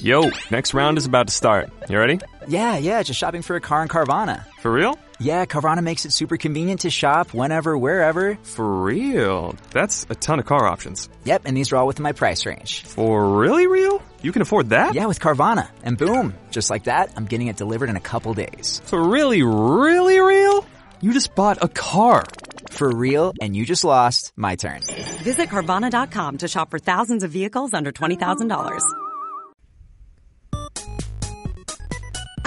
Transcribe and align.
Yo, 0.00 0.30
next 0.52 0.74
round 0.74 0.96
is 0.96 1.06
about 1.06 1.26
to 1.26 1.32
start. 1.32 1.70
You 1.88 1.98
ready? 1.98 2.20
Yeah, 2.46 2.78
yeah, 2.78 3.02
just 3.02 3.18
shopping 3.18 3.42
for 3.42 3.56
a 3.56 3.60
car 3.60 3.82
in 3.82 3.88
Carvana. 3.88 4.44
For 4.60 4.70
real? 4.70 4.96
Yeah, 5.18 5.44
Carvana 5.44 5.82
makes 5.82 6.04
it 6.04 6.12
super 6.12 6.36
convenient 6.36 6.82
to 6.82 6.90
shop 6.90 7.34
whenever, 7.34 7.76
wherever. 7.76 8.36
For 8.44 8.82
real? 8.84 9.56
That's 9.72 10.06
a 10.08 10.14
ton 10.14 10.38
of 10.38 10.46
car 10.46 10.66
options. 10.66 11.08
Yep, 11.24 11.42
and 11.46 11.56
these 11.56 11.72
are 11.72 11.76
all 11.78 11.88
within 11.88 12.04
my 12.04 12.12
price 12.12 12.46
range. 12.46 12.82
For 12.84 13.38
really 13.40 13.66
real? 13.66 14.00
You 14.22 14.30
can 14.30 14.40
afford 14.40 14.70
that? 14.70 14.94
Yeah, 14.94 15.06
with 15.06 15.18
Carvana. 15.18 15.68
And 15.82 15.98
boom, 15.98 16.32
just 16.52 16.70
like 16.70 16.84
that, 16.84 17.10
I'm 17.16 17.26
getting 17.26 17.48
it 17.48 17.56
delivered 17.56 17.88
in 17.88 17.96
a 17.96 18.00
couple 18.00 18.34
days. 18.34 18.80
For 18.84 19.02
really, 19.02 19.42
really 19.42 20.20
real? 20.20 20.64
You 21.00 21.12
just 21.12 21.34
bought 21.34 21.58
a 21.60 21.68
car. 21.68 22.24
For 22.70 22.88
real, 22.94 23.32
and 23.40 23.56
you 23.56 23.64
just 23.64 23.82
lost 23.82 24.32
my 24.36 24.54
turn. 24.54 24.82
Visit 25.22 25.48
Carvana.com 25.48 26.38
to 26.38 26.48
shop 26.48 26.70
for 26.70 26.78
thousands 26.78 27.24
of 27.24 27.32
vehicles 27.32 27.74
under 27.74 27.90
$20,000. 27.90 28.80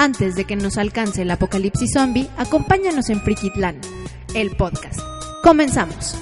Antes 0.01 0.33
de 0.33 0.45
que 0.45 0.55
nos 0.55 0.79
alcance 0.79 1.21
el 1.21 1.29
apocalipsis 1.29 1.93
zombie, 1.93 2.27
acompáñanos 2.35 3.11
en 3.11 3.21
Frikitlan, 3.21 3.79
el 4.33 4.49
podcast. 4.49 4.99
Comenzamos. 5.43 6.17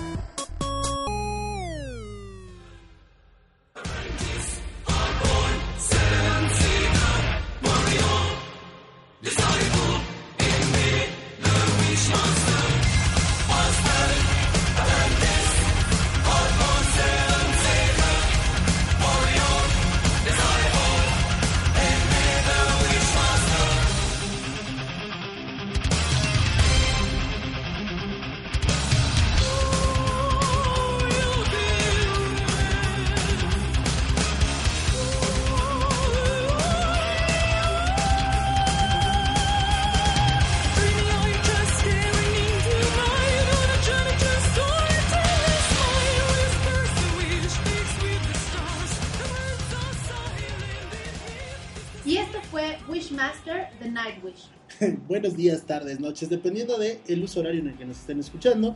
Días, 55.35 55.63
tardes, 55.63 55.99
noches, 55.99 56.29
dependiendo 56.29 56.77
del 56.77 56.99
el 57.07 57.23
uso 57.23 57.39
horario 57.39 57.61
en 57.61 57.67
el 57.69 57.77
que 57.77 57.85
nos 57.85 57.97
estén 57.97 58.19
escuchando. 58.19 58.75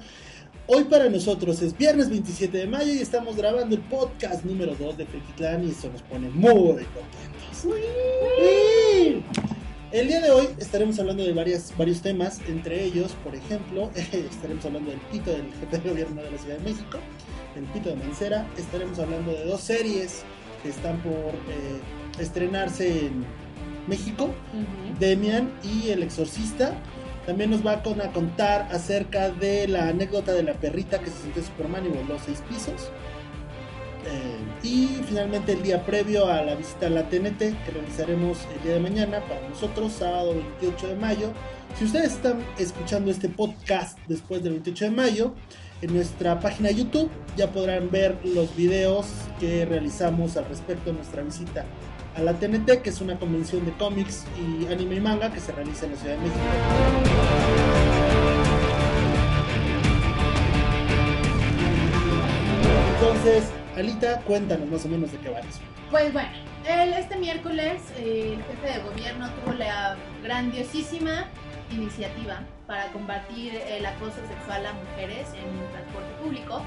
Hoy 0.68 0.86
para 0.86 1.09
nosotros 1.09 1.62
es 1.62 1.78
viernes 1.78 2.09
27 2.09 2.58
de 2.58 2.68
mayo 2.68 2.94
y 2.94 3.00
estamos 3.00 3.36
grabando 3.36 3.76
el 3.76 3.82
podcast 3.82 4.46
número 4.46 4.76
2 4.76 4.98
de 4.98 5.08
Clan 5.36 5.66
y 5.68 5.72
eso 5.72 5.90
nos 5.92 6.02
pone 6.04 6.30
muy 6.30 6.54
contentos. 6.54 7.68
El 9.92 10.08
día 10.08 10.22
de 10.22 10.31
hoy 10.31 10.48
estaremos 10.58 10.98
hablando 11.00 11.24
de 11.24 11.34
varias, 11.34 11.72
varios 11.78 12.02
temas, 12.02 12.40
entre 12.48 12.84
ellos, 12.84 13.12
por 13.24 13.36
ejemplo, 13.36 13.92
estaremos 13.96 14.66
hablando 14.66 14.90
del 14.90 15.00
pito 15.12 15.31
del 15.31 15.52
jefe 15.59 15.78
de 15.78 15.90
gobierno 15.90 16.22
de 16.22 16.31
la 16.31 16.38
Ciudad 16.38 16.58
de 16.58 16.64
México, 16.64 16.98
el 17.56 17.66
pito 17.66 17.90
de 17.90 17.98
Mancera, 17.98 18.48
estaremos 18.58 18.98
hablando 18.98 19.31
de 19.31 19.46
dos 19.46 19.62
series 19.62 20.24
que 20.64 20.70
están 20.70 20.98
por 21.04 21.14
eh, 21.14 21.80
estrenarse 22.20 23.06
en 23.06 23.26
México, 23.88 24.30
Demian 25.00 25.52
y 25.64 25.89
El 25.89 26.03
Exorcista. 26.03 26.73
También 27.26 27.52
nos 27.52 27.66
va 27.66 27.72
a 27.73 27.84
con- 27.84 28.02
a 28.02 28.12
contar 28.12 28.67
acerca 28.72 29.30
de 29.30 29.67
la 29.67 29.88
anécdota 29.88 30.34
de 30.34 30.44
la 30.44 30.53
perrita 30.53 31.00
que 31.00 31.09
se 31.09 31.22
sintió 31.24 31.41
Superman 31.44 31.85
y 31.85 31.90
voló 31.90 32.18
seis 32.25 32.41
pisos. 32.50 32.90
Eh, 34.06 34.68
y 34.68 34.88
finalmente 35.08 35.53
el 35.53 35.63
día 35.63 35.85
previo 35.85 36.28
a 36.28 36.41
la 36.41 36.56
visita 36.56 36.88
a 36.88 36.90
la 36.90 37.08
TNT 37.08 37.38
que 37.66 37.72
realizaremos 37.74 38.38
el 38.58 38.63
día 38.63 38.74
de 38.74 38.80
mañana 38.81 39.22
para 39.22 39.47
nosotros, 39.47 39.94
sábado 39.94 40.34
28 40.59 40.88
de 40.90 40.96
mayo. 40.96 41.31
Si 41.79 41.85
ustedes 41.85 42.12
están 42.12 42.44
escuchando 42.59 43.09
este 43.12 43.29
podcast 43.29 43.97
después 44.09 44.44
del 44.44 44.53
28 44.53 44.85
de 44.85 44.91
mayo, 44.91 45.34
en 45.81 45.94
nuestra 45.94 46.40
página 46.41 46.69
de 46.69 46.75
YouTube 46.75 47.09
ya 47.38 47.52
podrán 47.52 47.90
ver 47.91 48.18
los 48.25 48.53
videos 48.58 49.06
que 49.40 49.66
realizamos 49.66 50.35
al 50.35 50.46
respecto 50.50 50.90
de 50.91 50.97
nuestra 50.97 51.22
visita 51.24 51.63
a 52.16 52.22
la 52.22 52.34
TNT, 52.34 52.81
que 52.81 52.90
es 52.90 53.01
una 53.01 53.18
convención 53.18 53.66
de 53.66 53.72
cómics 53.74 54.25
y 54.40 54.72
anime 54.72 54.96
y 54.96 55.00
manga 55.01 55.31
que 55.31 55.40
se 55.40 55.51
realiza 55.51 55.85
en 55.85 55.91
la 55.94 55.97
Ciudad 55.97 56.16
de 56.16 56.22
México. 56.22 57.53
Entonces, 62.96 63.52
Alita, 63.78 64.19
cuéntanos 64.22 64.69
más 64.69 64.85
o 64.85 64.88
menos 64.90 65.12
de 65.12 65.18
qué 65.19 65.29
va 65.29 65.40
eso. 65.40 65.59
Pues 65.91 66.12
bueno, 66.13 66.29
el- 66.68 66.94
este 66.94 67.18
miércoles 67.18 67.81
eh, 67.97 68.35
el 68.38 68.44
jefe 68.44 68.79
de 68.79 68.84
gobierno 68.90 69.29
tuvo 69.31 69.53
la 69.53 69.96
grandiosísima 70.23 71.25
iniciativa 71.72 72.41
para 72.68 72.88
combatir 72.91 73.56
el 73.68 73.85
acoso 73.85 74.18
sexual 74.28 74.66
a 74.66 74.73
mujeres 74.73 75.28
en 75.34 75.72
transporte 75.72 76.13
público 76.23 76.62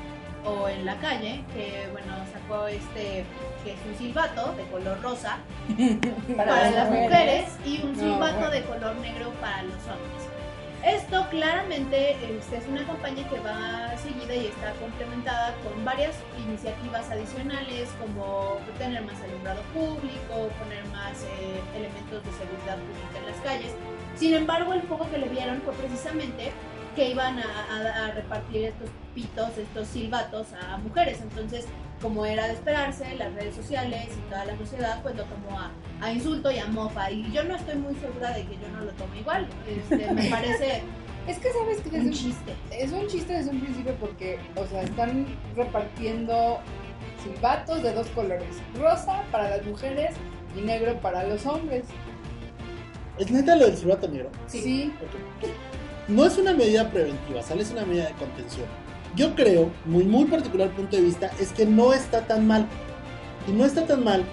o 0.47 0.69
en 0.69 0.87
la 0.87 0.97
calle, 0.97 1.45
que 1.53 1.89
bueno, 1.93 2.15
sacó 2.33 2.67
este, 2.69 3.25
que 3.65 3.73
es 3.73 3.79
un 3.87 3.99
silbato 3.99 4.53
de 4.53 4.65
color 4.65 5.03
rosa 5.03 5.39
para, 6.37 6.71
las 6.71 6.91
mujeres 6.91 7.49
y 7.65 7.83
un 7.83 7.97
silbato 7.97 8.51
de 8.51 8.63
color 8.63 8.97
negro 8.97 9.31
para 9.41 9.63
los 9.65 9.75
hombres. 9.75 10.37
Esto 10.85 11.27
claramente 11.31 12.13
este, 12.13 12.59
es 12.59 12.69
una 12.69 12.87
campaña 12.87 13.29
que 13.29 13.41
va 13.41 13.97
seguida 13.99 14.37
y 14.37 14.47
está 14.47 14.73
complementada 14.75 15.53
con 15.65 15.85
varias 15.85 16.15
iniciativas 16.47 17.11
adicionales 17.11 17.89
como 17.99 18.59
tener 18.79 19.03
más 19.03 19.21
alumbrado 19.21 19.63
público, 19.75 20.49
poner 20.63 20.85
más 20.93 21.25
eh, 21.25 21.61
elementos 21.75 22.23
de 22.23 22.31
seguridad 22.31 22.79
pública 22.79 23.19
en 23.19 23.27
las 23.27 23.41
calles. 23.43 23.75
Sin 24.15 24.35
embargo, 24.35 24.75
el 24.75 24.83
foco 24.83 25.11
que 25.11 25.19
le 25.19 25.29
dieron 25.29 25.61
fue 25.63 25.75
precisamente 25.75 26.53
que 26.97 27.11
iban 27.11 27.39
a, 27.39 27.43
a- 27.45 28.07
a 28.07 28.11
repartir 28.13 28.65
estos 28.65 28.89
pitos, 29.15 29.57
estos 29.59 29.87
silbatos 29.89 30.49
a 30.55 30.79
mujeres. 30.79 31.21
Entonces, 31.23 31.67
como 32.03 32.27
era 32.27 32.47
de 32.49 32.55
esperarse, 32.55 33.15
las 33.17 33.33
redes 33.35 33.55
sociales 33.55 34.09
y 34.17 34.29
toda 34.31 34.45
la 34.47 34.57
sociedad 34.59 35.01
pues 35.03 35.15
lo 35.17 35.25
tomó 35.25 35.59
a, 35.61 35.71
a 36.01 36.13
insulto 36.13 36.51
y 36.51 36.59
a 36.59 36.67
mofa. 36.67 37.11
Y 37.11 37.31
yo 37.33 37.45
no 37.45 37.55
estoy 37.57 37.77
muy 37.77 37.95
segura 37.97 38.31
de 38.33 38.45
que 38.47 38.55
yo 38.57 38.69
no 38.73 38.81
lo 38.85 38.91
tomo 38.93 39.15
igual. 39.15 39.47
Este, 39.69 40.11
me 40.13 40.25
parece 40.31 40.83
Es 41.29 41.39
que 41.39 41.53
sabes 41.53 41.81
que 41.83 41.97
un 42.01 42.09
es, 42.11 42.19
chiste. 42.19 42.53
es 42.71 42.93
un 42.93 43.07
chiste 43.07 43.33
desde 43.35 43.51
un 43.51 43.61
principio 43.61 43.95
porque, 44.01 44.39
o 44.57 44.67
sea, 44.67 44.83
están 44.83 45.27
repartiendo 45.55 46.59
silbatos 47.23 47.83
de 47.83 47.93
dos 47.95 48.07
colores, 48.09 48.49
rosa 48.79 49.23
para 49.33 49.51
las 49.57 49.65
mujeres 49.67 50.15
y 50.57 50.61
negro 50.61 50.99
para 51.01 51.25
los 51.25 51.45
hombres. 51.47 51.85
¿Es 53.19 53.31
neta 53.31 53.57
lo 53.57 53.67
del 53.67 53.77
silbato 53.77 54.07
negro? 54.09 54.31
Sí. 54.47 54.93
Ok. 55.01 55.49
No 56.09 56.25
es 56.25 56.39
una 56.39 56.53
medida 56.53 56.91
preventiva, 56.91 57.43
¿sale? 57.43 57.63
Es 57.63 57.71
una 57.73 57.85
medida 57.85 58.07
de 58.07 58.13
contención. 58.15 58.67
Yo 59.17 59.35
creo, 59.35 59.71
muy 59.87 60.05
muy 60.05 60.25
particular 60.27 60.71
punto 60.71 60.97
de 60.97 61.03
vista, 61.03 61.31
es 61.41 61.53
que 61.53 61.67
no 61.67 61.93
está 61.93 62.27
tan 62.27 62.47
mal. 62.47 62.67
Y 63.49 63.53
no 63.53 63.65
está 63.65 63.87
tan 63.87 64.05
mal 64.05 64.25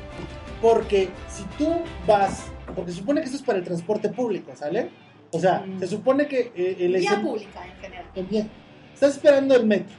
porque 0.62 1.10
si 1.30 1.44
tú 1.58 1.70
vas, 2.08 2.46
porque 2.76 2.92
se 2.92 2.98
supone 3.00 3.20
que 3.22 3.26
esto 3.26 3.38
es 3.38 3.44
para 3.44 3.60
el 3.60 3.66
transporte 3.66 4.10
público, 4.10 4.52
¿sale? 4.56 4.90
O 5.32 5.40
sea, 5.40 5.64
Mm. 5.66 5.80
se 5.80 5.88
supone 5.88 6.28
que 6.28 6.52
eh, 6.56 6.78
el 6.80 6.94
Vía 6.96 7.22
pública 7.22 7.66
en 7.66 7.82
general. 7.82 8.06
Bien. 8.30 8.50
Estás 8.94 9.16
esperando 9.16 9.56
el 9.56 9.66
metro 9.66 9.96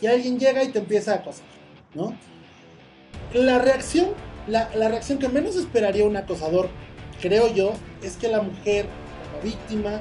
y 0.00 0.06
alguien 0.06 0.38
llega 0.38 0.62
y 0.64 0.68
te 0.68 0.78
empieza 0.80 1.12
a 1.12 1.14
acosar, 1.16 1.46
¿no? 1.94 2.16
La 3.32 3.58
reacción, 3.58 4.08
la, 4.48 4.68
la 4.74 4.88
reacción 4.88 5.18
que 5.18 5.28
menos 5.28 5.56
esperaría 5.56 6.04
un 6.04 6.16
acosador, 6.16 6.68
creo 7.20 7.52
yo, 7.54 7.72
es 8.02 8.16
que 8.16 8.28
la 8.28 8.42
mujer, 8.42 8.86
la 9.34 9.40
víctima, 9.42 10.00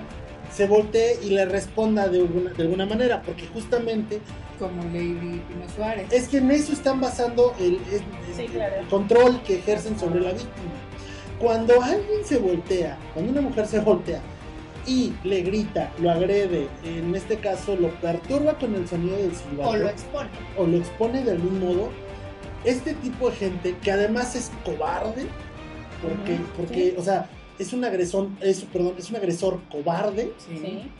se 0.54 0.68
voltee 0.68 1.18
y 1.24 1.30
le 1.32 1.46
responda 1.46 2.08
de 2.08 2.20
alguna, 2.20 2.52
de 2.52 2.62
alguna 2.64 2.86
manera, 2.86 3.22
porque 3.24 3.48
justamente 3.48 4.20
Como 4.60 4.84
Lady 4.86 5.42
Pino 5.48 5.68
Suárez. 5.76 6.08
es 6.12 6.28
que 6.28 6.38
en 6.38 6.52
eso 6.52 6.74
están 6.74 7.02
basando 7.02 7.54
el, 7.60 7.76
el- 7.92 8.36
Sí, 8.36 8.44
el- 8.46 8.52
claro. 8.52 8.76
el 8.82 8.88
control 8.88 9.42
que 9.44 9.56
ejercen 9.60 9.98
sobre 10.00 10.22
la 10.22 10.32
víctima. 10.32 10.72
Cuando 11.40 11.82
alguien 11.82 12.24
se 12.24 12.38
voltea, 12.38 12.98
cuando 13.14 13.32
una 13.32 13.42
mujer 13.42 13.66
se 13.68 13.80
voltea 13.80 14.22
y 14.86 15.14
le 15.24 15.42
grita, 15.42 15.92
lo 16.00 16.12
agrede, 16.12 16.68
en 16.86 17.16
este 17.16 17.38
caso 17.38 17.76
lo 17.76 17.90
perturba 17.96 18.58
con 18.60 18.76
el 18.76 18.88
sonido 18.88 19.18
del 19.18 19.34
silbato 19.36 19.70
O 19.72 19.76
lo 19.78 19.90
expone. 19.90 20.30
o 20.58 20.68
lo 20.68 20.78
expone 20.78 21.24
de 21.24 21.32
algún 21.32 21.60
modo, 21.60 21.90
este 22.64 22.94
tipo 22.94 23.30
de 23.30 23.36
gente 23.38 23.76
que 23.84 23.92
además 23.92 24.36
es 24.36 24.52
cobarde, 24.64 25.26
porque, 26.02 26.38
porque 26.56 26.96
o 26.98 27.02
sea, 27.04 27.28
es 27.60 27.74
un 27.74 27.84
agresor, 27.86 28.30
es, 28.42 28.62
perdón, 28.66 28.96
es 28.98 29.10
un 29.10 29.16
agresor 29.18 29.62
cobarde, 29.70 30.34
Sí. 30.38 30.92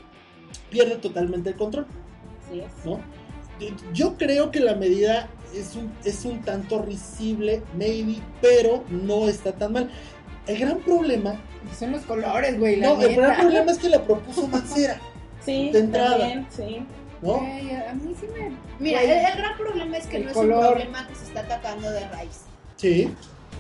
pierde 0.70 0.96
totalmente 0.98 1.50
el 1.52 1.56
control, 1.56 1.88
sí 2.50 2.60
es. 2.62 2.86
¿no? 2.86 3.00
Yo 3.94 4.18
creo 4.18 4.52
que 4.52 4.60
la 4.60 4.76
medida 4.76 5.30
es 5.54 5.76
un, 5.76 5.92
es 6.04 6.26
un 6.26 6.42
tanto 6.42 6.82
risible, 6.82 7.62
maybe, 7.78 8.18
pero 8.42 8.84
no 8.90 9.28
está 9.30 9.54
tan 9.54 9.74
mal. 9.74 9.90
El 10.48 10.58
gran 10.60 10.80
problema, 10.80 11.40
Son 11.78 11.92
los 11.94 12.02
colores, 12.02 12.60
güey. 12.60 12.78
no, 12.82 13.02
el 13.02 13.16
gran 13.16 13.30
neta. 13.32 13.42
problema 13.42 13.72
es 13.72 13.78
que 13.78 13.90
la 13.90 14.04
propuso 14.04 14.48
Mancera, 14.48 15.00
Sí, 15.46 15.70
De 15.72 15.80
entrada. 15.80 16.18
también, 16.20 16.48
sí. 16.50 16.86
¿no? 17.22 17.38
Güey, 17.40 17.72
a 17.76 17.94
mí 17.94 18.14
sí 18.20 18.26
me. 18.34 18.52
Mira, 18.80 19.02
el, 19.02 19.10
el 19.12 19.38
gran 19.38 19.58
problema 19.58 19.98
es 19.98 20.08
que 20.08 20.18
El 20.18 20.24
no 20.24 20.30
es 20.30 20.34
color. 20.36 20.58
un 20.66 20.72
problema 20.72 21.08
que 21.08 21.16
se 21.16 21.26
está 21.26 21.40
atacando 21.42 21.90
de 21.92 22.08
raíz. 22.10 22.42
Sí, 22.78 23.14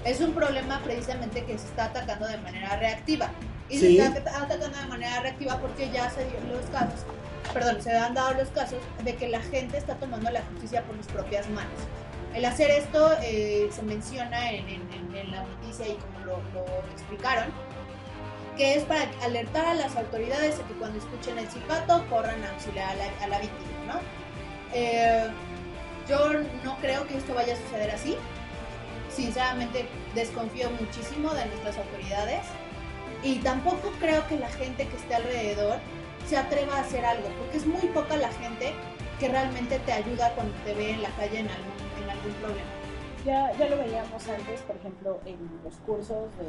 Es 0.05 0.19
un 0.19 0.33
problema 0.33 0.79
precisamente 0.83 1.43
que 1.45 1.57
se 1.57 1.65
está 1.67 1.85
atacando 1.85 2.27
de 2.27 2.37
manera 2.37 2.75
reactiva. 2.77 3.29
Y 3.69 3.79
Sí. 3.79 3.97
se 3.97 4.03
está 4.03 4.43
atacando 4.43 4.67
de 4.67 4.87
manera 4.87 5.21
reactiva 5.21 5.57
porque 5.59 5.89
ya 5.89 6.09
se 6.09 6.25
dio 6.25 6.39
los 6.51 6.65
casos, 6.69 7.05
perdón, 7.53 7.81
se 7.81 7.97
han 7.97 8.13
dado 8.13 8.33
los 8.33 8.49
casos 8.49 8.79
de 9.03 9.15
que 9.15 9.29
la 9.29 9.41
gente 9.41 9.77
está 9.77 9.95
tomando 9.95 10.29
la 10.29 10.41
justicia 10.51 10.83
por 10.83 10.97
sus 10.97 11.07
propias 11.07 11.49
manos. 11.49 11.79
El 12.33 12.43
hacer 12.45 12.69
esto 12.71 13.11
eh, 13.21 13.69
se 13.71 13.81
menciona 13.83 14.51
en, 14.51 14.67
en- 14.67 14.89
en- 14.93 15.15
en 15.15 15.31
la 15.31 15.43
noticia 15.43 15.87
y 15.87 15.93
como 15.95 16.19
lo, 16.25 16.37
lo 16.53 16.65
explicaron, 16.91 17.45
que 18.57 18.75
es 18.75 18.83
para 18.83 19.09
alertar 19.23 19.65
a 19.65 19.73
las 19.75 19.95
autoridades 19.95 20.57
de 20.57 20.63
que 20.65 20.73
cuando 20.73 20.99
escuchen 20.99 21.37
el 21.39 21.49
silbato 21.49 22.05
corran 22.09 22.43
a 22.43 22.49
auxiliar 22.51 22.89
a 22.89 22.95
la, 22.95 23.05
a 23.23 23.27
la 23.27 23.39
víctima, 23.39 23.93
¿no? 23.93 23.99
Eh, 24.73 25.27
yo 26.09 26.33
no 26.63 26.77
creo 26.81 27.07
que 27.07 27.17
esto 27.17 27.33
vaya 27.33 27.53
a 27.53 27.57
suceder 27.57 27.91
así. 27.91 28.17
Sinceramente 29.15 29.85
desconfío 30.15 30.69
muchísimo 30.71 31.33
de 31.33 31.45
nuestras 31.45 31.77
autoridades 31.77 32.41
y 33.23 33.35
tampoco 33.39 33.91
creo 33.99 34.27
que 34.27 34.37
la 34.37 34.49
gente 34.49 34.87
que 34.87 34.95
esté 34.97 35.15
alrededor 35.15 35.77
se 36.27 36.37
atreva 36.37 36.77
a 36.77 36.81
hacer 36.81 37.05
algo, 37.05 37.29
porque 37.37 37.57
es 37.57 37.65
muy 37.65 37.87
poca 37.93 38.17
la 38.17 38.31
gente 38.33 38.73
que 39.19 39.27
realmente 39.29 39.79
te 39.79 39.91
ayuda 39.91 40.33
cuando 40.35 40.53
te 40.65 40.73
ve 40.73 40.91
en 40.91 41.03
la 41.03 41.09
calle 41.11 41.39
en 41.39 41.47
algún, 41.47 42.03
en 42.03 42.09
algún 42.09 42.33
problema. 42.33 42.69
Ya, 43.25 43.53
ya 43.57 43.69
lo 43.69 43.77
veíamos 43.77 44.27
antes, 44.27 44.61
por 44.61 44.75
ejemplo, 44.75 45.21
en 45.25 45.37
los 45.63 45.75
cursos 45.85 46.29
de, 46.37 46.45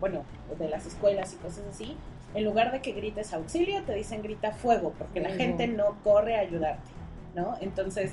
bueno, 0.00 0.24
de 0.58 0.68
las 0.68 0.86
escuelas 0.86 1.34
y 1.34 1.36
cosas 1.36 1.64
así. 1.70 1.96
En 2.34 2.44
lugar 2.44 2.72
de 2.72 2.80
que 2.80 2.92
grites 2.92 3.32
auxilio, 3.32 3.82
te 3.82 3.94
dicen 3.94 4.22
grita 4.22 4.52
fuego, 4.52 4.94
porque 4.96 5.20
la 5.20 5.30
gente 5.30 5.66
no 5.66 5.98
corre 6.04 6.36
a 6.36 6.40
ayudarte, 6.40 6.90
¿no? 7.34 7.56
Entonces, 7.60 8.12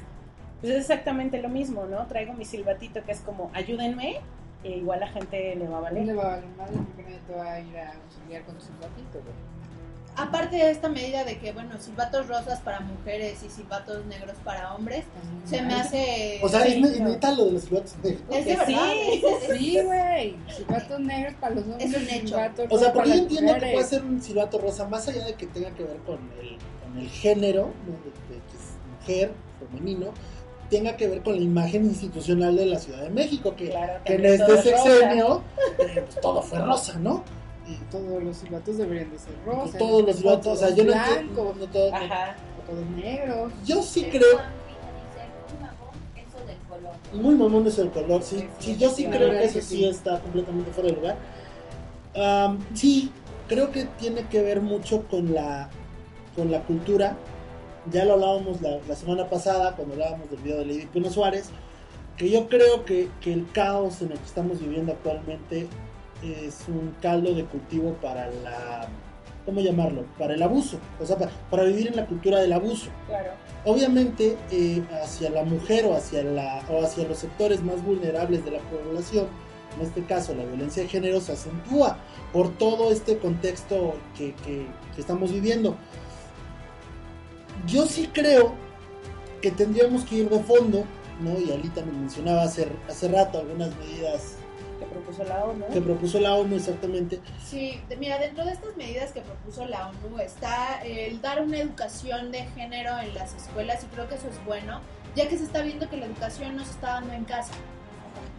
pues 0.65 0.77
es 0.77 0.81
exactamente 0.81 1.39
lo 1.41 1.49
mismo, 1.49 1.85
¿no? 1.85 2.07
Traigo 2.07 2.33
mi 2.33 2.43
silbatito 2.45 3.03
que 3.03 3.11
es 3.11 3.19
como 3.19 3.51
ayúdenme, 3.53 4.19
e 4.63 4.69
igual 4.77 4.99
la 4.99 5.07
gente 5.07 5.55
le 5.55 5.67
va 5.67 5.77
a 5.77 5.79
No 5.79 5.81
valer. 5.81 6.05
le 6.07 6.13
va 6.15 6.23
a 6.23 6.27
valer 6.37 6.45
madre 6.57 6.73
porque 6.77 7.03
nadie 7.03 7.19
te 7.27 7.33
va 7.35 7.51
a 7.53 7.59
ir 7.59 7.77
a 7.77 7.93
auxiliar 7.93 8.43
con 8.45 8.55
tu 8.55 8.61
silbatito, 8.61 9.11
güey. 9.21 9.55
Aparte 10.17 10.55
de 10.55 10.71
esta 10.71 10.87
medida 10.87 11.23
de 11.25 11.37
que, 11.39 11.51
bueno, 11.51 11.77
silbatos 11.77 12.27
rosas 12.29 12.61
para 12.61 12.79
mujeres 12.79 13.43
y 13.43 13.49
silbatos 13.49 14.05
negros 14.05 14.35
para 14.45 14.73
hombres, 14.73 15.03
se 15.43 15.61
me 15.61 15.73
hace... 15.75 16.39
o 16.41 16.47
sea, 16.47 16.63
Sí, 16.63 16.81
es 16.83 16.99
neta 17.01 17.31
lo 17.33 17.45
de 17.45 17.51
los 17.51 17.63
silbatos 17.63 17.95
negros. 18.01 18.21
Es 18.31 18.45
de 18.45 18.51
Que 18.51 18.57
verdad. 18.57 18.65
sí. 18.93 19.23
es- 19.51 19.57
Sí, 19.59 19.79
güey. 19.83 20.35
Silbatos 20.55 20.99
negros 21.01 21.33
para 21.41 21.55
los 21.55 21.63
hombres. 21.65 21.93
Es 21.93 21.97
un 22.01 22.09
hecho. 22.09 22.27
silbatos 22.27 22.67
O 22.71 22.77
sea, 22.79 22.93
porque 22.93 23.09
yo 23.09 23.15
entiendo 23.15 23.47
que 23.53 23.59
mujeres. 23.59 23.73
puede 23.73 23.87
ser 23.87 24.03
un 24.03 24.21
silbato 24.21 24.57
rosa, 24.57 24.87
más 24.87 25.05
allá 25.09 25.25
de 25.25 25.33
que 25.35 25.47
tenga 25.47 25.69
que 25.71 25.83
ver 25.83 25.97
con 25.97 26.15
el, 26.41 26.57
con 26.81 26.97
el 26.97 27.09
género, 27.09 27.71
¿no? 27.85 27.91
de, 27.91 28.35
de 28.35 28.41
que 28.41 28.55
es 28.57 28.99
mujer, 29.01 29.31
femenino, 29.69 30.11
tenga 30.69 30.95
que 30.97 31.07
ver 31.07 31.21
con 31.21 31.35
la 31.35 31.41
imagen 31.41 31.85
institucional 31.85 32.55
de 32.55 32.65
la 32.65 32.79
Ciudad 32.79 33.01
de 33.03 33.09
México, 33.09 33.55
que, 33.55 33.69
Claro, 33.69 34.03
que 34.05 34.13
en 34.15 34.25
este 34.25 34.57
sexenio 34.61 35.41
eh, 35.79 36.03
pues, 36.05 36.19
todo 36.21 36.41
fue 36.41 36.59
rosa, 36.59 36.97
¿no? 36.99 37.23
Y 37.67 37.75
Todos 37.91 38.23
los 38.23 38.37
silbatos 38.37 38.77
deberían 38.77 39.11
de 39.11 39.17
ser 39.19 39.33
rosas. 39.45 39.77
todos 39.77 40.03
los 40.05 40.15
silbatos, 40.17 40.47
o 40.47 40.55
sea, 40.55 40.75
yo 40.75 40.83
no 40.83 40.93
no 40.93 41.65
todo- 41.67 41.93
Ajá. 41.93 42.35
o 42.59 42.71
todos 42.71 42.85
negros. 42.91 43.51
yo 43.65 43.81
sí 43.81 44.03
creo, 44.11 44.39
muy 47.13 47.35
mamón 47.35 47.65
es 47.67 47.79
el 47.79 47.89
color, 47.91 48.21
sí, 48.23 48.47
Sí, 48.59 48.75
yo 48.77 48.89
sí 48.89 49.05
creo 49.05 49.31
que 49.31 49.45
eso 49.45 49.53
que 49.55 49.61
sí 49.61 49.77
sí. 49.77 49.85
está 49.85 50.19
completamente 50.19 50.71
fuera 50.71 50.89
de 50.89 50.95
lugar. 50.95 51.17
Am, 52.15 52.59
sí, 52.73 53.11
creo 53.47 53.71
que 53.71 53.85
tiene 53.99 54.23
que 54.27 54.41
ver 54.41 54.61
mucho 54.61 55.03
con 55.07 55.33
la, 55.33 55.69
con 56.35 56.51
la 56.51 56.61
cultura. 56.63 57.15
Ya 57.91 58.03
lo 58.05 58.13
hablábamos 58.13 58.61
la, 58.61 58.77
la 58.87 58.95
semana 58.95 59.29
pasada 59.29 59.75
cuando 59.75 59.93
hablábamos 59.93 60.29
del 60.31 60.39
video 60.39 60.57
de 60.59 60.65
Lady 60.65 60.85
Pino 60.87 61.09
Suárez, 61.09 61.49
que 62.17 62.29
yo 62.29 62.47
creo 62.47 62.83
que, 62.85 63.09
que 63.21 63.33
el 63.33 63.49
caos 63.51 64.01
en 64.01 64.11
el 64.11 64.17
que 64.17 64.25
estamos 64.25 64.59
viviendo 64.59 64.91
actualmente 64.93 65.67
es 66.23 66.63
un 66.67 66.95
caldo 67.01 67.33
de 67.35 67.45
cultivo 67.45 67.93
para 68.01 68.27
la, 68.43 68.87
¿cómo 69.45 69.59
llamarlo? 69.61 70.05
Para 70.17 70.33
el 70.33 70.41
abuso, 70.41 70.77
o 70.99 71.05
sea, 71.05 71.17
pa- 71.17 71.29
para, 71.51 71.63
vivir 71.65 71.87
en 71.87 71.95
la 71.97 72.05
cultura 72.07 72.39
del 72.39 72.53
abuso. 72.53 72.87
Claro. 73.07 73.31
Obviamente 73.65 74.37
eh, 74.51 74.81
hacia 75.03 75.29
la 75.29 75.43
mujer 75.43 75.85
o 75.85 75.95
hacia, 75.95 76.23
la, 76.23 76.63
o 76.69 76.81
hacia 76.83 77.07
los 77.07 77.19
sectores 77.19 77.61
más 77.63 77.83
vulnerables 77.83 78.43
de 78.45 78.51
la 78.51 78.59
población, 78.59 79.27
en 79.79 79.85
este 79.85 80.03
caso 80.05 80.33
la 80.33 80.45
violencia 80.45 80.81
de 80.83 80.89
género, 80.89 81.19
se 81.21 81.33
acentúa 81.33 81.97
por 82.33 82.49
todo 82.57 82.91
este 82.91 83.17
contexto 83.19 83.93
que, 84.17 84.33
que- 84.45 84.65
que 84.95 85.01
estamos 85.01 85.31
viviendo. 85.31 85.75
Yo 87.65 87.85
sí 87.85 88.09
creo 88.13 88.53
que 89.41 89.51
tendríamos 89.51 90.03
que 90.05 90.15
ir 90.15 90.29
de 90.29 90.39
fondo, 90.39 90.83
¿no? 91.19 91.39
y 91.39 91.51
Alita 91.51 91.81
me 91.83 91.91
mencionaba 91.91 92.43
hace, 92.43 92.67
hace 92.89 93.07
rato 93.07 93.39
algunas 93.39 93.75
medidas 93.77 94.35
Que 94.79 94.85
propuso 94.85 95.23
la 95.23 95.45
ONU. 95.45 95.65
que 95.71 95.81
propuso 95.81 96.19
la 96.19 96.35
ONU 96.35 96.55
exactamente. 96.55 97.19
Sí, 97.43 97.79
de- 97.89 97.95
mira, 97.97 98.17
dentro 98.19 98.43
de 98.45 98.51
estas 98.51 98.75
medidas 98.75 99.11
que 99.11 99.21
propuso 99.21 99.65
la 99.65 99.87
ONU 99.89 100.19
está 100.19 100.81
el 100.83 101.21
dar 101.21 101.41
una 101.41 101.59
educación 101.59 102.31
de 102.31 102.43
género 102.55 102.97
en 102.99 103.13
las 103.13 103.33
escuelas 103.35 103.83
y 103.83 103.87
creo 103.87 104.07
que 104.09 104.15
eso 104.15 104.27
es 104.27 104.43
bueno, 104.45 104.81
ya 105.15 105.27
que 105.29 105.37
se 105.37 105.43
está 105.45 105.61
viendo 105.61 105.89
que 105.89 105.97
la 105.97 106.05
educación 106.07 106.55
no 106.57 106.65
se 106.65 106.71
está 106.71 106.87
dando 106.93 107.13
en 107.13 107.23
casa. 107.25 107.53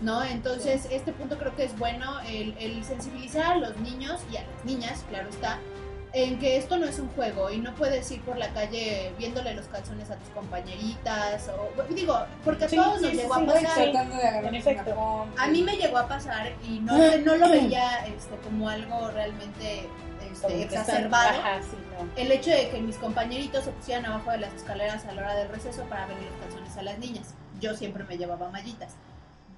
¿No? 0.02 0.23
Entonces, 0.23 0.87
este 0.90 1.12
punto 1.12 1.38
creo 1.38 1.55
que 1.56 1.64
es 1.64 1.78
bueno, 1.78 2.20
el, 2.28 2.55
el 2.58 2.84
sensibilizar 2.84 3.52
a 3.52 3.56
los 3.56 3.76
niños 3.78 4.20
y 4.31 4.37
a 4.37 4.43
las 4.43 4.64
niñas, 4.64 5.05
claro 5.08 5.28
está, 5.31 5.58
en 6.16 6.38
que 6.38 6.56
esto 6.56 6.78
no 6.78 6.86
es 6.86 6.98
un 6.98 7.08
juego 7.08 7.50
y 7.50 7.58
no 7.58 7.74
puedes 7.74 8.10
ir 8.10 8.22
por 8.22 8.38
la 8.38 8.48
calle 8.54 9.12
viéndole 9.18 9.52
los 9.52 9.66
calzones 9.66 10.10
a 10.10 10.16
tus 10.16 10.30
compañeritas, 10.30 11.50
o 11.50 11.82
digo, 11.92 12.18
porque 12.42 12.64
a 12.64 12.68
Sí, 12.70 12.76
todos 12.76 13.02
nos 13.02 13.10
sí, 13.10 13.16
llegó 13.18 13.34
sí, 13.34 13.42
a 13.42 13.46
pasar. 13.46 14.50
De 14.50 14.58
efecto. 14.58 15.26
A 15.36 15.46
mí 15.48 15.62
me 15.62 15.76
llegó 15.76 15.98
a 15.98 16.08
pasar 16.08 16.52
y 16.64 16.80
no, 16.80 16.96
no 17.18 17.36
lo 17.36 17.50
veía 17.50 18.06
este, 18.06 18.34
como 18.36 18.66
algo 18.66 19.10
realmente 19.10 19.86
este, 20.32 20.62
exacerbado. 20.62 21.38
No. 21.38 22.08
El 22.16 22.32
hecho 22.32 22.50
de 22.50 22.70
que 22.70 22.80
mis 22.80 22.96
compañeritos 22.96 23.64
se 23.64 23.72
pusieran 23.72 24.06
abajo 24.06 24.30
de 24.30 24.38
las 24.38 24.54
escaleras 24.54 25.04
a 25.04 25.12
la 25.12 25.20
hora 25.20 25.34
del 25.34 25.50
receso 25.50 25.82
para 25.84 26.06
ver 26.06 26.16
los 26.16 26.40
calzones 26.40 26.76
a 26.78 26.82
las 26.82 26.98
niñas. 26.98 27.34
Yo 27.60 27.74
siempre 27.74 28.04
me 28.04 28.16
llevaba 28.16 28.48
mallitas. 28.48 28.94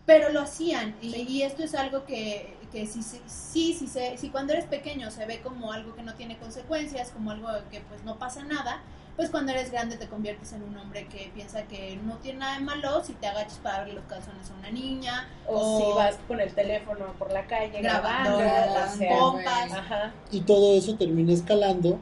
Pero 0.08 0.30
lo 0.30 0.40
hacían 0.40 0.96
y, 1.02 1.14
y 1.16 1.42
esto 1.42 1.62
es 1.62 1.74
algo 1.74 2.06
que, 2.06 2.54
que 2.72 2.86
sí, 2.86 3.02
sí, 3.02 3.20
sí, 3.26 3.74
sí, 3.78 3.86
se- 3.86 4.16
sí, 4.16 4.30
cuando 4.30 4.54
eres 4.54 4.64
pequeño 4.64 5.10
se 5.10 5.26
ve 5.26 5.40
como 5.42 5.70
algo 5.70 5.94
que 5.94 6.02
no 6.02 6.14
tiene 6.14 6.38
consecuencias, 6.38 7.10
como 7.10 7.30
algo 7.30 7.48
que 7.70 7.82
pues 7.82 8.02
no 8.04 8.18
pasa 8.18 8.42
nada, 8.42 8.80
pues 9.16 9.28
cuando 9.28 9.52
eres 9.52 9.70
grande 9.70 9.98
te 9.98 10.08
conviertes 10.08 10.54
en 10.54 10.62
un 10.62 10.78
hombre 10.78 11.06
que 11.08 11.30
piensa 11.34 11.64
que 11.64 11.98
no 12.06 12.16
tiene 12.16 12.38
nada 12.38 12.54
de 12.58 12.64
malo 12.64 13.04
si 13.04 13.12
te 13.12 13.26
agachas 13.26 13.58
para 13.62 13.84
ver 13.84 13.92
los 13.92 14.04
calzones 14.06 14.50
a 14.50 14.54
una 14.54 14.70
niña 14.70 15.28
O, 15.46 15.76
si 15.78 15.98
vas 15.98 16.16
con 16.26 16.40
el 16.40 16.54
teléfono 16.54 17.12
por 17.18 17.30
la 17.30 17.46
calle 17.46 17.82
grabando 17.82 18.38
grabando, 18.38 19.40
las. 19.44 19.72
Ajá. 19.72 20.12
Y 20.32 20.40
todo 20.40 20.74
eso 20.78 20.94
termina 20.96 21.34
escalando 21.34 21.98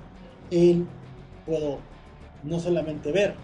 en 0.52 0.88
puedo 1.44 1.80
no 2.44 2.60
solamente 2.60 3.10
ver, 3.10 3.34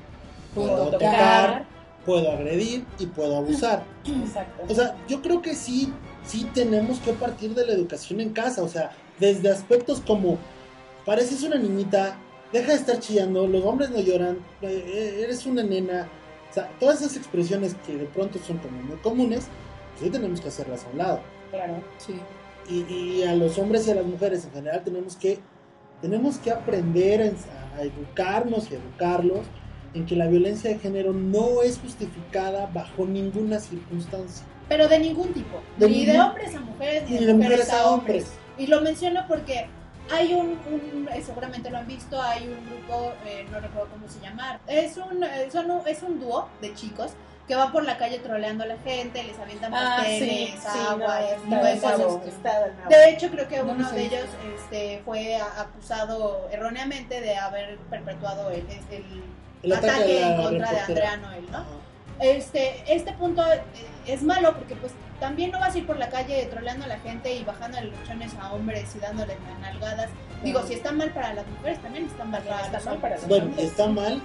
Puedo 0.55 0.69
puedo 0.69 0.91
tocar. 0.93 1.11
tocar, 1.11 1.65
puedo 2.05 2.31
agredir 2.31 2.85
y 2.99 3.07
puedo 3.07 3.37
abusar. 3.37 3.85
Exacto. 4.05 4.65
O 4.69 4.75
sea, 4.75 4.97
yo 5.09 5.23
creo 5.23 5.43
que 5.43 5.55
sí, 5.55 5.93
sí 6.25 6.49
tenemos 6.55 6.99
que 7.01 7.13
partir 7.13 7.55
de 7.55 7.67
la 7.67 7.73
educación 7.73 8.21
en 8.21 8.31
casa, 8.31 8.63
o 8.63 8.69
sea, 8.69 8.93
desde 9.19 9.51
aspectos 9.51 10.01
como 10.01 10.39
pareces 11.05 11.43
una 11.43 11.57
niñita, 11.57 12.17
deja 12.53 12.73
de 12.73 12.79
estar 12.79 12.99
chillando, 12.99 13.47
los 13.47 13.65
hombres 13.65 13.91
no 13.91 14.01
lloran, 14.01 14.39
eh, 14.63 15.21
eres 15.23 15.47
una 15.47 15.63
nena, 15.63 16.09
o 16.51 16.55
sea, 16.55 16.71
todas 16.79 17.01
esas 17.01 17.17
expresiones 17.17 17.75
que 17.87 17.97
de 17.97 18.05
pronto 18.07 18.39
son 18.39 18.59
como 18.59 18.81
muy 18.83 18.97
comunes, 18.99 19.47
pues 19.93 20.05
sí 20.05 20.11
tenemos 20.11 20.41
que 20.41 20.49
hacerlas 20.49 20.85
a 20.85 20.89
un 20.91 20.99
lado. 20.99 21.21
claro. 21.51 21.83
Sí. 21.99 22.15
Y, 22.69 22.85
y 22.93 23.23
a 23.25 23.35
los 23.35 23.59
hombres 23.59 23.89
y 23.89 23.91
a 23.91 23.97
las 23.97 24.07
mujeres 24.07 24.45
en 24.45 24.53
general 24.53 24.85
tenemos 24.85 25.17
que 25.17 25.41
tenemos 26.01 26.39
que 26.39 26.53
aprender 26.53 27.21
a, 27.21 27.77
a 27.77 27.83
educarnos 27.83 28.71
y 28.71 28.75
educarlos 28.75 29.41
en 29.95 30.07
que 30.07 30.17
la 30.17 30.27
violencia 30.27 30.71
de 30.71 30.79
género 30.79 31.13
no 31.13 31.63
es 31.63 31.79
justificada 31.79 32.67
bajo 32.73 33.05
ninguna 33.07 33.61
circunstancia. 33.61 34.45
Pero 34.69 34.89
de 34.89 34.99
ningún 34.99 35.33
tipo. 35.35 35.61
De 35.77 35.89
ni 35.89 36.07
de 36.07 36.19
hombres 36.21 36.55
a 36.55 36.61
mujeres, 36.61 37.11
ni 37.11 37.25
de, 37.25 37.35
mujeres, 37.35 37.71
a 37.73 37.87
hombres. 37.91 38.27
Y 38.57 38.67
lo 38.69 38.81
menciono 38.81 39.25
porque 39.29 39.67
hay 40.11 40.33
un, 40.35 40.59
un- 40.71 41.09
eh, 41.15 41.23
seguramente 41.25 41.71
lo 41.71 41.79
han 41.79 41.87
visto, 41.87 42.21
hay 42.21 42.45
un 42.49 42.65
grupo, 42.67 43.13
eh, 43.27 43.47
no 43.51 43.61
recuerdo 43.61 43.89
cómo 43.91 44.09
se 44.09 44.21
llama, 44.21 44.61
es 44.67 44.97
un, 44.97 45.23
eh, 45.25 45.49
son 45.51 45.71
un- 45.71 45.87
es 45.87 46.03
un 46.03 46.21
dúo 46.21 46.49
de 46.61 46.75
chicos 46.75 47.13
que 47.47 47.55
van 47.57 47.73
por 47.73 47.85
la 47.85 47.99
calle 47.99 48.19
troleando 48.21 48.65
a 48.65 48.67
la 48.69 48.79
gente, 48.79 49.23
les 49.25 49.39
avientan 49.39 49.75
Ah, 49.75 49.97
pasteles, 49.99 50.51
sí, 50.51 50.59
sí, 50.61 50.79
agua, 50.89 51.19
no, 51.21 51.27
y 51.27 51.51
tipo 51.51 51.57
de 52.89 53.11
hecho, 53.11 53.31
creo 53.31 53.49
que 53.49 53.59
No, 53.59 53.65
no 53.65 53.73
uno 53.73 53.89
sé. 53.91 53.97
de 53.97 54.03
ellos 54.07 54.27
este, 54.57 55.03
fue 55.05 55.37
acusado 55.37 56.49
erróneamente 56.51 57.21
de 57.21 57.37
haber 57.37 57.79
perpetuado 57.91 58.51
el, 58.51 58.61
el- 58.91 59.23
El 59.63 59.73
ataque, 59.73 60.23
en 60.23 60.37
contra 60.37 60.71
de. 60.71 60.79
Andrea 60.81 61.17
Noel, 61.19 61.51
¿no? 61.51 61.59
Ajá. 61.59 61.67
Este, 62.23 62.85
este 62.87 63.13
punto 63.15 63.43
eh, 63.53 63.61
es 64.07 64.23
malo 64.23 64.55
porque 64.55 64.77
pues 64.77 64.93
también 65.19 65.51
no 65.51 65.59
vas 65.59 65.75
a 65.75 65.79
ir 65.79 65.87
por 65.87 65.99
la 65.99 66.09
calle 66.09 66.47
troleando 66.47 66.85
a 66.85 66.89
la 66.89 66.99
gente 67.01 67.35
y 67.35 67.43
bajando 67.43 67.81
los 67.81 67.99
luchones 67.99 68.33
a 68.41 68.53
hombres 68.53 68.95
y 68.95 69.01
dándoles 69.01 69.37
nalgadas. 69.61 70.09
Digo, 70.45 70.63
si 70.63 70.75
está 70.75 70.93
mal 70.93 71.11
para 71.13 71.35
las 71.35 71.47
mujeres, 71.49 71.81
también 71.83 72.07
está 72.07 72.25
mal 72.25 72.43
para 72.43 72.61
está 72.61 72.77
los 72.77 72.87
mal 72.87 72.99
para 72.99 73.17
hombres. 73.17 73.29
los 73.29 73.49
Bueno, 73.49 73.61
está 73.61 73.87
mal 73.89 74.23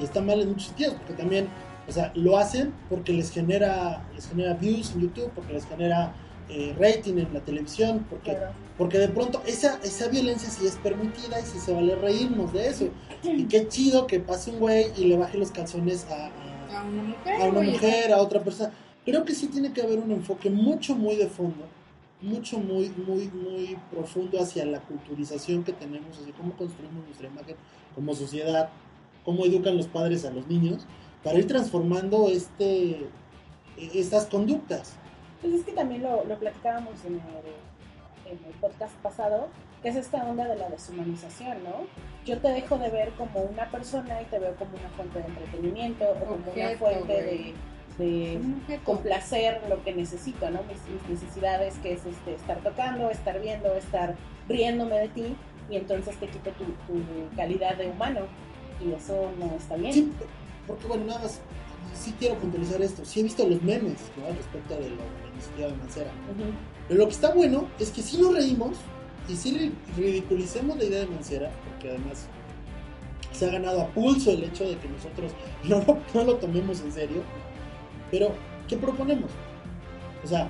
y 0.00 0.04
está 0.04 0.20
mal 0.20 0.40
en 0.40 0.48
muchos 0.50 0.66
sentidos, 0.68 0.94
porque 0.94 1.14
también, 1.14 1.48
o 1.88 1.92
sea, 1.92 2.12
lo 2.14 2.38
hacen 2.38 2.72
porque 2.88 3.12
les 3.12 3.32
genera, 3.32 4.02
les 4.14 4.28
genera 4.28 4.54
views 4.54 4.92
en 4.92 5.02
YouTube, 5.02 5.30
porque 5.34 5.54
les 5.54 5.66
genera 5.66 6.12
eh, 6.48 6.76
rating 6.78 7.18
en 7.18 7.32
la 7.32 7.40
televisión, 7.40 8.06
porque, 8.08 8.30
Claro. 8.30 8.52
Porque 8.78 8.98
de 8.98 9.08
pronto 9.08 9.42
esa, 9.46 9.78
esa 9.84 10.08
violencia 10.08 10.50
sí 10.50 10.66
es 10.66 10.76
permitida 10.76 11.38
y 11.40 11.44
sí 11.44 11.58
se 11.58 11.72
vale 11.72 11.94
reírnos 11.94 12.52
de 12.52 12.68
eso. 12.68 12.88
Y 13.22 13.44
qué 13.44 13.68
chido 13.68 14.06
que 14.06 14.20
pase 14.20 14.50
un 14.50 14.58
güey 14.58 14.86
y 14.96 15.04
le 15.04 15.16
baje 15.16 15.38
los 15.38 15.50
calzones 15.50 16.06
a, 16.10 16.26
a- 16.26 16.80
A 16.80 16.84
una 16.84 17.02
mujer. 17.04 17.34
a 17.40 17.44
una 17.44 17.58
güey. 17.58 17.70
mujer, 17.70 18.12
a 18.12 18.18
otra 18.18 18.42
persona. 18.42 18.72
Creo 19.04 19.24
que 19.24 19.34
sí 19.34 19.46
tiene 19.48 19.72
que 19.72 19.82
haber 19.82 19.98
un 20.00 20.10
enfoque 20.10 20.50
mucho, 20.50 20.94
muy 20.96 21.16
de 21.16 21.28
fondo, 21.28 21.66
mucho, 22.22 22.58
muy, 22.58 22.88
muy, 23.06 23.28
muy 23.28 23.76
profundo 23.90 24.40
hacia 24.40 24.64
la 24.64 24.80
culturización 24.80 25.62
que 25.62 25.72
tenemos, 25.72 26.18
hacia 26.18 26.32
cómo 26.34 26.56
construimos 26.56 27.04
nuestra 27.04 27.28
imagen 27.28 27.56
como 27.94 28.14
sociedad, 28.14 28.70
cómo 29.24 29.44
educan 29.44 29.76
los 29.76 29.86
padres 29.88 30.24
a 30.24 30.30
los 30.30 30.46
niños, 30.48 30.86
para 31.22 31.38
ir 31.38 31.46
transformando 31.46 32.28
este, 32.28 33.06
estas 33.76 34.26
conductas. 34.26 34.94
Pues 35.42 35.54
es 35.54 35.64
que 35.64 35.72
también 35.72 36.02
lo, 36.02 36.24
lo 36.24 36.38
platicábamos 36.38 36.94
en 37.06 37.14
el, 37.14 37.20
en 38.26 38.38
el 38.46 38.52
podcast 38.60 38.94
pasado, 38.96 39.48
que 39.82 39.88
es 39.90 39.96
esta 39.96 40.24
onda 40.24 40.46
de 40.46 40.56
la 40.56 40.68
deshumanización, 40.70 41.62
¿no? 41.64 41.86
Yo 42.24 42.38
te 42.38 42.48
dejo 42.48 42.78
de 42.78 42.90
ver 42.90 43.10
como 43.10 43.40
una 43.42 43.70
persona 43.70 44.22
y 44.22 44.24
te 44.26 44.38
veo 44.38 44.54
como 44.56 44.72
una 44.76 44.88
fuente 44.90 45.18
de 45.18 45.26
entretenimiento 45.26 46.04
o 46.04 46.14
como 46.24 46.34
una 46.52 46.70
fuente 46.78 47.12
de, 47.12 47.54
de 47.98 48.36
Un 48.38 48.60
objeto. 48.62 48.84
complacer 48.84 49.60
lo 49.68 49.82
que 49.84 49.92
necesito, 49.94 50.48
¿no? 50.50 50.62
Mis, 50.64 50.80
mis 50.88 51.20
necesidades, 51.20 51.74
que 51.78 51.92
es 51.92 52.06
este, 52.06 52.34
estar 52.34 52.58
tocando, 52.58 53.10
estar 53.10 53.40
viendo, 53.40 53.74
estar 53.74 54.14
riéndome 54.48 54.96
de 55.00 55.08
ti, 55.08 55.36
y 55.70 55.76
entonces 55.76 56.16
te 56.18 56.26
quito 56.28 56.50
tu, 56.52 56.64
tu 56.64 57.36
calidad 57.36 57.76
de 57.76 57.88
humano, 57.88 58.20
y 58.84 58.92
eso 58.92 59.30
no 59.38 59.54
está 59.56 59.76
bien. 59.76 59.92
Sí, 59.92 60.12
porque 60.66 60.86
bueno, 60.86 61.04
nada 61.06 61.20
más, 61.20 61.40
sí 61.94 62.14
quiero 62.18 62.34
puntualizar 62.36 62.80
esto, 62.82 63.04
sí 63.04 63.20
he 63.20 63.22
visto 63.22 63.46
los 63.46 63.62
memes 63.62 64.10
¿no? 64.16 64.34
respecto 64.34 64.74
de 64.74 64.90
lo 64.90 64.96
de 64.96 65.02
la 65.22 65.28
iniciativa 65.32 65.68
de 65.68 65.76
Mancera. 65.76 66.10
Ujú. 66.32 66.50
Pero 66.88 67.00
lo 67.00 67.06
que 67.06 67.12
está 67.14 67.32
bueno 67.32 67.68
es 67.78 67.90
que 67.90 68.02
si 68.02 68.18
nos 68.18 68.34
reímos 68.34 68.76
y 69.28 69.36
si 69.36 69.52
ri- 69.56 69.72
ridiculicemos 69.96 70.76
la 70.76 70.84
idea 70.84 71.00
de 71.00 71.06
Mancera, 71.06 71.50
porque 71.68 71.88
además 71.90 72.26
se 73.32 73.46
ha 73.46 73.50
ganado 73.52 73.80
a 73.82 73.88
pulso 73.88 74.30
el 74.30 74.44
hecho 74.44 74.64
de 74.68 74.76
que 74.76 74.88
nosotros 74.88 75.32
no 75.64 75.82
no 76.14 76.24
lo 76.24 76.36
tomemos 76.36 76.80
en 76.80 76.92
serio. 76.92 77.22
Pero, 78.10 78.32
¿qué 78.68 78.76
proponemos? 78.76 79.30
O 80.22 80.26
sea, 80.26 80.48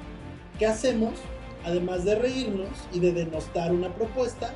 ¿qué 0.58 0.66
hacemos 0.66 1.12
además 1.64 2.04
de 2.04 2.14
reírnos 2.16 2.68
y 2.92 2.98
de 3.00 3.12
denostar 3.12 3.72
una 3.72 3.88
propuesta 3.94 4.52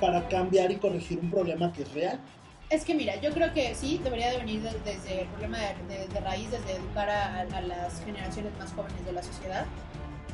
para 0.00 0.28
cambiar 0.28 0.70
y 0.70 0.76
corregir 0.76 1.18
un 1.20 1.30
problema 1.30 1.72
que 1.72 1.82
es 1.82 1.92
real? 1.94 2.20
Es 2.68 2.84
que 2.84 2.94
mira, 2.94 3.18
yo 3.20 3.30
creo 3.30 3.52
que 3.54 3.74
sí, 3.74 4.00
debería 4.02 4.30
de 4.32 4.38
venir 4.38 4.60
de- 4.62 4.72
desde 4.84 5.22
el 5.22 5.28
problema 5.28 5.58
de, 5.58 5.96
de- 5.98 6.08
de 6.08 6.20
raíz, 6.20 6.50
desde 6.50 6.72
educar 6.72 7.08
a, 7.08 7.40
a 7.42 7.60
las 7.62 8.04
generaciones 8.04 8.52
más 8.58 8.72
jóvenes 8.72 9.04
de 9.06 9.12
la 9.12 9.22
sociedad, 9.22 9.64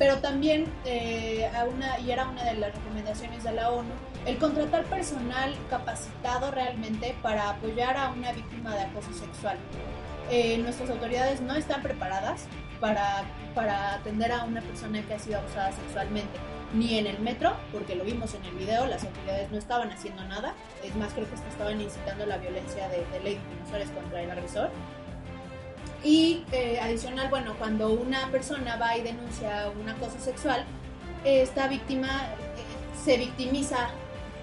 pero 0.01 0.17
también, 0.17 0.65
eh, 0.83 1.47
a 1.55 1.63
una, 1.65 1.99
y 1.99 2.09
era 2.09 2.27
una 2.27 2.43
de 2.43 2.55
las 2.55 2.73
recomendaciones 2.73 3.43
de 3.43 3.51
la 3.51 3.69
ONU, 3.69 3.91
el 4.25 4.35
contratar 4.39 4.83
personal 4.85 5.53
capacitado 5.69 6.49
realmente 6.49 7.15
para 7.21 7.51
apoyar 7.51 7.95
a 7.97 8.09
una 8.09 8.31
víctima 8.31 8.73
de 8.73 8.81
acoso 8.81 9.13
sexual. 9.13 9.57
Eh, 10.31 10.57
nuestras 10.57 10.89
autoridades 10.89 11.41
no 11.41 11.53
están 11.53 11.83
preparadas 11.83 12.47
para, 12.79 13.25
para 13.53 13.93
atender 13.93 14.31
a 14.31 14.43
una 14.45 14.61
persona 14.61 15.03
que 15.03 15.13
ha 15.13 15.19
sido 15.19 15.37
abusada 15.37 15.71
sexualmente, 15.71 16.39
ni 16.73 16.97
en 16.97 17.05
el 17.05 17.19
metro, 17.19 17.55
porque 17.71 17.95
lo 17.95 18.03
vimos 18.03 18.33
en 18.33 18.43
el 18.45 18.55
video, 18.55 18.87
las 18.87 19.03
autoridades 19.03 19.51
no 19.51 19.59
estaban 19.59 19.91
haciendo 19.91 20.23
nada, 20.23 20.55
es 20.83 20.95
más, 20.95 21.13
creo 21.13 21.29
que 21.29 21.35
estaban 21.35 21.79
incitando 21.79 22.25
la 22.25 22.37
violencia 22.37 22.89
de, 22.89 23.05
de 23.05 23.19
ley 23.23 23.35
de 23.35 23.55
dinosaurios 23.55 23.91
contra 23.91 24.23
el 24.23 24.31
agresor. 24.31 24.71
Y 26.03 26.43
eh, 26.51 26.79
adicional, 26.81 27.29
bueno, 27.29 27.55
cuando 27.59 27.91
una 27.91 28.27
persona 28.31 28.75
va 28.77 28.97
y 28.97 29.03
denuncia 29.03 29.71
un 29.79 29.87
acoso 29.87 30.19
sexual, 30.19 30.65
esta 31.23 31.67
víctima 31.67 32.23
eh, 32.57 33.03
se 33.03 33.17
victimiza 33.17 33.89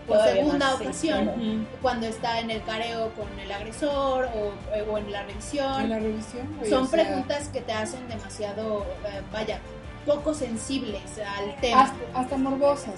por 0.06 0.16
Todavía 0.16 0.42
segunda 0.42 0.66
más, 0.66 0.78
sí, 0.78 0.84
ocasión 0.84 1.24
claro. 1.24 1.40
cuando 1.82 2.06
está 2.06 2.40
en 2.40 2.50
el 2.50 2.62
careo 2.62 3.12
con 3.14 3.38
el 3.38 3.52
agresor 3.52 4.24
o, 4.26 4.74
eh, 4.74 4.86
o 4.88 4.98
en 4.98 5.12
la 5.12 5.22
revisión. 5.24 5.82
En 5.82 5.90
la 5.90 5.98
revisión, 5.98 6.56
güey, 6.58 6.70
Son 6.70 6.84
o 6.84 6.86
sea, 6.86 7.04
preguntas 7.04 7.48
que 7.48 7.60
te 7.60 7.72
hacen 7.72 8.08
demasiado, 8.08 8.86
eh, 9.04 9.20
vaya, 9.32 9.58
poco 10.06 10.32
sensibles 10.32 11.02
al 11.18 11.60
tema. 11.60 11.82
Hasta, 11.82 12.20
hasta 12.20 12.36
morbosas. 12.38 12.94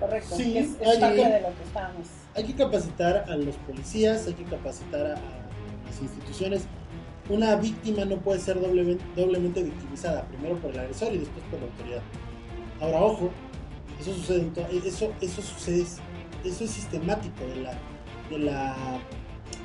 Correcto, 0.00 0.34
Sí, 0.34 0.58
es, 0.58 0.70
es 0.80 0.98
parte 0.98 1.14
de 1.16 1.40
lo 1.42 1.48
que 1.54 1.62
estábamos. 1.62 2.06
Hay 2.34 2.44
que 2.44 2.54
capacitar 2.54 3.24
a 3.28 3.36
los 3.36 3.56
policías, 3.56 4.26
hay 4.26 4.34
que 4.34 4.44
capacitar 4.44 5.06
a, 5.06 5.14
a 5.14 5.86
las 5.86 6.00
instituciones. 6.00 6.62
Una 7.28 7.56
víctima 7.56 8.04
no 8.04 8.16
puede 8.16 8.40
ser 8.40 8.60
doblemente, 8.60 9.04
doblemente 9.16 9.62
victimizada, 9.62 10.22
primero 10.26 10.56
por 10.56 10.70
el 10.72 10.78
agresor 10.80 11.12
y 11.12 11.18
después 11.18 11.44
por 11.50 11.60
la 11.60 11.66
autoridad. 11.66 12.02
Ahora, 12.80 13.02
ojo, 13.02 13.30
eso 14.00 14.14
sucede, 14.14 14.50
en 14.70 14.86
eso, 14.86 15.12
eso 15.20 15.42
sucede, 15.42 15.84
eso 16.44 16.64
es 16.64 16.70
sistemático 16.70 17.44
de 17.44 17.56
la, 17.56 17.72
de 18.30 18.38
la, 18.38 18.76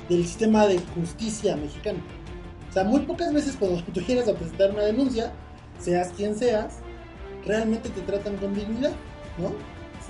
del 0.08 0.26
sistema 0.26 0.66
de 0.66 0.78
justicia 0.94 1.56
mexicano. 1.56 2.00
O 2.68 2.72
sea, 2.72 2.84
muy 2.84 3.00
pocas 3.00 3.32
veces 3.32 3.56
cuando 3.56 3.82
tú 3.94 4.00
quieres 4.02 4.28
a 4.28 4.34
presentar 4.34 4.72
una 4.72 4.82
denuncia, 4.82 5.32
seas 5.78 6.10
quien 6.10 6.36
seas, 6.36 6.80
realmente 7.46 7.88
te 7.88 8.02
tratan 8.02 8.36
con 8.36 8.54
dignidad, 8.54 8.92
¿no? 9.38 9.52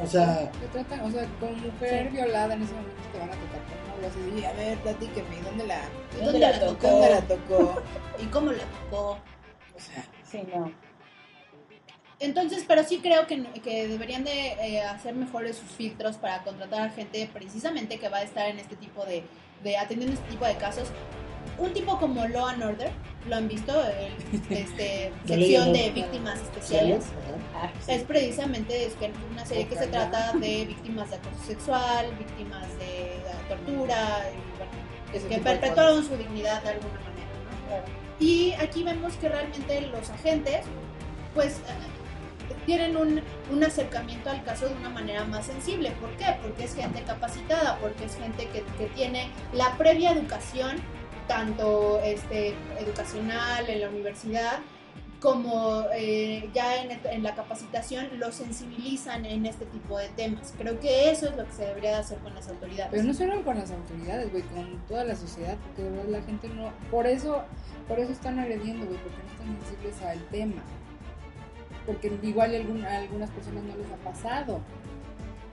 O 0.03 0.07
sea, 0.07 0.51
Te 0.53 0.67
tratan, 0.69 1.01
o 1.01 1.11
sea, 1.11 1.27
como 1.41 1.53
mujer 1.53 2.11
violada 2.11 2.55
en 2.55 2.63
ese 2.63 2.75
momento 2.75 3.03
te 3.13 3.19
van 3.19 3.31
a 3.31 3.33
tocar 3.33 3.61
con 3.65 3.99
una 3.99 4.09
voz 4.09 4.41
y 4.41 4.45
a 4.45 4.53
ver, 4.53 4.79
platíqueme, 4.79 5.41
¿dónde 5.43 5.67
la, 5.67 5.81
¿Dónde 6.23 6.39
la 6.39 6.61
tocó? 6.61 6.89
¿Dónde 6.89 7.11
la 7.11 7.21
tocó? 7.23 7.83
¿Y 8.23 8.27
cómo 8.27 8.53
la 8.53 8.65
tocó? 8.65 9.19
O 9.75 9.79
sea, 9.79 10.05
Sí, 10.31 10.43
no. 10.55 10.73
Entonces, 12.19 12.65
pero 12.67 12.83
sí 12.83 12.99
creo 13.03 13.27
que, 13.27 13.45
que 13.61 13.89
deberían 13.89 14.25
de 14.25 14.49
eh, 14.53 14.83
hacer 14.83 15.15
mejores 15.15 15.57
sus 15.57 15.71
filtros 15.71 16.17
para 16.17 16.43
contratar 16.43 16.89
a 16.89 16.91
gente 16.91 17.29
precisamente 17.33 17.99
que 17.99 18.09
va 18.09 18.19
a 18.19 18.23
estar 18.23 18.49
en 18.49 18.59
este 18.59 18.75
tipo 18.77 19.05
de, 19.05 19.23
de 19.63 19.77
atendiendo 19.77 20.15
este 20.15 20.31
tipo 20.31 20.47
de 20.47 20.57
casos. 20.57 20.89
Un 21.59 21.73
tipo 21.73 21.99
como 21.99 22.27
Law 22.29 22.47
and 22.49 22.63
Order, 22.63 22.91
¿lo 23.29 23.37
han 23.37 23.49
visto? 23.49 23.73
El, 23.89 24.13
este, 24.57 25.13
sección 25.27 25.73
de- 25.73 25.91
víctimas 25.91 26.41
especiales. 26.41 27.05
Ah. 27.55 27.71
Es 27.89 28.03
precisamente 28.03 28.87
es 28.87 28.95
que 28.95 29.11
una 29.33 29.47
serie 29.47 29.67
que 29.67 29.77
se 29.77 29.87
trata 29.87 30.33
de 30.35 30.67
víctimas 30.67 31.11
de 31.11 31.17
acoso 31.17 31.45
sexual, 31.47 32.15
víctimas 32.19 32.67
de 32.79 33.23
tortura, 33.49 34.27
y, 34.33 35.19
bueno, 35.19 35.29
que 35.29 35.39
perpetuaron 35.39 36.05
su 36.07 36.17
dignidad 36.17 36.63
de 36.63 36.71
alguna 36.71 36.95
manera. 37.01 37.27
¿no? 37.71 38.25
Y 38.25 38.53
aquí 38.55 38.83
vemos 38.83 39.15
que 39.15 39.29
realmente 39.29 39.81
los 39.83 40.11
agentes, 40.11 40.67
pues, 41.35 41.55
eh, 41.59 41.63
tienen 42.67 42.97
un, 42.97 43.23
un 43.51 43.65
acercamiento 43.65 44.29
al 44.31 44.43
caso 44.45 44.69
de 44.69 44.75
una 44.75 44.89
manera 44.91 45.25
más 45.25 45.47
sensible. 45.47 45.93
¿Por 46.01 46.11
qué? 46.17 46.37
Porque 46.43 46.65
es 46.65 46.75
gente 46.75 47.03
capacitada, 47.03 47.79
porque 47.81 48.05
es 48.05 48.17
gente 48.17 48.49
que, 48.49 48.63
que 48.79 48.87
tiene 48.95 49.29
la 49.53 49.77
previa 49.79 50.13
educación, 50.13 50.77
tanto 51.27 52.01
este, 52.03 52.55
educacional 52.79 53.69
en 53.69 53.81
la 53.81 53.89
universidad, 53.89 54.59
como 55.21 55.85
eh, 55.95 56.51
ya 56.55 56.83
en, 56.83 57.01
en 57.05 57.23
la 57.23 57.35
capacitación, 57.35 58.07
los 58.19 58.35
sensibilizan 58.35 59.25
en 59.25 59.47
este 59.47 59.65
tipo 59.67 59.99
de 59.99 60.09
temas. 60.11 60.55
Creo 60.59 60.79
que 60.79 61.11
eso 61.11 61.29
es 61.29 61.37
lo 61.37 61.47
que 61.47 61.53
se 61.53 61.65
debería 61.67 61.91
de 61.91 61.97
hacer 61.97 62.19
con 62.19 62.35
las 62.35 62.49
autoridades. 62.49 62.91
Pero 62.91 63.03
no 63.05 63.15
solo 63.15 63.43
con 63.43 63.59
las 63.59 63.71
autoridades, 63.71 64.31
güey, 64.31 64.43
con 64.45 64.79
toda 64.87 65.05
la 65.05 65.17
sociedad, 65.17 65.57
porque 65.65 65.83
de 65.83 65.91
verdad 65.91 66.11
la 66.11 66.23
gente 66.23 66.49
no, 66.49 66.71
por 66.91 67.07
eso, 67.07 67.43
por 67.89 67.99
eso 67.99 68.13
están 68.13 68.39
agrediendo, 68.39 68.87
güey, 68.87 68.99
porque 68.99 69.19
no 69.23 69.31
están 69.33 69.67
sensibles 69.67 70.03
al 70.03 70.23
tema. 70.29 70.63
Porque 71.87 72.13
igual 72.23 72.53
a 72.85 72.97
algunas 72.97 73.31
personas 73.31 73.63
no 73.63 73.77
les 73.77 73.91
ha 73.91 73.97
pasado. 73.97 74.61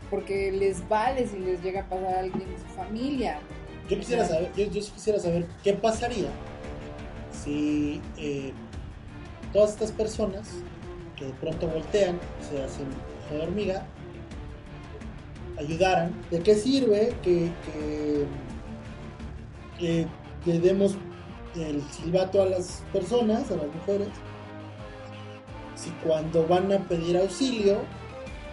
Porque 0.10 0.51
les 0.51 0.88
vale 0.89 1.27
si 1.27 1.38
les 1.39 1.62
llega 1.63 1.82
a 1.82 1.89
pasar 1.89 2.15
a 2.15 2.20
alguien 2.20 2.50
de 2.50 2.58
su 2.58 2.65
familia. 2.75 3.39
Yo 3.89 3.99
quisiera 3.99 4.25
saber, 4.25 4.51
yo, 4.55 4.65
yo 4.65 4.81
quisiera 4.81 5.19
saber 5.19 5.45
qué 5.63 5.73
pasaría 5.73 6.29
si 7.43 8.01
eh, 8.17 8.53
todas 9.51 9.71
estas 9.71 9.91
personas 9.91 10.49
que 11.17 11.25
de 11.25 11.33
pronto 11.33 11.67
voltean, 11.67 12.19
se 12.49 12.63
hacen 12.63 12.87
de 13.29 13.41
hormiga, 13.41 13.85
ayudaran. 15.59 16.13
¿De 16.31 16.39
qué 16.39 16.55
sirve 16.55 17.13
que, 17.21 17.51
que, 19.77 20.07
que 20.43 20.53
le 20.53 20.59
demos 20.59 20.95
el 21.55 21.81
silbato 21.91 22.41
a 22.41 22.45
las 22.45 22.83
personas, 22.91 23.51
a 23.51 23.55
las 23.55 23.67
mujeres, 23.67 24.07
si 25.75 25.89
cuando 26.05 26.47
van 26.47 26.71
a 26.71 26.77
pedir 26.79 27.17
auxilio 27.17 27.79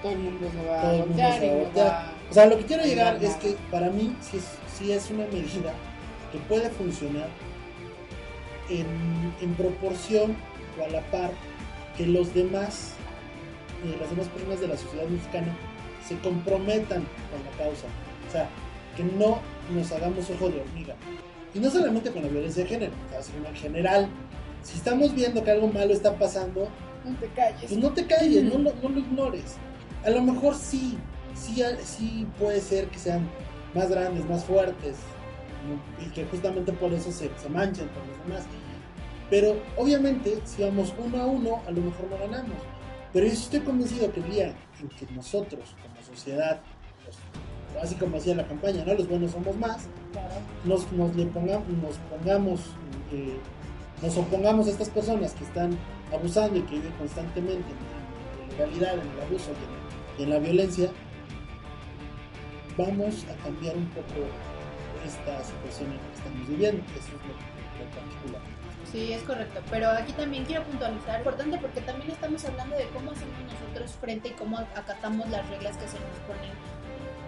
Todo 0.02 0.12
el 0.12 0.18
mundo 0.18 0.50
se 0.50 0.66
va 0.66 0.90
a 0.90 0.92
voltear 0.96 2.20
O 2.30 2.32
sea, 2.34 2.46
lo 2.46 2.56
que 2.58 2.64
quiero 2.64 2.84
llegar 2.84 3.22
es 3.22 3.34
que 3.37 3.56
para 3.70 3.90
mí 3.90 4.14
sí 4.20 4.37
es, 4.37 4.44
sí 4.78 4.92
es 4.92 5.10
una 5.10 5.26
medida 5.26 5.72
que 6.30 6.38
puede 6.49 6.70
funcionar 6.70 7.28
en, 8.68 8.87
en 9.40 9.54
proporción 9.54 10.37
o 10.78 10.84
a 10.84 10.88
la 10.88 11.00
par 11.10 11.32
que 11.96 12.06
los 12.06 12.32
demás, 12.32 12.92
eh, 13.84 13.96
las 14.00 14.10
demás 14.10 14.28
personas 14.28 14.60
de 14.60 14.68
la 14.68 14.76
sociedad 14.76 15.06
mexicana 15.08 15.56
se 16.06 16.16
comprometan 16.18 17.04
con 17.30 17.42
la 17.44 17.64
causa. 17.64 17.87
O 18.28 18.32
sea, 18.32 18.49
que 18.96 19.02
no 19.02 19.40
nos 19.75 19.90
hagamos 19.92 20.30
ojo 20.30 20.49
de 20.50 20.60
hormiga. 20.60 20.94
Y 21.52 21.58
no 21.58 21.68
solamente 21.68 22.12
con 22.12 22.22
la 22.22 22.28
violencia 22.28 22.62
de 22.62 22.68
género, 22.68 22.92
sino 23.22 23.49
en 23.49 23.56
general. 23.56 24.08
Si 24.62 24.76
estamos 24.76 25.14
viendo 25.14 25.42
que 25.42 25.50
algo 25.50 25.66
malo 25.68 25.92
está 25.92 26.14
pasando, 26.14 26.68
No 27.04 27.16
te 27.18 27.26
calles. 27.28 27.64
pues 27.66 27.76
no 27.76 27.90
te 27.92 28.06
calles, 28.06 28.44
no 28.44 28.58
lo 28.88 28.99
ignores. 28.99 29.56
A 30.04 30.10
lo 30.10 30.22
mejor 30.22 30.54
sí, 30.54 30.96
sí, 31.40 31.62
sí 31.85 32.26
puede 32.38 32.61
ser 32.61 32.88
que 32.88 32.99
sean 32.99 33.28
más 33.75 33.90
grandes, 33.90 34.28
más 34.28 34.44
fuertes, 34.44 34.97
y 36.04 36.11
que 36.11 36.25
justamente 36.25 36.73
por 36.73 36.92
eso 36.92 37.11
se, 37.12 37.30
se 37.37 37.49
manchen 37.49 37.88
con 37.88 38.06
los 38.09 38.26
demás. 38.26 38.44
Pero 39.28 39.56
obviamente, 39.76 40.40
si 40.44 40.62
vamos 40.62 40.92
uno 40.99 41.23
a 41.23 41.26
uno, 41.26 41.62
a 41.66 41.70
lo 41.70 41.82
mejor 41.82 42.06
no 42.11 42.18
ganamos. 42.18 42.56
Pero 43.12 43.26
yo 43.26 43.32
estoy 43.32 43.61
convencido 43.61 44.12
que 44.12 44.20
el 44.20 44.30
día 44.30 44.54
en 44.80 44.88
que 44.88 45.12
nosotros, 45.14 45.75
como 45.82 46.02
sociedad, 46.02 46.61
pues, 47.04 47.16
así 47.82 47.94
como 47.97 48.16
decía 48.16 48.35
la 48.35 48.47
campaña, 48.47 48.85
¿no? 48.85 48.94
los 48.94 49.09
buenos 49.09 49.32
somos 49.32 49.56
más, 49.56 49.87
nos, 50.64 50.90
nos, 50.92 51.14
le 51.14 51.26
pongamos, 51.26 51.68
nos 51.68 51.97
pongamos, 52.11 52.61
eh, 53.12 53.37
nos 54.02 54.16
opongamos 54.16 54.66
a 54.66 54.70
estas 54.70 54.88
personas 54.88 55.32
que 55.35 55.44
están 55.44 55.76
abusando 56.12 56.59
y 56.59 56.62
que 56.62 56.76
viven 56.76 56.92
constantemente 56.92 57.64
en 57.70 58.59
la 58.59 58.66
ilegalidad, 58.66 58.94
en 58.94 59.11
el 59.11 59.20
abuso 59.26 59.50
y 60.18 60.23
en 60.23 60.30
la 60.30 60.38
violencia, 60.38 60.90
vamos 62.77 63.25
a 63.25 63.43
cambiar 63.43 63.77
un 63.77 63.87
poco 63.89 64.27
esta 65.05 65.43
situación 65.45 65.91
en 65.93 65.97
la 65.97 66.03
que 66.03 66.17
estamos 66.19 66.49
viviendo. 66.49 66.83
Eso 66.93 67.09
es 67.09 67.23
lo, 67.27 67.35
lo 67.35 67.91
particular. 67.91 68.43
Sí, 68.91 69.12
es 69.12 69.23
correcto. 69.23 69.61
Pero 69.71 69.89
aquí 69.91 70.12
también 70.12 70.45
quiero 70.45 70.65
puntualizar, 70.65 71.19
importante 71.19 71.59
porque 71.59 71.81
también 71.83 72.11
estamos 72.11 72.45
hablando 72.45 72.77
de 72.77 72.87
cómo 72.89 73.12
hacemos 73.12 73.37
nosotros 73.45 73.93
frente 74.00 74.29
y 74.29 74.33
cómo 74.33 74.59
acatamos 74.59 75.29
las 75.31 75.49
reglas 75.49 75.77
que 75.77 75.87
se 75.87 75.99
nos 76.00 76.19
ponen 76.27 76.50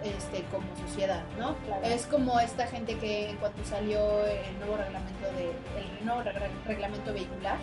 este, 0.03 0.43
como 0.51 0.67
sociedad, 0.85 1.23
¿no? 1.39 1.55
Claro. 1.65 1.85
Es 1.85 2.05
como 2.07 2.37
esta 2.39 2.67
gente 2.67 2.97
que 2.97 3.29
en 3.29 3.37
cuanto 3.37 3.63
salió 3.63 4.25
el 4.25 4.59
nuevo 4.59 4.75
reglamento 4.75 5.27
de 5.37 5.51
el 5.79 6.05
nuevo 6.05 6.21
reg- 6.21 6.65
reglamento 6.67 7.13
vehicular 7.13 7.57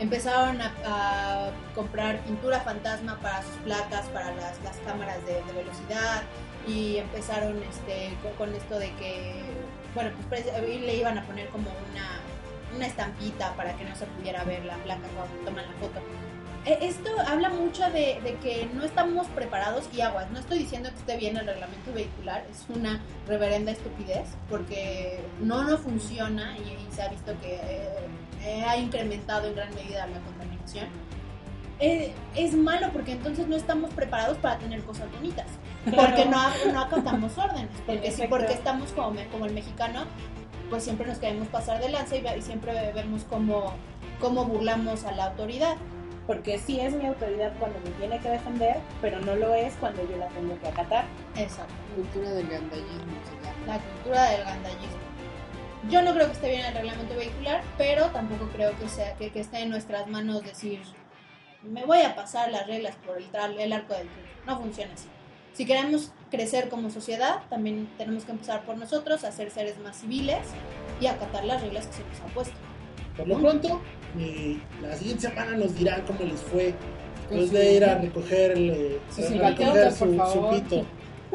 empezaron 0.00 0.60
a, 0.60 0.72
a 0.84 1.50
comprar 1.74 2.18
pintura 2.20 2.58
fantasma 2.60 3.18
para 3.20 3.42
sus 3.42 3.54
placas, 3.64 4.06
para 4.06 4.34
las, 4.34 4.60
las 4.64 4.76
cámaras 4.78 5.24
de, 5.26 5.34
de 5.34 5.52
velocidad 5.52 6.22
y 6.66 6.98
empezaron 6.98 7.62
este 7.62 8.14
con, 8.22 8.32
con 8.34 8.54
esto 8.54 8.78
de 8.78 8.90
que 8.94 9.42
bueno 9.94 10.10
pues 10.28 10.42
pre- 10.42 10.78
le 10.80 10.96
iban 10.96 11.18
a 11.18 11.24
poner 11.24 11.48
como 11.48 11.70
una 11.90 12.20
una 12.76 12.86
estampita 12.86 13.52
para 13.54 13.74
que 13.76 13.84
no 13.84 13.96
se 13.96 14.06
pudiera 14.06 14.44
ver 14.44 14.64
la 14.64 14.76
placa 14.76 15.02
cuando 15.16 15.34
toman 15.44 15.66
la 15.66 15.72
foto. 15.80 16.00
Eh, 16.66 16.78
Esto 16.82 17.10
habla 17.26 17.48
mucho 17.48 17.82
de, 17.90 18.20
de 18.22 18.36
que 18.42 18.68
no 18.74 18.84
estamos 18.84 19.26
preparados 19.28 19.88
y 19.92 20.02
aguas. 20.02 20.30
No 20.30 20.38
estoy 20.38 20.58
diciendo 20.58 20.90
que 20.90 20.96
esté 20.96 21.16
bien 21.16 21.36
el 21.36 21.46
reglamento 21.46 21.92
vehicular, 21.92 22.44
es 22.48 22.66
una 22.68 23.00
reverenda 23.26 23.72
estupidez 23.72 24.28
porque 24.48 25.20
no, 25.40 25.64
no 25.64 25.78
funciona 25.78 26.56
y, 26.58 26.60
y 26.60 26.94
se 26.94 27.02
ha 27.02 27.08
visto 27.08 27.32
que 27.40 27.58
eh, 28.44 28.62
ha 28.68 28.76
incrementado 28.76 29.48
en 29.48 29.56
gran 29.56 29.74
medida 29.74 30.06
la 30.06 30.20
contaminación. 30.20 30.86
Eh, 31.80 32.12
es 32.36 32.54
malo 32.54 32.90
porque 32.92 33.12
entonces 33.12 33.48
no 33.48 33.56
estamos 33.56 33.92
preparados 33.94 34.36
para 34.38 34.58
tener 34.58 34.82
cosas 34.82 35.10
bonitas. 35.10 35.46
Porque 35.84 36.26
no, 36.26 36.42
no 36.72 36.80
acatamos 36.80 37.36
órdenes. 37.38 37.70
Porque, 37.86 38.10
sí, 38.10 38.22
porque 38.28 38.52
estamos 38.52 38.92
como, 38.92 39.12
me- 39.12 39.26
como 39.28 39.46
el 39.46 39.54
mexicano, 39.54 40.04
pues 40.68 40.84
siempre 40.84 41.06
nos 41.06 41.18
queremos 41.18 41.48
pasar 41.48 41.80
de 41.80 41.88
lanza 41.88 42.16
y, 42.16 42.42
siempre 42.42 42.92
vemos 42.92 43.24
cómo, 43.24 43.74
cómo 44.20 44.44
burlamos 44.44 45.04
a 45.04 45.12
la 45.12 45.26
autoridad. 45.26 45.76
Porque 46.26 46.58
sí 46.58 46.78
es 46.78 46.92
mi 46.92 47.06
autoridad 47.06 47.52
cuando 47.58 47.80
me 47.80 47.90
tiene 47.92 48.18
que 48.20 48.28
defender, 48.28 48.76
pero 49.00 49.18
no 49.20 49.34
lo 49.34 49.54
es 49.54 49.74
cuando 49.80 50.08
yo 50.08 50.16
la 50.16 50.28
tengo 50.28 50.58
que 50.60 50.68
acatar. 50.68 51.04
Exacto. 51.34 51.72
Cultura 51.96 52.30
del 52.30 52.46
gandallismo. 52.46 53.12
La 53.66 53.78
cultura 53.78 54.24
del 54.30 54.44
gandallismo. 54.44 55.00
Yo 55.88 56.02
no 56.02 56.12
creo 56.12 56.26
que 56.26 56.32
esté 56.34 56.50
bien 56.50 56.64
el 56.66 56.74
reglamento 56.74 57.16
vehicular, 57.16 57.62
pero 57.78 58.06
tampoco 58.10 58.48
creo 58.52 58.78
que, 58.78 58.86
sea, 58.88 59.14
que, 59.14 59.30
que 59.32 59.40
esté 59.40 59.60
en 59.60 59.70
nuestras 59.70 60.06
manos 60.08 60.44
decir, 60.44 60.82
me 61.62 61.84
voy 61.86 62.02
a 62.02 62.14
pasar 62.14 62.50
las 62.52 62.66
reglas 62.66 62.94
por 63.04 63.16
el, 63.16 63.24
el 63.58 63.72
arco 63.72 63.94
del 63.94 64.08
triunfo. 64.08 64.34
No 64.46 64.58
funciona 64.60 64.92
así. 64.92 65.08
Si 65.54 65.66
queremos 65.66 66.12
crecer 66.30 66.68
como 66.68 66.90
sociedad, 66.90 67.40
también 67.50 67.88
tenemos 67.98 68.24
que 68.24 68.32
empezar 68.32 68.64
por 68.64 68.76
nosotros, 68.78 69.24
a 69.24 69.32
ser 69.32 69.50
seres 69.50 69.78
más 69.80 69.96
civiles 70.00 70.38
y 71.00 71.06
acatar 71.06 71.44
las 71.44 71.60
reglas 71.60 71.86
que 71.88 71.94
se 71.94 72.04
nos 72.04 72.20
han 72.20 72.30
puesto. 72.30 72.54
Por 73.16 73.28
lo 73.28 73.38
pronto, 73.38 73.80
eh, 74.18 74.58
la 74.80 74.94
siguiente 74.96 75.28
semana 75.28 75.56
nos 75.56 75.74
dirán 75.74 76.02
cómo 76.06 76.20
les 76.20 76.40
fue 76.40 76.74
después 77.28 77.48
su- 77.48 77.54
de 77.54 77.72
ir 77.74 77.84
a 77.84 77.96
recoger, 77.98 78.52
el- 78.52 79.00
Sus 79.14 79.24
a 79.24 79.28
silbatotas, 79.28 80.00
recoger 80.00 80.16
por 80.16 80.26
su, 80.32 80.32
su 80.32 80.50
pito. 80.50 80.86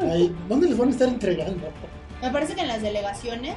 Ahí, 0.02 0.34
¿Dónde 0.48 0.68
les 0.68 0.76
van 0.78 0.88
a 0.88 0.90
estar 0.90 1.08
entregando? 1.08 1.68
Me 2.22 2.30
parece 2.30 2.54
que 2.54 2.62
en 2.62 2.68
las 2.68 2.82
delegaciones 2.82 3.54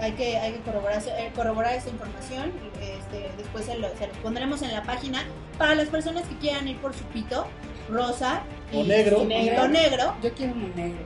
hay 0.00 0.12
que, 0.12 0.36
hay 0.38 0.52
que 0.54 0.60
corroborar, 0.60 1.02
eh, 1.06 1.30
corroborar 1.36 1.74
esa 1.74 1.90
información. 1.90 2.50
Este, 2.80 3.30
después 3.36 3.66
se 3.66 3.76
lo, 3.78 3.88
se 3.96 4.06
lo 4.08 4.12
pondremos 4.22 4.62
en 4.62 4.72
la 4.72 4.82
página 4.82 5.22
para 5.58 5.74
las 5.74 5.88
personas 5.88 6.26
que 6.26 6.36
quieran 6.38 6.66
ir 6.66 6.78
por 6.78 6.94
su 6.94 7.04
pito 7.04 7.46
rosa 7.90 8.42
O 8.74 8.80
y, 8.80 8.84
negro. 8.84 9.22
y 9.22 9.26
negro. 9.26 9.68
negro. 9.68 10.14
Yo 10.22 10.32
quiero 10.32 10.52
uno 10.54 10.68
negro. 10.74 11.00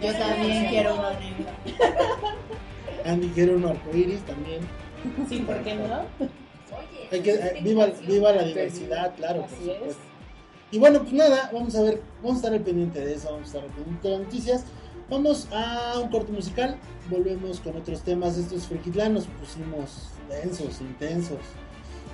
Yo 0.00 0.12
también 0.14 0.66
quiero 0.68 0.94
uno 0.94 1.10
negro. 1.10 1.52
Andy 3.04 3.28
quiere 3.28 3.54
un 3.54 3.66
arcoiris 3.66 4.20
también. 4.22 4.60
Sí, 5.28 5.40
¿por 5.40 5.62
qué 5.62 5.74
no? 5.74 6.06
Hay 7.12 7.20
que, 7.20 7.32
eh, 7.34 7.60
viva, 7.62 7.86
viva 8.06 8.32
la 8.32 8.42
diversidad, 8.44 9.14
claro, 9.14 9.42
por 9.42 9.50
Así 9.50 9.70
es. 9.70 9.76
supuesto. 9.76 10.02
Y 10.70 10.78
bueno, 10.78 11.00
pues 11.00 11.12
nada, 11.12 11.50
vamos 11.52 11.76
a 11.76 11.82
ver, 11.82 12.00
vamos 12.22 12.32
a 12.32 12.36
estar 12.36 12.52
al 12.54 12.60
pendiente 12.60 13.04
de 13.04 13.14
eso, 13.14 13.30
vamos 13.30 13.42
a 13.42 13.46
estar 13.46 13.62
al 13.62 13.70
pendiente 13.70 14.08
de 14.08 14.14
las 14.16 14.24
noticias. 14.24 14.64
Vamos 15.10 15.48
a 15.52 15.98
un 16.02 16.08
corte 16.08 16.32
musical, 16.32 16.76
volvemos 17.10 17.60
con 17.60 17.76
otros 17.76 18.00
temas. 18.02 18.38
Estos 18.38 18.66
Frikitlán 18.66 19.12
nos 19.12 19.26
pusimos 19.26 20.08
densos, 20.30 20.80
intensos. 20.80 21.38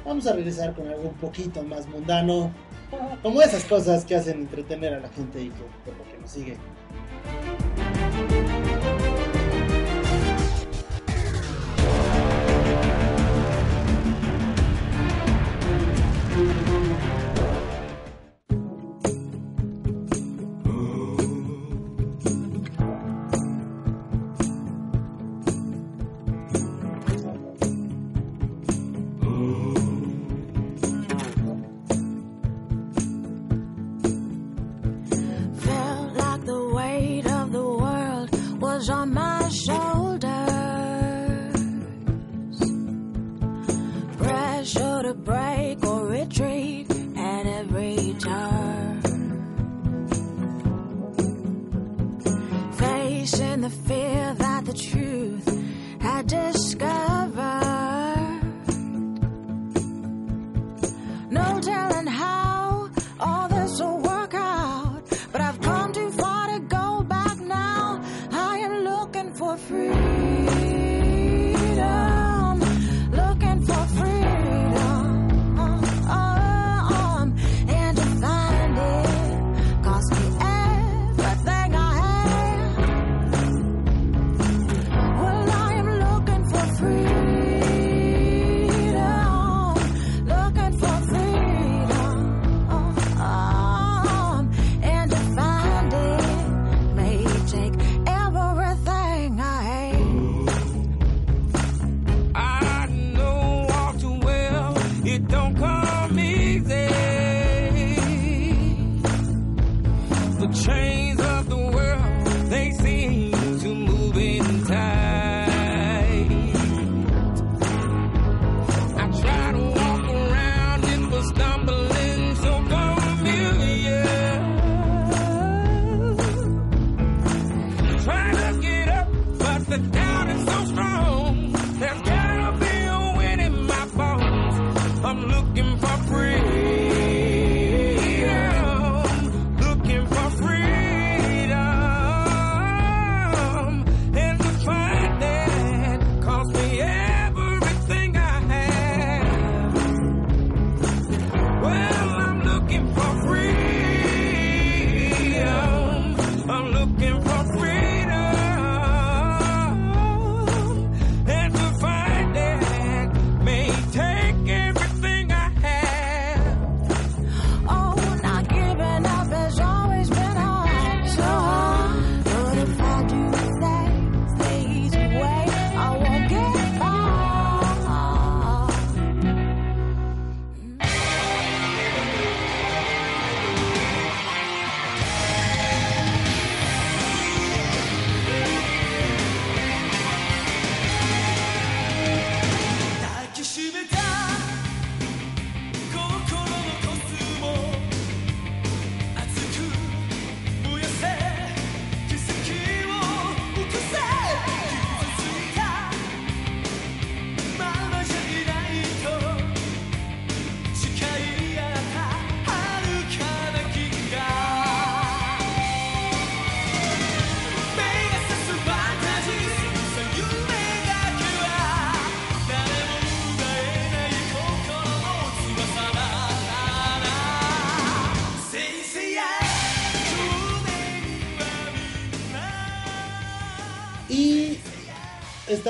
Vamos 0.05 0.27
a 0.27 0.33
regresar 0.33 0.75
con 0.75 0.89
algo 0.89 1.09
un 1.09 1.15
poquito 1.15 1.63
más 1.63 1.87
mundano, 1.89 2.51
como 3.23 3.43
esas 3.43 3.65
cosas 3.65 4.05
que 4.05 4.17
hacen 4.17 4.41
entretener 4.41 4.95
a 4.95 5.01
la 5.01 5.09
gente 5.11 5.43
y 5.43 5.51
que, 5.51 5.63
por 5.85 5.97
lo 5.97 6.05
que 6.05 6.19
nos 6.21 6.31
sigue. 6.31 6.57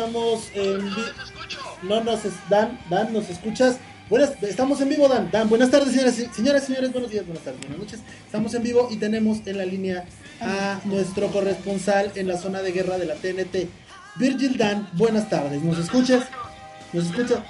Estamos 0.04 0.50
en 0.54 0.94
vi- 0.94 1.04
No 1.82 2.02
nos 2.02 2.24
es- 2.24 2.48
Dan, 2.48 2.78
Dan, 2.88 3.12
¿nos 3.12 3.28
escuchas? 3.28 3.76
Buenas, 4.08 4.30
estamos 4.42 4.80
en 4.80 4.88
vivo, 4.88 5.08
Dan. 5.08 5.30
Dan, 5.30 5.48
buenas 5.48 5.70
tardes, 5.70 5.92
señoras, 5.94 6.14
señoras 6.34 6.64
señores, 6.64 6.90
buenos 6.92 7.10
días, 7.10 7.24
buenas 7.26 7.44
tardes, 7.44 7.60
buenas 7.60 7.78
noches. 7.78 8.00
Estamos 8.26 8.52
en 8.54 8.62
vivo 8.62 8.88
y 8.90 8.96
tenemos 8.96 9.46
en 9.46 9.58
la 9.58 9.64
línea 9.66 10.04
a 10.40 10.80
nuestro 10.84 11.28
corresponsal 11.28 12.12
en 12.14 12.28
la 12.28 12.38
zona 12.38 12.60
de 12.62 12.72
guerra 12.72 12.96
de 12.98 13.04
la 13.06 13.14
TNT, 13.14 13.68
Virgil 14.16 14.56
Dan. 14.56 14.88
Buenas 14.94 15.28
tardes, 15.28 15.62
¿nos 15.62 15.78
escuchas? 15.78 16.24
¿Nos 16.92 17.06
escuchas? 17.06 17.40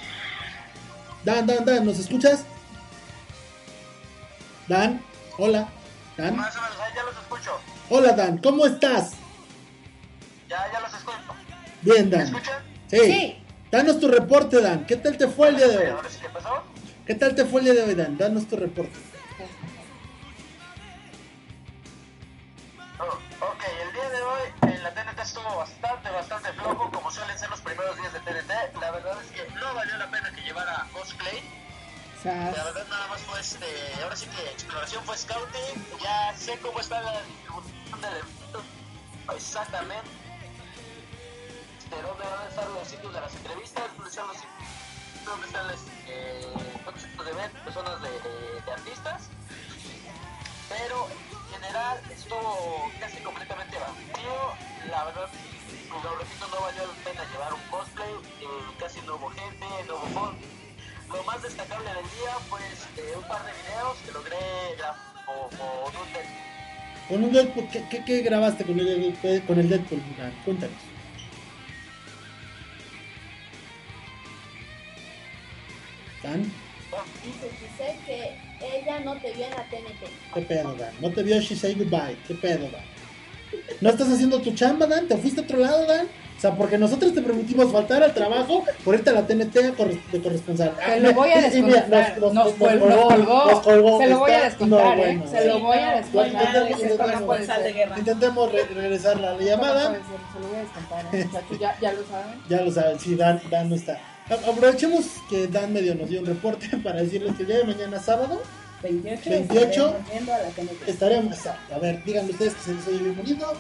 Dan, 1.25 1.47
Dan, 1.47 1.65
Dan, 1.65 1.85
¿nos 1.87 1.99
escuchas? 1.99 2.45
Dan, 4.69 5.01
hola. 5.39 5.69
Dan. 6.17 6.37
Más 6.37 6.55
o 6.57 6.61
menos, 6.61 6.77
ya 6.95 7.03
los 7.05 7.15
escucho. 7.15 7.51
Hola, 7.89 8.13
Dan, 8.13 8.39
¿cómo 8.39 8.67
estás? 8.67 9.13
Ya, 10.49 10.67
ya 10.73 10.81
los 10.81 10.93
escucho. 10.93 11.17
Bien, 11.83 12.11
¿Me 12.11 12.17
Dan. 12.17 12.27
escuchan? 12.27 12.63
Sí. 12.89 12.99
Sí. 12.99 13.43
Danos 13.71 14.01
tu 14.01 14.09
reporte, 14.09 14.61
Dan. 14.61 14.85
¿Qué 14.87 14.97
tal 14.97 15.17
te 15.17 15.29
fue 15.29 15.49
el 15.49 15.57
día 15.57 15.69
de 15.69 15.79
hoy? 15.93 15.97
¿qué 16.21 16.29
pasó? 16.29 16.63
¿Qué 17.07 17.15
tal 17.15 17.35
te 17.35 17.45
fue 17.45 17.61
el 17.61 17.67
día 17.67 17.75
de 17.75 17.83
hoy, 17.85 17.95
Dan? 17.95 18.19
Danos 18.19 18.47
tu 18.49 18.57
reporte. 18.57 18.93
Oh, 22.99 23.05
ok, 23.47 23.63
el 23.87 23.93
día 23.93 24.11
de 24.11 24.23
hoy 24.23 24.75
en 24.75 24.83
la 24.83 24.91
TNT 24.93 25.19
estuvo 25.21 25.57
bastante, 25.57 26.11
bastante 26.11 26.53
flojo, 26.53 26.91
como 26.91 27.11
suelen 27.11 27.39
ser 27.39 27.49
los 27.49 27.61
primeros 27.61 27.97
días 27.97 28.13
de 28.13 28.21
TNT. 28.21 28.81
La 28.81 28.91
verdad 28.91 29.17
es 29.25 29.31
que 29.31 29.49
no 29.55 29.75
valió 29.75 29.97
la 29.97 30.11
pena 30.11 30.31
que 30.35 30.43
llevara 30.43 30.87
cosplay. 30.93 31.41
La 32.25 32.65
verdad 32.65 32.87
nada 32.91 33.07
más 33.09 33.21
fue 33.23 33.41
este, 33.41 33.65
ahora 34.03 34.15
sí 34.15 34.27
que 34.27 34.51
exploración 34.51 35.03
fue 35.05 35.17
scouting. 35.17 35.87
Ya 36.03 36.35
sé 36.37 36.59
cómo 36.59 36.79
está 36.81 37.01
la 37.01 37.23
distribución 37.23 38.01
del 38.03 38.11
evento. 38.11 38.63
Exactamente. 39.35 40.11
De 41.91 41.97
dónde 42.03 42.25
van 42.25 42.41
a 42.47 42.49
estar 42.49 42.69
los 42.71 42.87
sitios 42.89 43.13
de 43.13 43.21
las 43.21 43.35
entrevistas, 43.35 43.85
dónde 43.97 44.11
están 44.11 44.27
los 44.29 44.37
sitios, 44.37 44.69
dónde 45.27 45.47
están 45.47 45.67
los 45.69 45.81
eh, 46.09 46.47
sitios 47.03 47.25
de 47.27 47.33
eventos, 47.33 47.61
personas 47.63 48.03
de, 48.03 48.11
de- 48.11 48.61
de 48.65 48.73
artistas. 48.73 49.23
Pero 50.69 51.09
en 51.11 51.61
general 51.61 51.99
estuvo 52.11 52.91
casi 53.01 53.17
completamente 53.19 53.77
vacío. 53.79 54.35
La 54.89 55.05
verdad, 55.05 55.29
lo 55.91 56.15
repito, 56.17 56.47
no 56.49 56.61
valió 56.63 56.83
la 56.87 56.95
pena 57.05 57.23
llevar 57.33 57.53
un 57.55 57.61
cosplay. 57.71 58.13
eh, 58.41 58.47
casi 58.79 59.01
no 59.03 59.17
hubo 59.17 59.29
gente, 59.31 59.67
no 59.89 59.97
hubo 59.97 60.07
fondo. 60.15 60.39
Lo 61.11 61.23
más 61.25 61.43
destacable 61.43 61.91
del 61.93 62.05
día 62.15 62.33
fue 62.49 62.61
este, 62.73 63.17
un 63.17 63.25
par 63.27 63.43
de 63.45 63.51
videos 63.51 63.97
que 64.07 64.13
logré 64.13 64.39
grabar 64.79 64.97
con 65.27 66.01
un 66.07 66.13
del- 66.13 66.39
Con 67.09 67.25
un 67.25 67.33
Deadpool, 67.33 67.69
¿qué, 67.69 67.85
qué, 67.91 68.05
qué 68.05 68.23
grabaste 68.23 68.65
con 68.65 68.79
el, 68.79 69.43
con 69.47 69.59
el 69.59 69.69
Deadpool? 69.69 70.01
Cuéntanos. 70.45 70.79
Dan, 76.23 76.53
Dice 77.25 77.49
Giselle 77.61 77.99
que 78.05 78.79
ella 78.79 79.01
no 79.01 79.15
te 79.17 79.33
vio 79.33 79.45
en 79.45 79.51
la 79.53 79.65
TNT. 79.65 80.35
¿qué 80.35 80.43
pedo, 80.43 80.75
Dan? 80.75 80.91
No 81.01 81.11
te 81.13 81.23
vio 81.23 81.41
She 81.41 81.55
Say 81.57 81.75
Goodbye. 81.75 82.17
¿Qué 82.27 82.35
pedo, 82.35 82.69
Dan? 82.71 82.83
¿No 83.81 83.91
estás 83.91 84.09
haciendo 84.11 84.41
tu 84.41 84.53
chamba, 84.55 84.87
Dan? 84.87 85.07
¿Te 85.09 85.17
fuiste 85.17 85.41
a 85.41 85.45
otro 85.45 85.59
lado, 85.59 85.87
Dan? 85.87 86.07
O 86.07 86.41
sea, 86.41 86.55
porque 86.57 86.79
nosotros 86.79 87.13
te 87.15 87.21
permitimos 87.21 87.71
faltar 87.71 88.03
al 88.03 88.15
trabajo 88.15 88.65
por 88.83 88.95
irte 88.95 89.11
a 89.11 89.13
la 89.13 89.27
TNT 89.27 89.53
de 89.55 90.21
corresponsal. 90.23 90.75
Te 90.85 90.99
lo 91.01 91.13
voy 91.13 91.31
a 91.31 91.43
descontar. 91.43 92.19
Nos, 92.19 92.55
col- 92.55 92.79
nos 92.81 92.99
colgó. 93.05 93.45
nos 93.51 93.61
colgó. 93.61 93.99
Se 94.01 94.07
lo 94.09 94.19
voy 94.21 94.31
a 94.31 94.35
Está- 94.37 94.49
descontar, 94.49 94.85
no, 94.85 94.93
¿eh? 94.93 94.97
bueno. 94.97 95.27
Se 95.31 95.45
lo 95.47 95.61
voy 95.61 95.79
a 95.79 95.91
descontar. 95.97 96.71
Intentemos- 97.99 98.53
re- 98.53 98.65
regresar 98.75 99.21
la 99.21 99.37
llamada. 99.39 99.93
Se 99.93 100.41
lo 100.41 100.49
voy 100.49 100.57
a 100.57 100.61
descontar. 100.61 101.07
¿eh? 101.15 101.29
Ya, 101.61 101.79
ya 101.81 101.93
lo 101.93 102.05
saben. 102.07 102.41
Ya 102.49 102.61
lo 102.63 102.73
saben, 102.73 102.99
sí, 102.99 103.15
Dan, 103.17 103.41
Dan 103.51 103.69
no 103.69 103.75
está. 103.75 103.99
Aprovechemos 104.31 105.07
que 105.29 105.49
Dan 105.49 105.73
medio 105.73 105.95
nos 105.97 106.09
dio 106.09 106.21
un 106.21 106.27
reporte 106.27 106.69
para 106.85 107.03
decirles 107.03 107.35
que 107.37 107.43
el 107.43 107.49
día 107.49 107.59
de 107.59 107.65
mañana 107.65 107.99
sábado 107.99 108.41
28. 108.83 109.31
28. 109.31 109.97
estaremos 110.07 110.29
a 110.31 110.39
la 110.39 110.91
estaremos. 110.91 111.47
A 111.47 111.79
ver, 111.79 112.05
díganme 112.05 112.31
ustedes 112.31 112.55
que 112.55 112.63
se 112.63 112.75
les 112.75 112.87
oye 112.87 112.99
bien 112.99 113.17
bonito. 113.17 113.53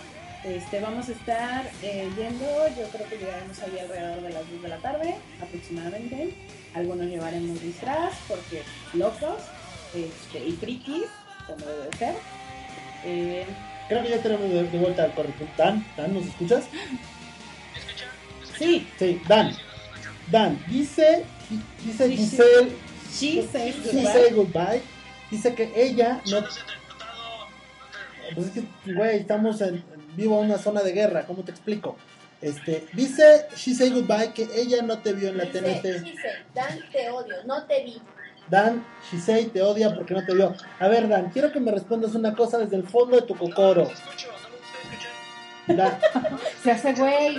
Este, 0.44 0.80
vamos 0.80 1.06
a 1.08 1.12
estar 1.12 1.70
eh, 1.82 2.08
yendo, 2.16 2.46
yo 2.68 2.88
creo 2.90 3.06
que 3.10 3.18
llegaremos 3.18 3.58
ahí 3.58 3.78
alrededor 3.78 4.22
de 4.22 4.30
las 4.30 4.50
2 4.50 4.62
de 4.62 4.68
la 4.68 4.78
tarde 4.78 5.14
aproximadamente. 5.42 6.34
Algunos 6.72 7.06
llevaremos 7.06 7.60
disfraz 7.60 8.14
porque 8.26 8.62
locos 8.94 9.42
este, 9.94 10.46
y 10.46 10.52
frikis, 10.52 11.04
como 11.46 11.66
debe 11.66 11.96
ser. 11.98 12.14
Eh, 13.04 13.44
Creo 13.88 14.02
que 14.02 14.10
ya 14.10 14.22
tenemos 14.22 14.48
de, 14.48 14.62
de 14.62 14.78
vuelta 14.78 15.02
al 15.02 15.14
corresponsal. 15.14 15.56
Dan, 15.56 15.86
Dan, 15.96 16.14
¿nos 16.14 16.24
escuchas? 16.24 16.64
sí, 18.58 18.86
Sí, 18.98 19.20
Dan. 19.28 19.54
Dan, 20.30 20.62
dice, 20.68 21.24
dice 21.84 22.06
Sí, 22.08 22.16
sí. 22.16 22.16
Giselle, 22.16 22.72
she 23.12 23.42
says 23.42 23.74
she 23.76 24.02
goodbye. 24.02 24.12
say 24.12 24.30
goodbye. 24.32 24.82
Dice 25.30 25.54
que 25.54 25.72
ella 25.74 26.20
no. 26.30 26.40
Pues 28.34 28.46
es 28.46 28.52
que, 28.52 28.92
güey, 28.94 29.18
estamos 29.18 29.60
en, 29.60 29.76
en 29.76 30.16
vivo 30.16 30.38
en 30.40 30.46
una 30.46 30.58
zona 30.58 30.82
de 30.82 30.92
guerra, 30.92 31.26
¿cómo 31.26 31.42
te 31.42 31.50
explico? 31.50 31.96
Este, 32.40 32.86
dice 32.94 33.46
She 33.54 33.74
Say 33.74 33.90
Goodbye 33.90 34.32
que 34.32 34.48
ella 34.54 34.82
no 34.82 34.98
te 35.00 35.12
vio 35.12 35.28
en 35.28 35.36
la 35.36 35.44
Dice 35.44 35.60
TNT. 35.60 36.54
Dan, 36.54 36.78
te 36.90 37.10
odio, 37.10 37.34
no 37.44 37.64
te 37.64 37.84
vi. 37.84 38.00
Dan, 38.48 38.84
Shisei 39.10 39.46
te 39.46 39.62
odia 39.62 39.94
porque 39.94 40.14
no 40.14 40.24
te 40.24 40.34
vio. 40.34 40.54
A 40.80 40.88
ver, 40.88 41.08
Dan, 41.08 41.30
quiero 41.30 41.52
que 41.52 41.60
me 41.60 41.70
respondas 41.70 42.14
una 42.14 42.34
cosa 42.34 42.58
desde 42.58 42.76
el 42.76 42.82
fondo 42.84 43.16
de 43.16 43.22
tu 43.22 43.36
cocoro. 43.36 43.88
Se 46.62 46.70
hace 46.70 46.92
güey. 46.94 47.38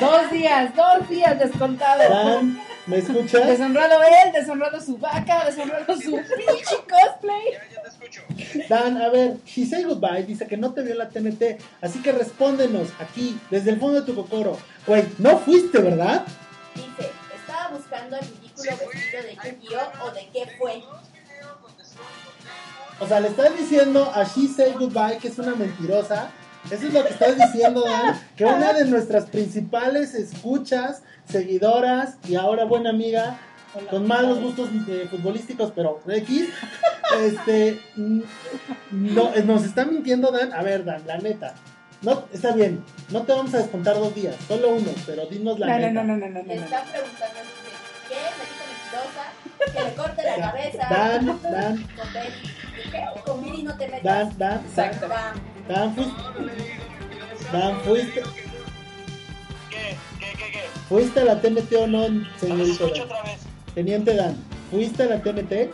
Dos 0.00 0.30
días, 0.30 0.74
dos 0.74 1.08
días 1.08 1.38
descontado. 1.38 2.08
Dan, 2.08 2.60
¿me 2.86 2.98
escuchas? 2.98 3.46
Deshonrado 3.46 4.02
él, 4.02 4.32
deshonrado 4.32 4.80
su 4.80 4.98
vaca, 4.98 5.44
deshonrado 5.44 5.96
su 5.96 6.12
pinche 6.12 6.76
cosplay. 6.88 8.66
Dan, 8.68 9.00
a 9.00 9.08
ver, 9.08 9.36
Shisei 9.44 9.84
Goodbye 9.84 10.24
dice 10.24 10.46
que 10.46 10.56
no 10.56 10.72
te 10.72 10.82
vio 10.82 10.94
la 10.94 11.08
TNT, 11.08 11.58
así 11.80 12.02
que 12.02 12.12
respóndenos 12.12 12.88
aquí, 12.98 13.38
desde 13.50 13.70
el 13.70 13.80
fondo 13.80 14.00
de 14.00 14.06
tu 14.06 14.14
cocoro. 14.14 14.58
Güey, 14.86 15.04
no 15.18 15.38
fuiste, 15.38 15.78
¿verdad? 15.78 16.24
Dice, 16.74 17.10
estaba 17.34 17.68
buscando 17.76 18.16
ridículo 18.18 18.42
ridículo 18.52 18.88
vestido 18.92 19.22
de 19.22 19.36
qué 19.42 19.52
vio 19.60 19.80
o 20.04 20.10
de 20.10 20.28
qué 20.32 20.56
fue. 20.58 20.82
O 23.00 23.06
sea, 23.06 23.20
le 23.20 23.28
estás 23.28 23.56
diciendo 23.56 24.10
a 24.14 24.24
She 24.24 24.48
Say 24.48 24.72
Goodbye 24.74 25.18
que 25.18 25.28
es 25.28 25.38
una 25.38 25.54
mentirosa. 25.54 26.30
Eso 26.70 26.86
es 26.86 26.92
lo 26.94 27.02
que 27.04 27.10
estás 27.10 27.36
diciendo, 27.36 27.82
Dan. 27.84 28.18
Que 28.36 28.44
una 28.44 28.72
de 28.72 28.84
nuestras 28.86 29.26
principales 29.26 30.14
escuchas, 30.14 31.02
seguidoras 31.28 32.16
y 32.28 32.36
ahora 32.36 32.64
buena 32.64 32.90
amiga, 32.90 33.38
con 33.90 34.06
malos 34.06 34.40
gustos 34.40 34.68
eh, 34.88 35.06
futbolísticos, 35.10 35.72
pero 35.74 36.00
X, 36.06 36.48
este, 37.20 37.80
no, 38.90 39.34
eh, 39.34 39.42
nos 39.44 39.64
está 39.64 39.84
mintiendo, 39.84 40.30
Dan. 40.30 40.52
A 40.52 40.62
ver, 40.62 40.84
Dan, 40.84 41.02
la 41.06 41.18
neta. 41.18 41.54
No, 42.02 42.24
está 42.32 42.52
bien, 42.52 42.82
no 43.10 43.22
te 43.22 43.32
vamos 43.32 43.54
a 43.54 43.58
descontar 43.58 43.94
dos 43.96 44.12
días, 44.14 44.34
solo 44.48 44.70
uno, 44.70 44.90
pero 45.06 45.26
dinos 45.26 45.58
la 45.58 45.66
No, 45.66 45.72
no, 45.72 45.78
neta. 45.78 45.92
no, 45.92 46.02
no, 46.04 46.16
no, 46.16 46.28
no, 46.28 46.42
Le 46.42 46.56
no. 46.56 46.62
están 46.64 46.84
preguntando 46.90 47.38
¿qué? 48.08 48.16
Me 48.38 48.44
dijo 48.48 48.64
mentirosa, 48.72 49.72
que 49.72 49.84
le 49.88 49.94
corte 49.94 50.22
la 50.24 50.36
cabeza. 50.52 50.88
Dan, 50.90 51.26
Dan, 51.42 51.86
Con 51.96 52.12
Betty. 52.12 52.90
¿Qué? 52.90 53.20
Con 53.24 53.40
Miri 53.42 53.62
no 53.62 53.76
te 53.76 53.86
metas. 53.88 54.02
Dan, 54.02 54.38
Dan, 54.38 54.60
Exacto. 54.66 55.08
Bam. 55.08 55.34
Dan, 55.68 55.94
fuiste, 55.94 56.22
Dan, 57.52 57.80
fuiste, 57.82 58.22
¿Qué? 59.70 59.96
¿Qué? 60.18 60.32
¿Qué? 60.36 60.50
¿Qué? 60.52 60.60
fuiste 60.88 61.20
a 61.20 61.24
la 61.24 61.40
TNT 61.40 61.72
o 61.76 61.86
no, 61.86 61.98
A 62.04 62.08
ver 62.08 62.12
si 62.40 62.46
señorito 62.46 62.72
escucho 62.72 62.94
Dan. 62.94 63.02
otra 63.04 63.22
vez. 63.22 63.40
Teniente 63.74 64.14
Dan, 64.14 64.36
¿fuiste 64.70 65.02
a 65.04 65.06
la 65.06 65.22
TNT? 65.22 65.48
Te 65.48 65.70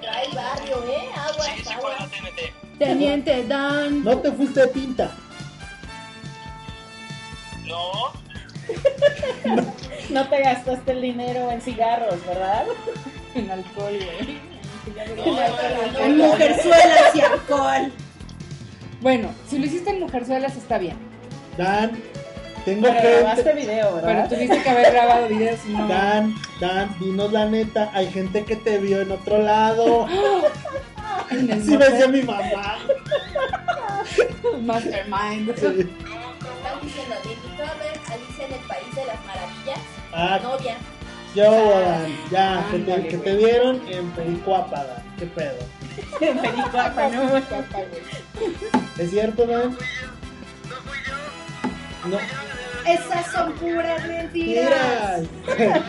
trae 0.00 0.26
el 0.26 0.34
barrio, 0.34 0.84
¿eh? 0.84 1.08
Aguas, 1.16 1.46
Sí, 1.56 1.62
sí 1.64 1.74
la 1.74 2.06
TNT. 2.06 2.78
Teniente 2.78 3.44
Dan. 3.46 4.04
No 4.04 4.18
te 4.18 4.32
fuiste 4.32 4.60
de 4.60 4.68
pinta. 4.68 5.10
No. 7.66 8.12
No 10.10 10.26
te 10.26 10.40
gastaste 10.40 10.92
el 10.92 11.02
dinero 11.02 11.50
en 11.50 11.60
cigarros, 11.60 12.24
¿verdad? 12.26 12.64
En 13.34 13.50
alcohol, 13.50 13.92
güey. 13.92 14.38
En 16.00 16.16
mujerzuelas 16.16 17.14
y 17.14 17.20
alcohol. 17.20 17.92
Bueno, 19.00 19.30
si 19.48 19.58
lo 19.58 19.66
hiciste 19.66 19.90
en 19.90 20.00
Mujerzuelas 20.00 20.56
está 20.56 20.78
bien. 20.78 20.96
Dan, 21.56 21.92
tengo 22.64 22.82
Pero 22.88 23.18
grabaste 23.20 23.42
gente. 23.44 23.60
video, 23.60 23.90
Pero 23.94 24.06
¿verdad? 24.06 24.28
tuviste 24.28 24.62
que 24.62 24.68
haber 24.70 24.92
grabado 24.92 25.28
videos 25.28 25.60
y 25.66 25.72
no. 25.72 25.88
Dan, 25.88 26.34
Dan, 26.60 26.96
dinos 26.98 27.32
la 27.32 27.46
neta. 27.46 27.90
Hay 27.94 28.10
gente 28.10 28.44
que 28.44 28.56
te 28.56 28.78
vio 28.78 29.00
en 29.00 29.12
otro 29.12 29.38
lado. 29.38 30.06
Así 31.30 31.76
me 31.76 31.84
decía 31.88 32.08
mi 32.08 32.22
mamá. 32.22 32.78
Mastermind. 34.62 35.54
Sí. 35.56 35.66
Están 35.66 36.80
diciendo, 36.82 37.14
invitó 37.24 37.62
a 37.62 37.74
ver 37.74 38.00
Alicia 38.12 38.46
en 38.46 38.52
el 38.52 38.60
País 38.66 38.94
de 38.94 39.06
las 39.06 39.26
Maravillas. 39.26 39.78
Ah, 40.12 40.40
Novia. 40.42 40.76
yo, 41.34 41.80
Dan. 41.80 42.16
Ya, 42.30 42.66
que 42.70 42.78
te, 42.78 43.08
que 43.08 43.16
te 43.18 43.36
vieron 43.36 43.80
en 43.88 44.10
Pericuapa, 44.10 44.84
Dan. 44.84 45.02
¿Qué 45.18 45.26
pedo? 45.26 45.58
Pericuapa, 46.18 47.08
¿no? 47.08 47.32
Papá, 47.32 47.64
güey. 47.72 48.52
¿Es 48.98 49.10
cierto, 49.10 49.46
Dan? 49.46 49.76
No. 52.08 52.18
Esas 52.86 53.26
son 53.32 53.52
puras 53.54 54.06
mentiras. 54.06 55.22
Mira. 55.58 55.82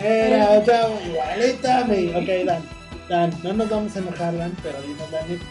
Era, 0.00 0.64
chavo, 0.64 0.98
igualita, 1.04 1.84
me. 1.84 2.16
Ok, 2.16 2.46
Dan. 2.46 2.62
Dan, 3.08 3.34
no 3.42 3.52
nos 3.52 3.68
vamos 3.68 3.96
a 3.96 3.98
enojar, 3.98 4.36
Dan, 4.36 4.56
pero 4.62 4.80
dinos 4.82 5.10
neta. 5.10 5.44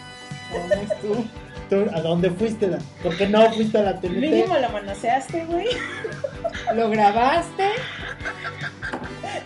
¿Cómo 0.52 0.74
es 0.74 1.02
tú? 1.02 1.26
¿Tú 1.69 1.86
a 1.93 2.02
dónde 2.02 2.32
fuiste, 2.32 2.69
Dan? 2.69 2.82
¿Por 3.04 3.15
qué 3.15 3.28
no 3.28 3.52
fuiste 3.54 3.78
a 3.78 3.84
la 3.84 4.00
TNT? 4.00 4.17
Mínimo 4.17 4.58
lo 4.58 4.69
manoseaste, 4.69 5.45
güey. 5.45 5.67
¿Lo 6.74 6.89
grabaste? 6.89 7.69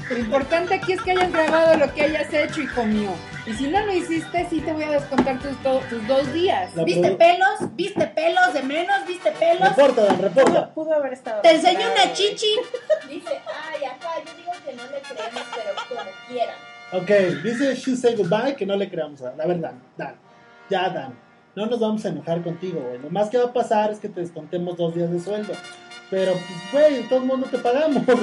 Lo 0.09 0.17
importante 0.17 0.75
aquí 0.75 0.93
es 0.93 1.01
que 1.01 1.11
hayas 1.11 1.31
grabado 1.31 1.77
lo 1.77 1.93
que 1.93 2.03
hayas 2.03 2.33
hecho 2.33 2.61
y 2.61 2.67
comió. 2.67 3.09
Y 3.45 3.53
si 3.53 3.67
no 3.67 3.85
lo 3.85 3.93
hiciste, 3.93 4.47
sí 4.49 4.61
te 4.61 4.71
voy 4.71 4.83
a 4.83 4.91
descontar 4.91 5.37
tus, 5.39 5.57
tus 5.89 6.07
dos 6.07 6.31
días. 6.31 6.73
La 6.75 6.83
¿Viste 6.85 7.11
pelos? 7.11 7.75
¿Viste 7.75 8.07
pelos 8.07 8.53
de 8.53 8.63
menos? 8.63 9.05
¿Viste 9.05 9.31
pelos? 9.31 9.69
Reporta, 9.69 10.03
Dan, 10.05 10.21
reporta. 10.21 10.73
Pudo, 10.73 10.85
pudo 10.85 10.93
haber 10.93 11.13
estado. 11.13 11.41
Te 11.41 11.51
enseño 11.51 11.79
recuperado, 11.79 12.05
una 12.05 12.13
chichi. 12.13 12.55
Dice, 13.09 13.41
ay, 13.47 13.83
acá, 13.85 14.09
yo 14.25 14.33
digo 14.37 14.51
que 14.65 14.73
no 14.73 14.83
le 14.83 15.01
creemos, 15.01 15.43
pero 15.53 15.71
como 15.89 16.11
quieran. 16.29 16.55
Ok, 16.93 17.09
dice 17.43 17.75
She 17.75 17.97
Say 17.97 18.15
Goodbye 18.15 18.55
que 18.55 18.65
no 18.65 18.75
le 18.77 18.89
creamos 18.89 19.21
a 19.23 19.35
La 19.35 19.45
verdad, 19.45 19.73
Dan. 19.97 20.15
Ya, 20.69 20.89
Dan. 20.89 21.17
No 21.55 21.65
nos 21.65 21.79
vamos 21.79 22.05
a 22.05 22.09
enojar 22.09 22.41
contigo, 22.41 22.79
güey. 22.79 22.99
Lo 22.99 23.09
más 23.09 23.29
que 23.29 23.37
va 23.37 23.45
a 23.45 23.53
pasar 23.53 23.91
es 23.91 23.99
que 23.99 24.09
te 24.09 24.21
descontemos 24.21 24.77
dos 24.77 24.95
días 24.95 25.11
de 25.11 25.19
sueldo. 25.19 25.53
Pero, 26.09 26.31
pues, 26.31 26.71
güey, 26.71 27.03
de 27.03 27.09
todos 27.09 27.25
modos 27.25 27.41
no 27.41 27.47
te 27.47 27.57
pagamos. 27.57 28.03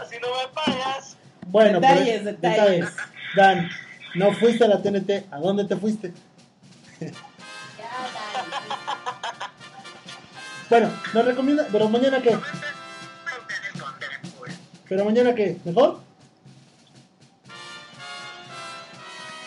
si 0.10 0.18
no 0.20 0.28
me 0.28 0.48
pagas? 0.54 1.16
bueno, 1.46 1.80
Detalles, 1.80 2.22
pero- 2.22 2.36
detalles. 2.40 2.88
Dan, 3.36 3.68
no 4.14 4.32
fuiste 4.32 4.64
a 4.64 4.68
la 4.68 4.82
TNT. 4.82 5.24
¿A 5.30 5.38
dónde 5.38 5.64
te 5.64 5.76
fuiste? 5.76 6.12
Bueno, 10.70 10.90
nos 11.12 11.24
recomienda. 11.24 11.66
Pero 11.70 11.88
mañana 11.88 12.20
qué? 12.22 12.36
Pero 14.88 15.04
mañana 15.04 15.34
qué? 15.34 15.58
¿Mejor? 15.64 16.00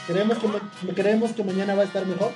¿Creemos 0.05 0.37
que, 0.37 0.93
¿Creemos 0.93 1.31
que 1.33 1.43
mañana 1.43 1.75
va 1.75 1.81
a 1.81 1.85
estar 1.85 2.05
mejor? 2.05 2.31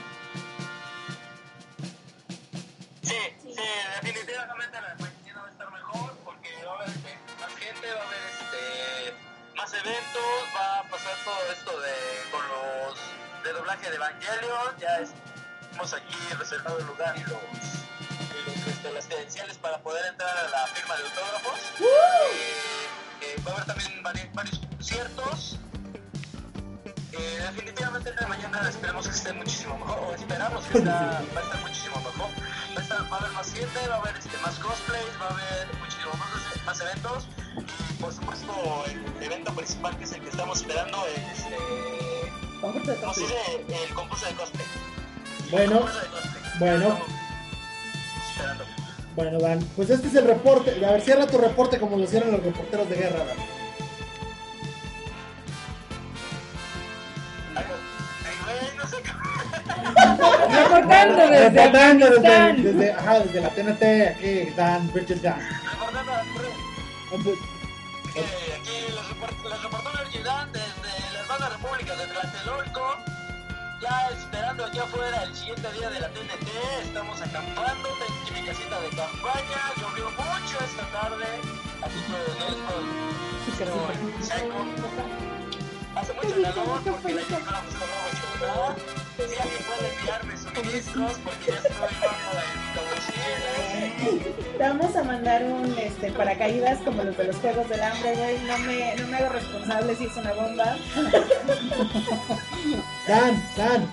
Eventos, 9.91 10.43
va 10.55 10.79
a 10.79 10.83
pasar 10.83 11.15
todo 11.25 11.51
esto 11.51 11.79
de 11.81 12.31
con 12.31 12.41
los 12.47 13.43
de 13.43 13.53
doblaje 13.53 13.89
de 13.89 13.95
Evangelion, 13.95 14.77
ya 14.79 14.99
es- 14.99 15.11
hemos 15.73 15.93
aquí 15.93 16.15
reservado 16.37 16.79
el 16.79 16.85
lugar 16.85 17.15
y 17.17 17.21
los, 17.21 17.31
y 17.31 18.49
los, 18.59 18.67
este, 18.67 18.91
las 18.93 19.05
credenciales 19.05 19.57
para 19.57 19.77
poder 19.79 20.05
entrar 20.05 20.35
a 20.37 20.47
la 20.49 20.67
firma 20.67 20.95
de 20.95 21.03
autógrafos. 21.03 21.59
Eh, 21.79 21.85
eh, 23.21 23.35
va 23.45 23.51
a 23.51 23.53
haber 23.55 23.65
también 23.67 24.03
vari- 24.03 24.29
varios 24.33 24.59
conciertos. 24.59 25.57
Eh, 27.13 27.39
definitivamente 27.51 28.09
el 28.09 28.15
de 28.15 28.25
mañana 28.27 28.69
esperemos 28.69 29.07
que 29.07 29.13
esté 29.13 29.33
muchísimo 29.33 29.77
mejor, 29.77 29.99
o 29.99 30.15
esperamos 30.15 30.63
que 30.65 30.77
está, 30.77 31.21
va 31.35 31.39
a 31.41 31.43
estar 31.43 31.59
muchísimo 31.61 31.95
mejor. 31.97 32.29
Va 32.75 32.79
a, 32.79 32.83
estar- 32.83 33.11
va 33.11 33.17
a 33.17 33.19
haber 33.19 33.31
más 33.31 33.53
gente, 33.53 33.87
va 33.87 33.95
a 33.95 33.97
haber 33.99 34.15
este, 34.17 34.37
más 34.37 34.55
cosplays, 34.59 35.21
va 35.21 35.25
a 35.27 35.29
haber 35.29 35.73
muchísimo 35.79 36.13
más, 36.13 36.65
más 36.65 36.79
eventos. 36.81 37.27
Por 38.01 38.11
supuesto, 38.13 38.83
el 39.19 39.23
evento 39.23 39.53
principal 39.53 39.95
que 39.97 40.03
es 40.05 40.11
el 40.13 40.21
que 40.21 40.29
estamos 40.29 40.61
esperando 40.61 40.97
es 41.07 41.45
Concurso 42.59 42.91
de 42.91 42.97
¿cómo 42.97 43.13
se 43.13 43.21
dice? 43.21 43.35
el 43.87 43.93
concurso 43.93 44.25
de 44.27 44.33
cosplay. 44.33 44.65
Bueno, 45.51 45.73
Concurso 45.79 45.99
de 45.99 46.07
cosplay. 46.07 46.59
bueno. 46.59 46.99
Esperando. 48.29 48.63
bueno, 49.15 49.39
Dan. 49.39 49.59
Pues 49.75 49.89
este 49.89 50.07
es 50.07 50.15
el 50.15 50.25
reporte. 50.25 50.85
A 50.85 50.91
ver, 50.91 51.01
cierra 51.01 51.27
tu 51.27 51.37
reporte 51.37 51.79
como 51.79 51.97
lo 51.97 52.07
cierran 52.07 52.31
los 52.31 52.43
reporteros 52.43 52.89
de 52.89 52.95
guerra, 52.95 53.25
Dan. 53.25 53.37
Reportando 59.91 61.27
desde 61.27 61.49
Reportando 61.49 62.09
desde, 62.09 62.27
Afganistán. 62.27 62.63
desde, 62.63 62.91
ajá, 62.91 63.19
desde 63.19 63.41
la 63.41 63.49
TNT, 63.49 63.83
aquí, 64.15 64.49
Dan, 64.55 64.91
Bridget 64.93 65.21
Dan. 65.21 65.39
Recordando, 65.71 66.11
que 68.13 68.53
aquí 68.53 68.77
les, 68.93 69.05
report- 69.09 69.43
les 69.49 69.61
reportó 69.63 69.93
Nergidán 69.93 70.51
desde 70.51 71.13
la 71.13 71.19
hermana 71.21 71.49
República 71.49 71.95
de 71.95 72.07
Tlatelolco. 72.07 72.97
Ya 73.81 74.09
esperando 74.11 74.65
aquí 74.65 74.79
afuera 74.79 75.23
el 75.23 75.35
siguiente 75.35 75.71
día 75.73 75.89
de 75.89 75.99
la 76.01 76.09
TNT. 76.09 76.47
Estamos 76.83 77.19
acampando. 77.21 77.89
Tengo 77.89 78.31
mi 78.39 78.45
casita 78.45 78.79
de 78.81 78.89
campaña. 78.89 79.73
Llovió 79.77 80.09
mucho 80.11 80.63
esta 80.63 80.85
tarde. 80.91 81.25
Así 81.81 81.99
que 83.57 83.65
no 83.65 83.77
les 83.87 84.27
seco. 84.27 84.65
Hace 85.95 86.13
mucho 86.13 86.41
calor 86.41 86.81
porque 86.83 87.13
la 87.13 87.21
lluvia 87.21 87.39
no 87.39 87.69
está 87.69 87.85
nada. 88.45 88.75
Si 89.29 89.35
alguien 89.39 89.63
puede 89.67 89.93
enviarme 89.95 90.35
suministros 90.35 91.11
porque 91.23 91.51
ya 91.51 91.57
estoy 91.57 91.71
bajo 92.01 92.31
de 92.35 92.41
combustible. 92.75 94.33
Te 94.57 94.63
vamos 94.63 94.95
a 94.95 95.03
mandar 95.03 95.43
un 95.43 95.77
este, 95.77 96.11
paracaídas 96.11 96.79
como 96.79 97.03
los 97.03 97.15
de 97.15 97.25
los 97.25 97.35
Juegos 97.35 97.69
del 97.69 97.83
Hambre, 97.83 98.15
güey. 98.15 98.39
No 98.45 98.57
me, 98.59 98.95
no 98.95 99.05
me 99.07 99.17
hago 99.17 99.29
responsable 99.29 99.95
si 99.95 100.05
es 100.05 100.17
una 100.17 100.33
bomba. 100.33 100.75
Dan, 103.07 103.43
Dan. 103.57 103.87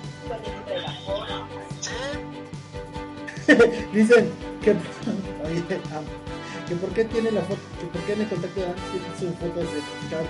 Dicen 3.93 4.33
que, 4.63 4.71
oye, 4.71 5.63
que 6.69 6.77
por 6.77 6.89
qué 6.91 7.05
tiene 7.05 7.31
la 7.33 7.43
foto, 7.43 7.61
que 7.81 7.87
por 7.87 8.01
qué 8.03 8.13
en 8.15 8.21
el 8.23 8.29
contacto 8.29 8.61
de 8.61 8.67
Dan 8.67 8.77
tiene 8.93 9.07
su 9.19 9.33
foto 9.37 9.61
de 9.61 9.67
certificado 9.67 10.25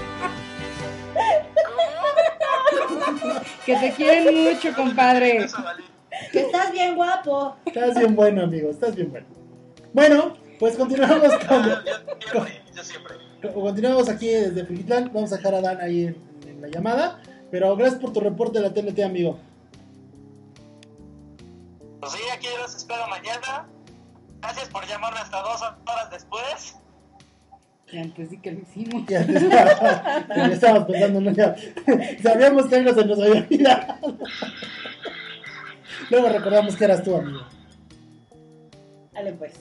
Que 3.68 3.76
te 3.76 3.92
quieren 3.94 4.44
mucho, 4.46 4.74
compadre. 4.74 5.46
Que 6.32 6.40
estás 6.40 6.72
bien 6.72 6.96
guapo. 6.96 7.56
Estás 7.66 7.96
bien 8.00 8.16
bueno, 8.16 8.44
amigo, 8.44 8.70
estás 8.72 8.96
bien 8.96 9.12
bueno. 9.12 9.28
Bueno, 9.94 10.34
pues 10.60 10.76
continuamos 10.78 11.30
con, 11.48 11.64
Yo 11.64 11.74
siempre, 12.32 12.62
yo 12.74 12.84
siempre. 12.84 13.16
con- 13.42 13.62
continuamos 13.62 14.10
aquí 14.10 14.28
desde 14.28 14.66
Frigitlán. 14.66 15.12
Vamos 15.14 15.32
a 15.34 15.38
dejar 15.38 15.54
a 15.56 15.62
Dan 15.62 15.82
ahí 15.82 16.06
en, 16.06 16.18
en 16.48 16.62
la 16.62 16.70
llamada. 16.70 17.22
Pero 17.52 17.76
gracias 17.76 18.00
por 18.02 18.12
tu 18.14 18.20
reporte 18.22 18.60
de 18.60 18.68
la 18.70 18.74
TNT, 18.74 19.00
amigo. 19.02 19.38
Pues 22.00 22.12
sí, 22.14 22.20
aquí 22.34 22.48
los 22.62 22.74
espero 22.76 23.08
mañana. 23.10 23.68
Gracias 24.42 24.70
por 24.70 24.86
llamarme 24.88 25.20
hasta 25.20 25.42
dos 25.42 25.62
horas 25.62 26.10
después. 26.12 26.76
Y 27.92 27.98
antes 28.00 28.30
sí 28.30 28.38
que 28.40 28.52
lo 28.52 28.60
hicimos. 28.60 29.06
Ya, 29.08 29.26
ya 29.26 30.48
estábamos 30.48 30.88
pensando, 30.88 31.22
¿no? 31.22 31.32
Ya, 31.32 31.56
sabíamos 32.24 32.66
que 32.66 32.76
algo 32.76 32.94
se 32.94 33.06
nos 33.06 33.20
había 33.20 33.42
olvidado. 33.42 34.18
Luego 36.10 36.30
recordamos 36.30 36.76
que 36.76 36.86
eras 36.86 37.04
tú, 37.04 37.16
amigo. 37.16 37.40
Dale 39.14 39.34
pues. 39.34 39.54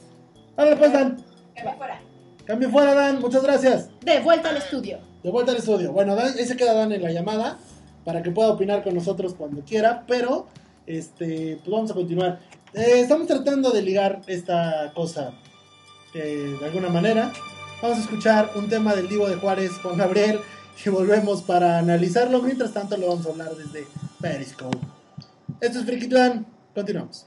Ahora 0.56 0.76
pues, 0.76 0.92
Dan. 0.92 1.24
Que 1.54 1.62
fuera. 1.62 2.00
Cambio 2.44 2.70
fuera, 2.70 2.94
Dan. 2.94 3.20
Muchas 3.20 3.42
gracias. 3.42 3.90
De 4.00 4.20
vuelta 4.20 4.50
al 4.50 4.56
estudio. 4.56 4.98
De 5.22 5.30
vuelta 5.30 5.52
al 5.52 5.58
estudio. 5.58 5.92
Bueno, 5.92 6.16
Dan, 6.16 6.34
ahí 6.36 6.44
se 6.44 6.56
queda 6.56 6.74
Dan 6.74 6.92
en 6.92 7.02
la 7.02 7.12
llamada 7.12 7.58
para 8.04 8.22
que 8.22 8.30
pueda 8.30 8.50
opinar 8.50 8.82
con 8.82 8.94
nosotros 8.94 9.34
cuando 9.34 9.62
quiera, 9.62 10.04
pero 10.06 10.46
este, 10.86 11.58
pues 11.64 11.70
vamos 11.70 11.90
a 11.90 11.94
continuar. 11.94 12.40
Eh, 12.74 13.00
estamos 13.00 13.26
tratando 13.26 13.70
de 13.70 13.82
ligar 13.82 14.20
esta 14.26 14.92
cosa 14.94 15.32
eh, 16.14 16.56
de 16.60 16.66
alguna 16.66 16.88
manera. 16.88 17.32
Vamos 17.82 17.98
a 17.98 18.00
escuchar 18.00 18.52
un 18.54 18.70
tema 18.70 18.94
del 18.94 19.06
Divo 19.06 19.28
de 19.28 19.36
Juárez 19.36 19.72
con 19.82 19.98
Gabriel 19.98 20.40
y 20.82 20.88
volvemos 20.88 21.42
para 21.42 21.78
analizarlo. 21.78 22.40
Mientras 22.40 22.72
tanto, 22.72 22.96
lo 22.96 23.08
vamos 23.08 23.26
a 23.26 23.30
hablar 23.30 23.54
desde 23.54 23.86
Periscope. 24.18 24.78
Esto 25.60 25.80
es 25.80 25.84
Friki 25.84 26.08
Clan. 26.08 26.46
Continuamos. 26.74 27.26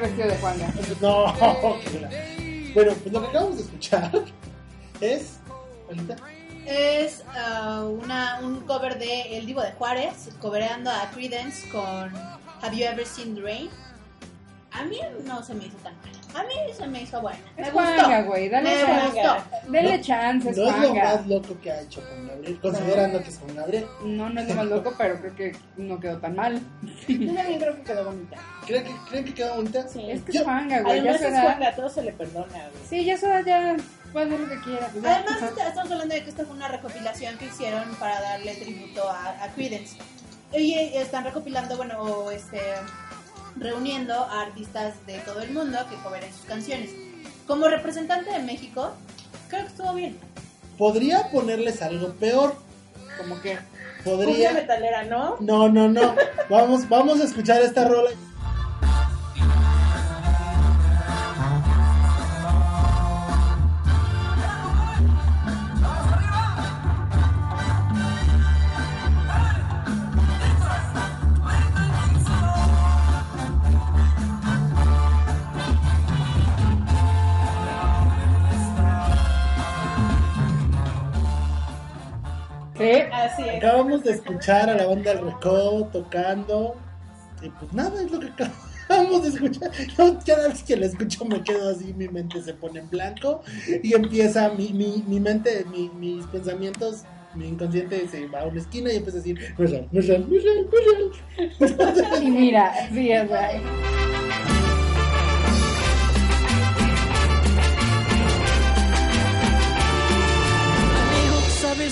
Ver 0.00 0.08
vestido 0.08 0.28
de 0.28 0.36
Juanga. 0.38 0.72
No, 1.00 1.24
la- 2.00 2.10
Bueno, 2.74 2.92
pues 2.94 3.12
lo 3.12 3.20
que 3.20 3.26
acabamos 3.28 3.56
de 3.56 3.62
escuchar 3.62 4.12
es. 5.00 5.38
¿Ahorita? 5.88 6.16
Es 6.66 7.22
ah, 7.28 7.84
una, 7.88 8.40
un 8.42 8.60
cover 8.62 8.98
de 8.98 9.38
El 9.38 9.46
Divo 9.46 9.62
de 9.62 9.70
Juárez, 9.72 10.30
cobereando 10.40 10.90
a 10.90 11.08
Credence 11.14 11.68
con 11.68 11.80
Have 12.62 12.76
You 12.76 12.84
Ever 12.84 13.06
Seen 13.06 13.34
the 13.36 13.40
Rain. 13.40 13.70
A 14.72 14.84
mí 14.84 14.98
no 15.24 15.42
se 15.44 15.54
me 15.54 15.66
hizo 15.66 15.76
tan 15.78 15.94
mal. 16.02 16.15
A 16.36 16.42
mí 16.42 16.54
se 16.76 16.86
me 16.86 17.02
hizo 17.02 17.20
buena. 17.22 17.38
Me 17.56 17.62
Es 17.68 17.72
gustó. 17.72 18.24
Güey. 18.26 18.48
Dale 18.50 18.68
Me 18.70 18.76
chance. 18.84 19.06
gustó. 19.22 19.70
Denle 19.72 19.96
No- 19.96 20.02
chance, 20.04 20.50
es 20.50 20.56
No 20.58 20.68
es 20.68 20.76
lo 20.82 20.94
más 20.94 21.26
loco 21.26 21.60
que 21.62 21.70
ha 21.72 21.80
hecho 21.80 22.00
con 22.08 22.28
Gabriel, 22.28 22.58
considerando 22.60 23.22
que 23.22 23.28
es 23.30 23.38
con 23.38 23.56
Gabriel. 23.56 23.86
No, 24.04 24.28
no 24.28 24.40
es 24.40 24.48
lo 24.48 24.54
más 24.54 24.66
loco, 24.66 24.94
pero 24.98 25.18
creo 25.20 25.34
que 25.34 25.56
no 25.78 25.98
quedó 25.98 26.18
tan 26.18 26.34
mal. 26.36 26.60
Yo 27.08 27.34
también 27.34 27.58
creo 27.58 27.76
que 27.76 27.82
quedó 27.82 28.04
bonita. 28.04 28.36
¿Creen 28.66 28.84
que, 28.84 28.90
¿creen 29.08 29.24
que 29.24 29.34
queda 29.34 29.54
bonita? 29.54 29.88
Sí. 29.88 30.10
Es 30.10 30.22
que 30.22 30.32
Yo- 30.32 30.40
es 30.40 30.44
Juanga, 30.44 30.80
güey. 30.82 30.94
Ya 30.96 31.00
Además 31.00 31.14
es 31.16 31.20
será. 31.22 31.40
Juanga, 31.42 31.74
todo 31.74 31.88
se 31.88 32.02
le 32.02 32.12
perdona, 32.12 32.46
güey. 32.46 32.84
Sí, 32.88 33.04
ya 33.04 33.16
será, 33.16 33.40
ya. 33.40 33.76
Puede 34.12 34.26
hacer 34.26 34.40
lo 34.40 34.48
que 34.48 34.60
quiera. 34.60 34.88
pues. 34.92 35.04
Además, 35.04 35.42
estamos 35.42 35.90
hablando 35.92 36.14
de 36.14 36.22
que 36.22 36.30
esta 36.30 36.44
fue 36.44 36.54
una 36.56 36.68
recopilación 36.68 37.38
que 37.38 37.46
hicieron 37.46 37.84
para 37.96 38.20
darle 38.20 38.54
tributo 38.56 39.08
a, 39.08 39.42
a 39.42 39.48
Credence. 39.54 39.96
Y 40.52 40.74
están 40.74 41.24
recopilando, 41.24 41.76
bueno, 41.76 42.00
o 42.00 42.30
este, 42.30 42.60
reuniendo 43.58 44.14
a 44.14 44.42
artistas 44.42 44.94
de 45.06 45.18
todo 45.20 45.40
el 45.40 45.50
mundo 45.52 45.78
que 45.90 45.96
coveren 45.96 46.32
sus 46.32 46.44
canciones. 46.46 46.90
Como 47.46 47.68
representante 47.68 48.30
de 48.30 48.40
México, 48.40 48.92
creo 49.48 49.62
que 49.62 49.68
estuvo 49.68 49.94
bien. 49.94 50.18
Podría 50.78 51.30
ponerles 51.30 51.80
algo 51.82 52.12
peor. 52.14 52.54
Como 53.16 53.40
que. 53.40 53.58
Cumbia 54.04 54.26
Podría. 54.26 54.52
metalera, 54.52 55.04
¿no? 55.04 55.36
No, 55.40 55.68
no, 55.68 55.88
no. 55.88 56.14
Vamos, 56.48 56.88
vamos 56.88 57.20
a 57.20 57.24
escuchar 57.24 57.60
esta 57.62 57.88
rola. 57.88 58.10
Sí. 82.94 83.02
Así 83.12 83.42
es. 83.48 83.56
Acabamos 83.56 84.02
de 84.04 84.12
escuchar 84.12 84.70
a 84.70 84.74
la 84.74 84.86
banda 84.86 85.14
del 85.14 85.24
Recodo 85.24 85.86
tocando. 85.86 86.76
Y 87.42 87.48
pues 87.50 87.72
nada, 87.72 88.00
es 88.02 88.10
lo 88.10 88.18
que 88.20 88.28
acabamos 88.28 89.22
de 89.22 89.28
escuchar. 89.28 89.70
Yo 89.98 90.18
cada 90.26 90.48
vez 90.48 90.62
que 90.62 90.76
la 90.76 90.86
escucho 90.86 91.24
me 91.24 91.42
quedo 91.42 91.70
así, 91.70 91.92
mi 91.94 92.08
mente 92.08 92.40
se 92.42 92.54
pone 92.54 92.80
en 92.80 92.88
blanco 92.90 93.42
y 93.82 93.94
empieza 93.94 94.48
mi, 94.50 94.72
mi, 94.72 95.04
mi 95.06 95.20
mente, 95.20 95.64
mi- 95.70 95.90
mis 95.90 96.24
pensamientos, 96.26 97.02
mi 97.34 97.48
inconsciente 97.48 98.08
se 98.08 98.26
va 98.28 98.40
a 98.40 98.46
una 98.46 98.60
esquina 98.60 98.90
y 98.92 98.96
empieza 98.96 99.18
a 99.18 99.20
decir, 99.22 99.38
no 99.58 99.64
no 99.68 99.70
no 99.92 100.18
no 100.18 100.40
real". 102.00 102.22
Y 102.22 102.30
mira, 102.30 102.72
sí, 102.92 103.10
es 103.12 103.28
güey. 103.28 103.60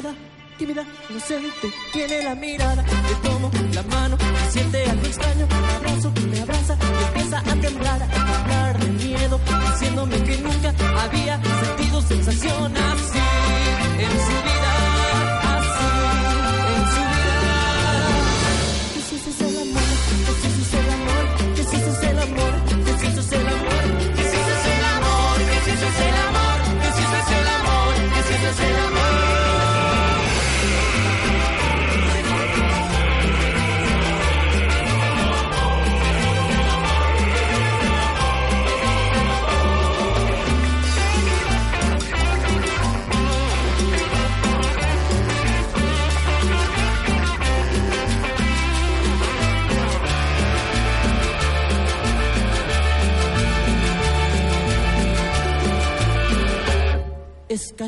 Callada, 0.00 0.14
tímida, 0.58 0.84
inocente, 1.08 1.72
tiene 1.92 2.22
la 2.22 2.34
mirada, 2.34 2.82
le 2.82 3.28
tomo 3.28 3.50
la 3.72 3.82
mano, 3.82 4.16
y 4.20 4.52
siente 4.52 4.84
algo 4.84 5.06
extraño, 5.06 5.46
me 5.46 5.74
abrazo, 5.74 6.12
me 6.30 6.40
abraza 6.40 6.76
y 6.80 7.04
empieza 7.04 7.38
a 7.38 7.54
temblar, 7.56 8.02
a 8.02 8.08
temblar 8.08 8.78
de 8.78 8.88
miedo, 9.04 9.40
diciéndome 9.72 10.22
que 10.22 10.38
nunca 10.38 10.74
había 11.02 11.40
sentido 11.42 12.02
sensación 12.02 12.76
así 12.76 13.18
en 13.98 14.10
su 14.10 14.36
vida, 14.44 14.59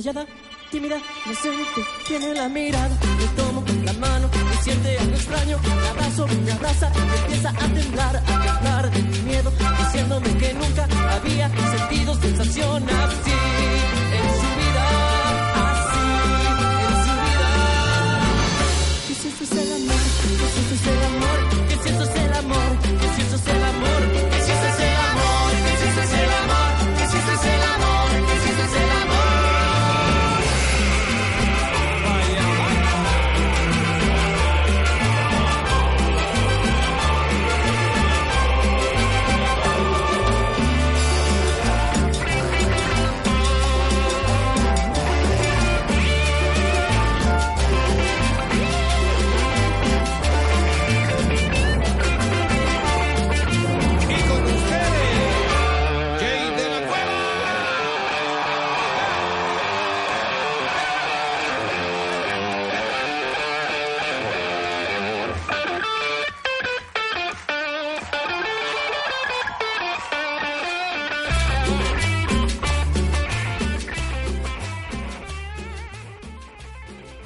callada, 0.03 0.27
tímida, 0.71 0.99
inocente, 1.25 1.81
tiene 2.09 2.35
la 2.35 2.49
mirada, 2.49 2.91
le 3.21 3.27
tomo 3.41 3.63
la 3.85 3.93
mano 3.95 4.29
y 4.53 4.65
siente 4.65 4.99
algo 4.99 5.15
extraño, 5.15 5.59
me 5.63 5.89
abrazo, 5.89 6.27
me 6.27 6.53
abraza 6.53 6.93
y 6.95 7.19
empieza 7.21 7.51
a 7.51 7.69
temblar, 7.69 8.17
a 8.17 8.23
temblar 8.23 8.91
de 8.91 9.03
mi 9.03 9.19
miedo, 9.19 9.53
diciéndome 9.79 10.37
que 10.39 10.55
nunca 10.55 10.89
había 11.15 11.49
sentido 11.49 12.15
sensación 12.17 12.83
así 12.83 13.62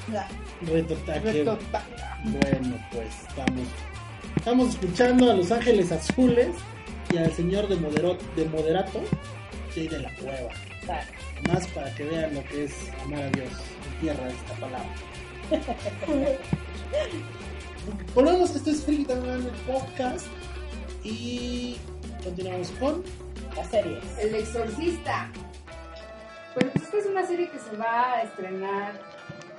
Reto. 0.07 0.97
Reto. 1.23 1.57
Bueno, 2.23 2.77
pues 2.91 3.07
estamos, 3.27 3.67
estamos 4.35 4.69
escuchando 4.69 5.31
a 5.31 5.35
Los 5.35 5.51
Ángeles 5.51 5.91
Azules 5.91 6.49
y 7.13 7.17
al 7.17 7.31
señor 7.33 7.67
de, 7.67 7.75
modero- 7.77 8.17
de 8.35 8.45
Moderato, 8.45 9.01
Jay 9.75 9.87
de 9.87 9.99
la 9.99 10.11
Cueva. 10.15 10.49
Más 11.49 11.67
para 11.67 11.93
que 11.95 12.03
vean 12.05 12.33
lo 12.33 12.43
que 12.45 12.63
es 12.65 12.73
amar 13.03 13.23
a 13.23 13.29
Dios 13.31 13.49
en 13.93 13.99
tierra 14.01 14.23
de 14.25 14.31
esta 14.33 14.53
palabra. 14.53 14.89
Volvemos, 18.15 18.55
esto 18.55 18.69
es 18.71 18.85
Tangan, 19.07 19.43
el 19.45 19.51
podcast. 19.65 20.25
Y 21.03 21.77
continuamos 22.23 22.69
con 22.79 23.03
Las 23.55 23.69
series. 23.69 24.03
El 24.19 24.35
Exorcista. 24.35 25.29
Bueno, 26.55 26.71
pues 26.73 26.85
esta 26.85 26.97
es 26.97 27.05
una 27.05 27.25
serie 27.25 27.49
que 27.49 27.59
se 27.59 27.77
va 27.77 28.13
a 28.13 28.21
estrenar 28.23 28.99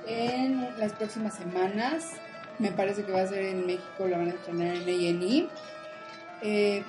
en 0.09 0.67
las 0.77 0.93
próximas 0.93 1.35
semanas. 1.35 2.13
Me 2.57 2.71
parece 2.71 3.03
que 3.03 3.11
va 3.11 3.21
a 3.21 3.27
ser 3.27 3.45
en 3.45 3.65
México, 3.65 4.07
la 4.07 4.17
van 4.17 4.27
a 4.27 4.31
estrenar 4.31 4.75
en 4.75 4.81
A&E. 4.81 5.47
Eh, 6.41 6.83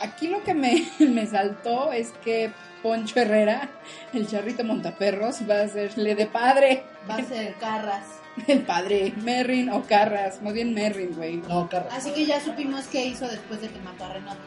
aquí 0.00 0.28
lo 0.28 0.42
que 0.42 0.54
me, 0.54 0.88
me 0.98 1.26
saltó 1.26 1.92
es 1.92 2.10
que 2.24 2.50
Poncho 2.82 3.20
Herrera, 3.20 3.68
el 4.12 4.26
charrito 4.28 4.64
montaperros, 4.64 5.48
va 5.48 5.62
a 5.62 5.68
serle 5.68 6.14
de 6.14 6.26
padre. 6.26 6.84
Va 7.08 7.16
a 7.16 7.24
ser 7.24 7.54
Carras. 7.54 8.04
El 8.46 8.62
padre, 8.62 9.12
Merrin 9.16 9.68
o 9.70 9.82
Carras, 9.82 10.40
más 10.42 10.52
bien 10.52 10.72
Merrin, 10.72 11.12
güey. 11.16 11.38
No, 11.38 11.68
Carras. 11.68 11.92
Así 11.92 12.12
que 12.12 12.24
ya 12.24 12.40
supimos 12.40 12.86
qué 12.86 13.04
hizo 13.04 13.26
después 13.26 13.60
de 13.60 13.68
que 13.68 13.80
mató 13.80 14.04
a 14.04 14.12
Renato. 14.12 14.38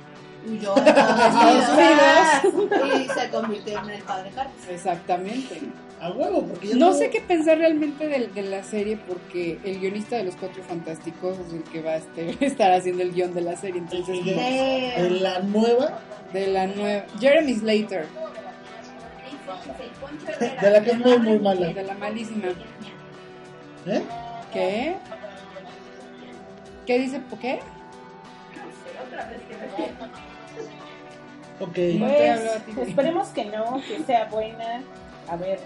Huyó 0.47 0.74
De 0.76 0.89
Estados 0.89 2.54
Unidos 2.54 3.02
y 3.02 3.10
se 3.10 3.30
convirtió 3.30 3.80
en 3.80 3.89
el 3.89 4.02
padre 4.04 4.32
Carras. 4.32 4.54
Exactamente. 4.70 5.62
A 6.02 6.10
huevo, 6.12 6.41
porque 6.47 6.70
ya 6.70 6.76
No 6.78 6.93
sé 6.93 7.12
qué 7.12 7.22
pensar 7.22 7.60
realmente 7.60 8.08
de, 8.08 8.28
de 8.28 8.41
la 8.41 8.64
serie 8.64 8.97
porque 8.97 9.60
el 9.64 9.80
guionista 9.80 10.16
de 10.18 10.24
Los 10.24 10.36
Cuatro 10.36 10.64
Fantásticos 10.64 11.38
es 11.38 11.54
el 11.54 11.64
que 11.64 11.82
va 11.84 11.91
a 11.91 11.97
este- 11.97 12.36
estar 12.45 12.72
haciendo 12.74 13.04
el 13.04 13.14
guion 13.14 13.36
de 13.36 13.41
la 13.41 13.56
serie. 13.56 13.78
Entonces. 13.80 14.18
En 14.26 15.22
la 15.22 15.39
nueva, 15.39 15.99
de 16.34 16.47
la 16.47 16.66
nueva. 16.66 17.06
Jeremy 17.20 17.54
Slater, 17.54 18.08
de 20.62 20.72
la 20.72 20.82
que 20.84 20.91
es 20.91 20.97
muy, 20.97 21.20
muy 21.20 21.39
mala. 21.39 21.68
de 21.72 21.84
la 21.84 21.93
malísima. 21.93 22.47
¿Eh? 23.86 24.02
¿Qué? 24.52 24.95
¿Qué 26.88 26.99
dice? 26.99 27.20
¿Por 27.20 27.38
qué? 27.38 27.60
Ok. 31.60 31.78
No 31.99 32.08
te 32.08 32.30
hablo 32.32 32.52
a 32.52 32.56
ti. 32.56 32.72
Pues 32.74 32.88
esperemos 32.89 33.28
que 33.30 33.45
no, 33.45 33.82
que 33.88 34.04
sea 34.04 34.26
buena. 34.26 34.82
A 35.28 35.36
ver, 35.36 35.60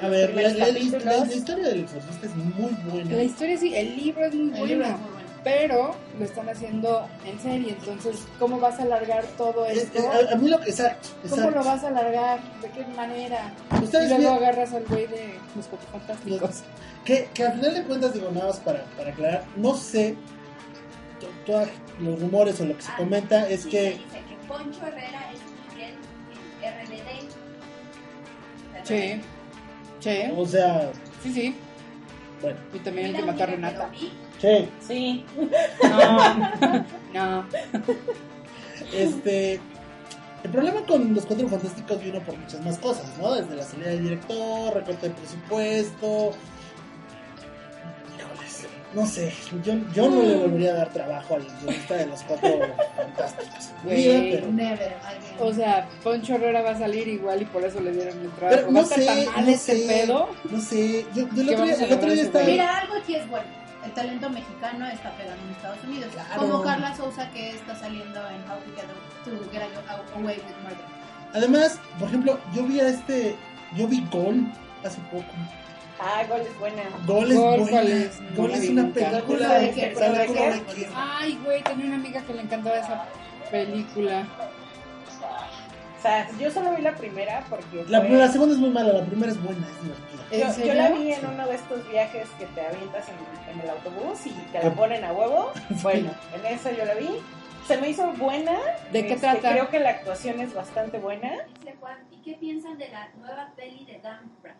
A 0.00 0.08
ver, 0.08 0.34
la, 0.34 0.42
la- 0.42 0.66
la- 0.68 1.26
historia 1.26 1.68
del 1.68 1.80
exorcista 1.84 2.26
es 2.26 2.34
muy 2.36 2.72
buena. 2.90 3.10
La 3.16 3.22
historia 3.22 3.56
sí, 3.58 3.74
el 3.74 3.96
libro 3.96 4.24
es 4.24 4.34
muy 4.34 4.48
bueno. 4.50 4.66
libro 4.66 4.84
es 4.84 4.90
muy 4.92 5.10
bueno. 5.10 5.24
Pero 5.44 5.94
lo 6.18 6.24
están 6.24 6.48
haciendo 6.48 7.06
en 7.26 7.38
serie. 7.38 7.76
Entonces, 7.78 8.16
¿cómo 8.38 8.58
vas 8.58 8.78
a 8.80 8.82
alargar 8.84 9.24
todo 9.36 9.66
Es- 9.66 9.78
esto? 9.84 9.98
es- 9.98 10.30
a, 10.30 10.32
a 10.32 10.36
mí 10.36 10.48
lo 10.48 10.58
que 10.60 10.70
exacto, 10.70 11.08
¿Cómo 11.22 11.34
exacto. 11.36 11.58
lo 11.58 11.64
vas 11.64 11.84
a 11.84 11.88
alargar? 11.88 12.40
¿De 12.62 12.70
qué 12.70 12.86
manera? 12.96 13.52
Ustedes 13.82 14.06
y 14.06 14.08
luego 14.14 14.38
bien- 14.38 14.42
agarras 14.42 14.72
al 14.72 14.84
güey 14.86 15.06
de 15.06 15.34
los 15.54 15.66
fantásticos. 15.92 16.62
Que, 17.04 17.28
que 17.34 17.44
al 17.44 17.52
final 17.54 17.74
de 17.74 17.82
cuentas, 17.84 18.14
digo, 18.14 18.30
nada 18.32 18.46
más 18.46 18.56
para, 18.60 18.84
para 18.96 19.10
aclarar, 19.10 19.44
no 19.56 19.74
sé, 19.76 20.16
to- 21.20 21.28
todos 21.52 21.68
los 22.00 22.18
rumores 22.20 22.58
o 22.60 22.64
lo 22.64 22.74
que 22.76 22.82
se 22.82 22.92
comenta 22.96 23.46
es 23.48 23.66
que 23.66 23.90
Dice 23.90 24.00
que 24.28 24.36
Poncho 24.48 24.80
Herrera 24.86 25.30
es 25.32 25.40
Miguel 25.74 25.94
RBD. 26.62 27.28
Sí. 28.84 29.20
Sí. 30.04 30.18
O 30.36 30.46
sea, 30.46 30.90
Sí, 31.22 31.32
sí. 31.32 31.54
bueno, 32.42 32.58
Y 32.74 32.78
también 32.80 33.06
el 33.08 33.16
que 33.16 33.22
mató 33.22 33.42
a 33.44 33.46
Renata. 33.46 33.90
che, 34.40 34.68
sí. 34.86 35.24
No. 35.82 36.84
no. 37.14 37.44
este. 38.92 39.60
El 40.42 40.50
problema 40.50 40.82
con 40.86 41.14
los 41.14 41.24
cuatro 41.24 41.48
fantásticos 41.48 42.02
vino 42.04 42.20
por 42.20 42.36
muchas 42.36 42.62
más 42.62 42.76
cosas, 42.78 43.06
¿no? 43.18 43.32
Desde 43.34 43.56
la 43.56 43.62
salida 43.62 43.88
del 43.88 44.02
director, 44.02 44.74
recorte 44.74 45.08
de 45.08 45.14
presupuesto. 45.14 46.32
No 48.94 49.06
sé, 49.06 49.32
yo, 49.64 49.74
yo 49.92 50.08
no 50.08 50.22
le 50.22 50.36
volvería 50.36 50.70
a 50.72 50.74
dar 50.76 50.88
trabajo 50.90 51.34
al 51.34 51.44
guionista 51.44 51.94
de 51.96 52.06
los 52.06 52.22
cuatro 52.22 52.48
fantásticos. 52.96 53.70
Güey. 53.82 54.30
pero- 54.32 54.52
Never. 54.52 54.94
O 55.40 55.52
sea, 55.52 55.88
Poncho 56.02 56.34
Herrera 56.36 56.62
va 56.62 56.70
a 56.70 56.78
salir 56.78 57.08
igual 57.08 57.42
y 57.42 57.44
por 57.46 57.64
eso 57.64 57.80
le 57.80 57.90
dieron 57.92 58.18
el 58.20 58.30
trabajo. 58.30 58.56
Pero 58.62 58.62
¿Va 58.66 58.68
a 58.68 58.72
no 58.72 58.80
estar 58.82 58.98
sé, 59.00 59.06
tan 59.06 59.24
mal 59.34 59.44
no 59.46 59.50
este 59.50 59.76
sé, 59.76 59.86
pedo? 59.88 60.28
no 60.50 60.60
sé. 60.60 61.06
Yo, 61.14 61.28
yo 61.34 61.40
el 61.42 61.48
¿Qué 61.48 61.54
otro 61.54 61.64
día, 61.64 61.74
a 61.74 61.84
el 61.84 61.92
otro 61.92 62.10
día 62.12 62.22
estaba. 62.22 62.44
Mira, 62.44 62.78
algo 62.78 62.94
aquí 62.94 63.14
es 63.16 63.28
bueno. 63.28 63.46
El 63.84 63.92
talento 63.92 64.30
mexicano 64.30 64.86
está 64.86 65.10
pegando 65.16 65.44
en 65.44 65.50
Estados 65.50 65.78
Unidos. 65.84 66.10
Claro. 66.14 66.40
Como 66.40 66.62
Carla 66.62 66.96
Sousa 66.96 67.28
que 67.32 67.50
está 67.50 67.76
saliendo 67.76 68.18
en 68.28 68.36
How 68.50 68.56
to 68.58 68.74
Get, 68.76 68.86
to 69.24 69.50
Get 69.50 69.62
Away 70.14 70.36
with 70.36 70.62
Murder. 70.62 70.86
Además, 71.34 71.78
por 71.98 72.08
ejemplo, 72.08 72.38
yo 72.54 72.62
vi 72.64 72.80
a 72.80 72.88
este. 72.88 73.34
Yo 73.76 73.86
vi 73.88 74.06
Gol 74.10 74.46
hace 74.84 75.00
poco. 75.10 75.24
Ah, 76.00 76.22
Gol 76.28 76.40
es 76.40 76.58
buena. 76.58 76.82
Gol 77.06 77.30
es 77.32 77.38
Gol, 77.38 77.60
buena. 77.60 77.80
una 78.82 78.92
película 78.92 79.48
¿Pero 79.48 79.60
de 79.60 79.70
qué? 79.70 79.80
que 79.80 79.94
¿Pero 79.98 80.12
de 80.12 80.26
qué? 80.26 80.88
Ay, 80.94 81.38
güey, 81.44 81.62
tenía 81.62 81.86
una 81.86 81.96
amiga 81.96 82.20
que 82.22 82.34
le 82.34 82.42
encantaba 82.42 82.76
esa 82.78 83.04
película. 83.50 84.24
O 85.98 86.02
sea, 86.02 86.28
yo 86.38 86.50
solo 86.50 86.74
vi 86.74 86.82
la 86.82 86.94
primera 86.96 87.44
porque. 87.48 87.84
La, 87.88 88.00
fue- 88.02 88.10
la 88.10 88.28
segunda 88.28 88.54
es 88.54 88.60
muy 88.60 88.70
mala, 88.70 88.92
la 88.92 89.04
primera 89.04 89.32
es 89.32 89.42
buena, 89.42 89.66
es 89.66 89.82
divertida. 89.82 90.64
¿En 90.64 90.68
Yo, 90.68 90.74
la 90.74 90.90
vi 90.90 91.12
en 91.12 91.26
uno 91.26 91.46
de 91.46 91.54
estos 91.54 91.88
viajes 91.88 92.26
que 92.38 92.44
te 92.46 92.60
avientas 92.66 93.04
en, 93.08 93.54
en 93.54 93.60
el 93.60 93.70
autobús 93.70 94.26
y 94.26 94.30
te 94.52 94.58
la 94.62 94.68
Ah. 94.68 94.74
ponen 94.74 95.04
a 95.04 95.12
huevo. 95.12 95.52
Bueno, 95.82 96.10
en 96.34 96.46
esa 96.52 96.72
yo 96.72 96.84
la 96.84 96.94
vi. 96.94 97.08
Se 97.66 97.78
me 97.78 97.88
hizo 97.88 98.12
buena. 98.14 98.52
¿De 98.92 99.06
qué 99.06 99.14
Este, 99.14 99.26
trata? 99.26 99.52
Creo 99.52 99.70
que 99.70 99.78
la 99.80 99.90
actuación 99.90 100.40
es 100.40 100.52
bastante 100.52 100.98
buena. 100.98 101.30
Dice 101.60 101.74
Juan, 101.80 101.96
¿y 102.10 102.16
qué 102.18 102.34
piensan 102.34 102.76
de 102.76 102.90
la 102.90 103.08
nueva 103.18 103.52
peli 103.56 103.86
de 103.86 103.98
Dan 104.00 104.30
Brown? 104.42 104.56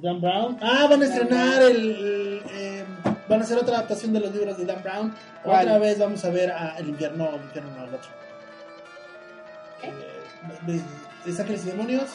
Dan 0.00 0.20
Brown. 0.20 0.58
Ah, 0.62 0.86
van 0.88 1.02
a 1.02 1.04
estrenar 1.04 1.62
el. 1.62 2.42
eh, 2.50 2.84
van 3.28 3.40
a 3.40 3.44
hacer 3.44 3.58
otra 3.58 3.76
adaptación 3.76 4.12
de 4.12 4.20
los 4.20 4.32
libros 4.34 4.56
de 4.56 4.64
Dan 4.64 4.82
Brown. 4.82 5.14
¿Cuál? 5.42 5.66
Otra 5.66 5.78
vez 5.78 5.98
vamos 5.98 6.24
a 6.24 6.30
ver 6.30 6.50
a 6.50 6.76
El 6.78 6.88
Infierno, 6.88 7.28
el 7.28 7.42
Infierno 7.42 7.70
no, 7.76 7.84
el 7.84 7.94
otro. 7.94 8.10
Eh, 9.82 9.92
de, 10.66 10.72
de 11.32 11.40
Ángeles 11.42 11.64
y 11.66 11.70
Demonios. 11.70 12.10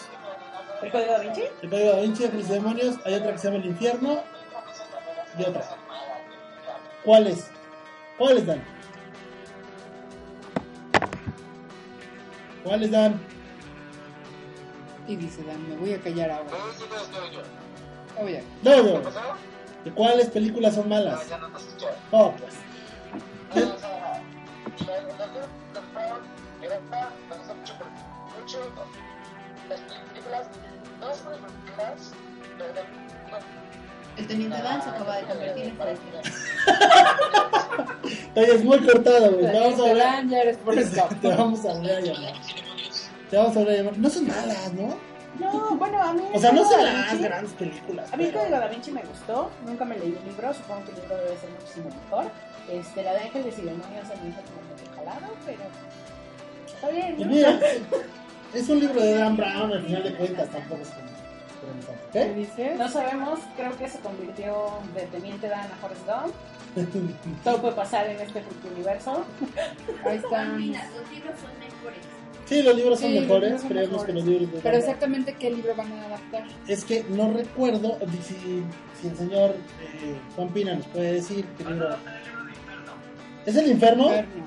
¿El 0.81 0.91
código 0.91 1.11
da 1.11 1.19
Vinci? 1.19 1.43
El 1.61 1.69
Código 1.69 1.91
da 1.91 1.99
Vinci, 2.01 2.25
Ángeles 2.25 2.49
y 2.49 2.53
Demonios. 2.53 2.95
Hay 3.05 3.13
otra 3.13 3.31
que 3.31 3.37
se 3.37 3.47
llama 3.47 3.63
El 3.63 3.69
Infierno. 3.69 4.19
Y 5.37 5.43
otra. 5.43 5.63
¿Cuál 7.05 7.27
es? 7.27 7.47
¿Cuál 8.17 8.37
es, 8.37 8.45
Dan? 8.47 8.63
¿Cuál 12.63 12.83
es, 12.83 12.91
Dan? 12.91 13.19
Y 15.07 15.15
dice 15.15 15.43
Dan, 15.43 15.69
me 15.69 15.75
voy 15.77 15.93
a 15.93 16.01
callar 16.01 16.31
ahora. 16.31 16.49
Oye, 18.19 18.43
No, 18.63 18.83
no. 18.83 19.01
¿De 19.83 19.91
cuáles 19.91 20.29
películas 20.29 20.75
son 20.75 20.89
malas? 20.89 21.27
Ya 21.29 21.37
no 21.37 21.49
te 21.49 21.57
escuché. 21.57 21.87
Oh, 22.11 22.31
pues. 22.31 22.53
No 23.55 23.71
no. 23.71 24.07
El 34.17 34.27
teniente 34.27 34.61
Dan 34.61 34.81
se 34.81 34.89
acaba 34.89 35.17
de 35.17 35.23
convertir 35.25 35.65
en. 35.65 35.77
Oye, 38.35 38.55
es 38.55 38.63
muy 38.63 38.79
cortado, 38.79 39.31
güey. 39.33 39.51
Te 39.51 39.59
vamos 39.59 39.79
a 39.79 39.89
hablar. 39.89 40.15
Dan, 40.15 40.29
ya 40.29 40.41
eres 40.41 40.57
por 40.57 40.77
esto. 40.77 41.07
Te 41.21 41.27
vamos 41.29 41.65
a 41.65 41.73
llamar. 42.01 42.33
Te 43.29 43.37
vamos 43.37 43.57
a 43.57 43.59
a 43.59 43.73
llamar. 43.73 43.97
No 43.97 44.09
son 44.09 44.27
malas, 44.27 44.73
¿no? 44.73 44.97
No, 45.39 45.75
bueno, 45.75 46.01
a 46.01 46.13
mí. 46.13 46.21
O 46.33 46.39
sea, 46.39 46.51
no 46.51 46.63
son 46.69 46.83
las 46.83 47.13
Vinci- 47.13 47.21
grandes 47.23 47.53
películas. 47.53 48.11
A 48.13 48.17
mí 48.17 48.23
el 48.25 48.29
pero- 48.31 48.41
Código 48.43 48.59
da 48.59 48.67
Vinci 48.67 48.91
me 48.91 49.01
gustó. 49.03 49.51
Nunca 49.65 49.85
me 49.85 49.97
leí 49.97 50.17
el 50.21 50.27
libro. 50.29 50.53
Supongo 50.53 50.85
que 50.85 50.91
el 50.91 50.97
libro 51.01 51.17
debe 51.17 51.37
ser 51.37 51.49
muchísimo 51.51 51.89
mejor. 51.89 52.31
Este, 52.69 53.03
la 53.03 53.13
de 53.13 53.19
Ángeles 53.21 53.57
y 53.59 53.61
Demonios 53.61 54.07
se 54.07 54.15
me 54.17 54.29
hizo 54.29 54.41
como 54.41 54.61
medio 54.69 54.95
jalado, 54.95 55.33
pero. 55.45 55.59
Está 56.67 56.89
bien, 56.89 57.15
Pues 57.15 57.27
¿no? 57.27 57.33
mira, 57.33 57.59
es 58.53 58.69
un 58.69 58.79
libro 58.79 59.01
de 59.01 59.13
Dan 59.17 59.37
Brown, 59.37 59.71
al 59.73 59.83
final 59.83 60.03
de 60.03 60.15
cuentas, 60.15 60.49
tampoco 60.49 60.81
es 60.81 60.89
como. 60.89 61.07
¿Qué. 62.13 62.75
No 62.77 62.87
sabemos, 62.87 63.39
creo 63.55 63.75
que 63.77 63.89
se 63.89 63.99
convirtió 63.99 64.79
de 64.93 65.01
Teniente 65.07 65.47
Dan 65.49 65.65
a 65.71 65.75
Forrest 65.81 66.05
Gump. 66.05 66.33
Todo 67.43 67.61
puede 67.61 67.73
pasar 67.75 68.07
en 68.07 68.19
este 68.21 68.43
universo. 68.73 69.25
Ahí 70.05 70.17
están. 70.17 70.57
Mira, 70.57 70.87
los 70.95 71.09
libros 71.11 71.33
son 71.41 71.51
mejores. 71.59 72.05
Sí, 72.47 72.61
los 72.63 72.75
libros 72.75 72.99
son 72.99 73.09
Sí, 73.09 73.15
los 73.15 73.23
mejores, 73.23 73.43
libros 73.43 73.61
son 73.61 73.69
creemos 73.69 73.91
mejores. 73.91 74.05
que 74.07 74.13
los 74.13 74.25
libros 74.25 74.51
de 74.53 74.59
Pero 74.61 74.77
exactamente 74.77 75.33
qué 75.37 75.49
libro 75.51 75.75
van 75.75 75.91
a 75.91 76.05
adaptar. 76.05 76.43
Es 76.67 76.85
que 76.85 77.03
no 77.09 77.33
recuerdo 77.33 77.97
si, 78.25 78.63
si 79.01 79.07
el 79.07 79.17
señor 79.17 79.51
eh, 79.81 80.17
Juan 80.35 80.49
Pina 80.49 80.75
nos 80.75 80.85
puede 80.87 81.13
decir 81.13 81.45
qué 81.57 81.65
libro. 81.65 81.95
¿Es 83.45 83.55
el 83.55 83.67
infierno? 83.71 84.05
Inferno. 84.05 84.45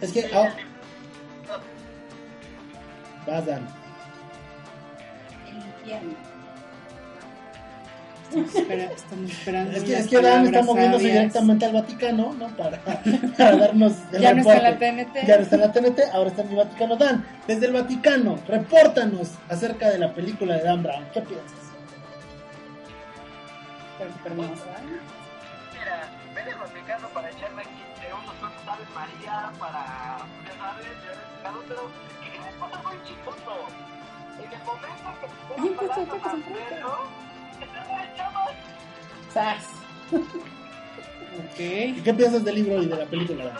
Es 0.00 0.12
que. 0.12 0.30
ah, 0.34 0.54
Vas, 3.26 3.46
Dan. 3.46 3.66
El 5.48 5.56
infierno. 5.56 6.14
Estamos, 8.30 8.54
espera- 8.54 8.92
estamos 8.92 9.30
esperando. 9.30 9.76
Es 9.76 9.82
que, 9.84 9.96
es 9.98 10.06
que 10.08 10.20
Dan 10.22 10.46
está 10.46 10.62
moviéndose 10.62 11.02
sabias. 11.04 11.18
directamente 11.18 11.64
al 11.66 11.72
Vaticano, 11.72 12.32
¿no? 12.34 12.46
Para, 12.56 12.78
para 13.38 13.56
darnos 13.56 13.92
el 14.12 14.20
Ya 14.22 14.32
no 14.34 14.40
está 14.40 14.56
en 14.56 14.62
la 14.62 14.70
reporte. 14.70 15.04
TNT. 15.04 15.26
Ya 15.26 15.36
no 15.36 15.42
está 15.42 15.54
en 15.56 15.60
la 15.62 15.72
TNT, 15.72 16.00
ahora 16.12 16.30
está 16.30 16.42
en 16.42 16.48
el 16.50 16.56
Vaticano. 16.56 16.96
Dan, 16.96 17.26
desde 17.48 17.66
el 17.66 17.72
Vaticano, 17.72 18.38
repórtanos 18.46 19.30
acerca 19.48 19.90
de 19.90 19.98
la 19.98 20.12
película 20.14 20.54
de 20.56 20.62
Dan 20.62 20.82
Brown. 20.82 21.04
¿Qué 21.12 21.20
piensas? 21.22 21.58
Dan. 23.98 24.10
Mira, 25.74 26.08
ven 26.34 26.48
el 26.48 26.54
Vaticano 26.58 27.08
para 27.08 27.30
echarme 27.30 27.62
aquí 27.62 27.82
de 28.00 28.14
unos 28.14 28.34
cuantos 28.36 28.62
Ave 28.68 28.84
María 28.94 29.50
para, 29.58 30.18
ya 30.46 30.54
sabes, 30.56 30.86
ya 31.04 31.12
Vaticano, 31.18 31.58
pero 31.68 31.82
que 32.22 32.38
me 32.38 32.52
pasa 32.60 32.82
muy 32.88 32.96
chistoso. 33.04 33.52
En 34.40 34.50
el 34.52 34.64
momento 34.64 35.10
que 35.20 35.26
te 35.26 35.34
pues, 35.48 35.60
que. 37.60 38.22
¿no? 38.22 38.46
Que. 38.46 39.32
¡Sas! 39.32 39.68
Ok. 40.12 41.58
¿Y 41.58 42.00
qué 42.02 42.14
piensas 42.14 42.44
del 42.44 42.54
libro 42.56 42.82
y 42.82 42.86
de 42.86 42.96
la 42.96 43.06
película? 43.06 43.52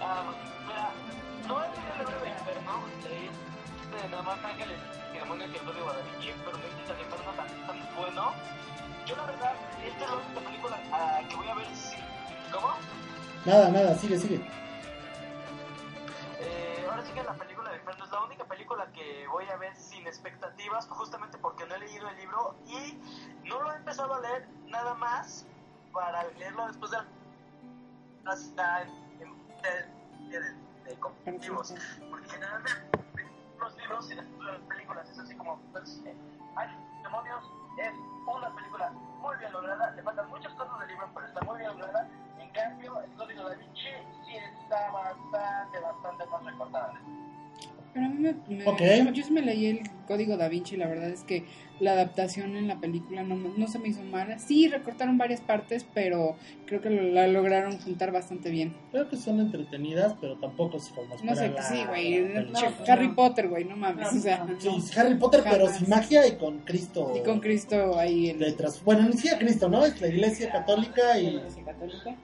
Ah, 0.00 0.32
mira, 0.66 0.90
no 1.48 1.62
es 1.62 1.68
el 1.68 1.98
libro 1.98 2.20
de 2.20 2.28
Inferno, 2.28 2.82
leí 3.04 4.02
de 4.02 4.08
nada 4.10 4.22
más 4.22 4.44
Ángeles 4.44 4.78
y 5.14 5.18
Demonios 5.18 5.50
y 5.50 5.56
el 5.56 5.64
da 5.64 5.72
Vinci, 5.72 6.32
pero 6.44 6.58
me 6.58 6.64
dices 6.64 6.90
el 6.94 7.00
Inferno 7.04 7.32
tan, 7.32 7.48
tan 7.66 7.96
bueno. 7.96 8.32
Yo 9.06 9.16
la 9.16 9.24
verdad, 9.24 9.52
esta 9.86 10.04
es 10.04 10.10
la 10.10 10.16
única 10.16 10.40
película 10.40 10.78
ah, 10.92 11.20
que 11.28 11.36
voy 11.36 11.48
a 11.48 11.54
ver 11.54 11.66
sí. 11.74 11.96
¿Cómo? 12.52 12.68
Nada, 13.46 13.70
nada, 13.70 13.94
sigue, 13.96 14.18
sigue. 14.18 14.40
Eh, 17.08 17.10
ahora 17.10 17.12
sí 17.12 17.12
que 17.12 17.22
la 17.22 17.34
película 17.34 17.70
de 17.70 17.76
Inferno 17.76 18.04
es 18.04 18.10
la 18.10 18.22
única 18.22 18.44
película 18.44 18.86
que 18.92 19.26
voy 19.28 19.44
a 19.48 19.56
ver 19.56 19.74
sin 19.76 20.06
expectativas, 20.06 20.86
justamente 20.88 21.38
porque 21.38 21.66
no 21.66 21.74
he 21.74 21.78
leído 21.78 22.08
el 22.08 22.16
libro 22.16 22.54
y 22.66 23.00
no 23.48 23.62
lo 23.62 23.72
he 23.72 23.76
empezado 23.76 24.14
a 24.14 24.20
leer 24.20 24.48
nada 24.66 24.94
más 24.94 25.46
para 25.92 26.24
leerlo 26.24 26.66
después 26.66 26.90
de 26.90 26.98
hasta 28.26 28.82
en, 28.82 28.92
de, 29.62 30.38
de, 30.38 30.54
de 30.84 31.00
competitivos. 31.00 31.74
Porque 32.10 32.28
generalmente 32.28 32.72
los 33.58 33.76
libros 33.76 34.10
y 34.10 34.14
las 34.14 34.26
películas 34.68 35.08
es 35.10 35.18
así 35.18 35.34
como, 35.36 35.58
pues, 35.72 36.02
eh, 36.04 36.14
hay 36.56 36.68
demonios, 37.02 37.44
es 37.78 37.92
una 38.26 38.54
película 38.54 38.90
muy 38.90 39.36
bien 39.38 39.52
lograda, 39.52 39.90
le 39.92 40.02
faltan 40.02 40.28
muchas 40.28 40.52
cosas 40.54 40.78
del 40.80 40.88
libro, 40.88 41.10
pero 41.14 41.26
está 41.26 41.40
muy 41.42 41.58
bien 41.58 41.70
lograda. 41.70 42.08
Cambio, 42.62 43.00
el 43.02 43.10
código 43.12 43.42
da 43.48 43.54
Vinci 43.54 43.82
sí 44.26 44.32
está 44.62 44.90
bastante, 44.92 45.80
bastante 45.80 46.26
más 46.26 46.44
recortada. 46.44 46.92
Pero 47.94 48.04
a 48.04 48.08
mí 48.10 48.18
me, 48.18 48.34
me- 48.54 48.66
Ok. 48.66 48.80
yo, 49.06 49.10
yo 49.12 49.24
sí 49.24 49.32
me 49.32 49.40
leí 49.42 49.66
el 49.66 49.80
código 50.06 50.36
da 50.36 50.48
Vinci 50.48 50.74
y 50.74 50.78
la 50.78 50.86
verdad 50.86 51.08
es 51.08 51.22
que 51.24 51.46
la 51.80 51.92
adaptación 51.92 52.56
en 52.56 52.68
la 52.68 52.78
película 52.80 53.22
no, 53.22 53.34
no 53.36 53.66
se 53.66 53.78
me 53.78 53.88
hizo 53.88 54.02
mala. 54.02 54.38
Sí, 54.38 54.68
recortaron 54.68 55.16
varias 55.16 55.40
partes, 55.40 55.86
pero 55.94 56.36
creo 56.66 56.80
que 56.82 56.90
lo- 56.90 57.02
la 57.04 57.26
lograron 57.28 57.78
juntar 57.80 58.12
bastante 58.12 58.50
bien. 58.50 58.76
Creo 58.90 59.08
que 59.08 59.16
son 59.16 59.40
entretenidas, 59.40 60.14
pero 60.20 60.36
tampoco 60.36 60.76
es 60.76 60.88
como 60.90 61.14
No 61.24 61.34
sé, 61.34 61.48
la- 61.48 61.62
sí, 61.62 61.82
güey. 61.88 62.28
la 62.34 62.42
no. 62.42 62.58
Harry 62.88 63.08
Potter, 63.08 63.48
güey, 63.48 63.64
no 63.64 63.76
mames. 63.76 64.12
No, 64.12 64.18
o 64.18 64.22
sea, 64.22 64.44
no. 64.44 64.60
Sí, 64.60 64.68
no. 64.68 64.76
es 64.78 64.98
Harry 64.98 65.14
Potter, 65.16 65.40
pero 65.44 65.64
Jamás. 65.66 65.78
sin 65.78 65.88
magia 65.88 66.26
y 66.26 66.36
con 66.36 66.58
Cristo. 66.60 67.14
Y 67.16 67.22
con 67.24 67.40
Cristo 67.40 67.98
ahí 67.98 68.30
en... 68.30 68.38
Letras. 68.38 68.82
Bueno, 68.84 69.02
ni 69.08 69.14
siquiera 69.14 69.38
Cristo, 69.38 69.68
¿no? 69.68 69.84
Es 69.84 69.98
la 70.00 70.08
iglesia 70.08 70.50
católica 70.52 71.02
La 71.08 71.18
y 71.20 71.26
Iglesia 71.28 71.64
Católica. 71.64 72.14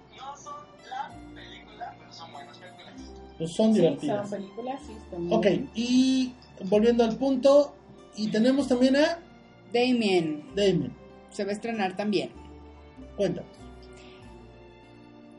Pues 3.38 3.52
son 3.52 3.72
Sí, 3.74 3.80
divertidas. 3.80 4.28
son 4.30 4.40
películas, 4.40 4.80
sí, 4.86 4.92
están 4.92 5.32
Ok, 5.32 5.46
y 5.74 6.32
volviendo 6.68 7.04
al 7.04 7.16
punto, 7.16 7.74
y 8.16 8.28
tenemos 8.30 8.68
también 8.68 8.96
a 8.96 9.18
Damien 9.72 10.44
Damien. 10.54 10.92
se 11.30 11.44
va 11.44 11.50
a 11.50 11.54
estrenar 11.54 11.96
también. 11.96 12.30
Cuéntanos. 13.16 13.50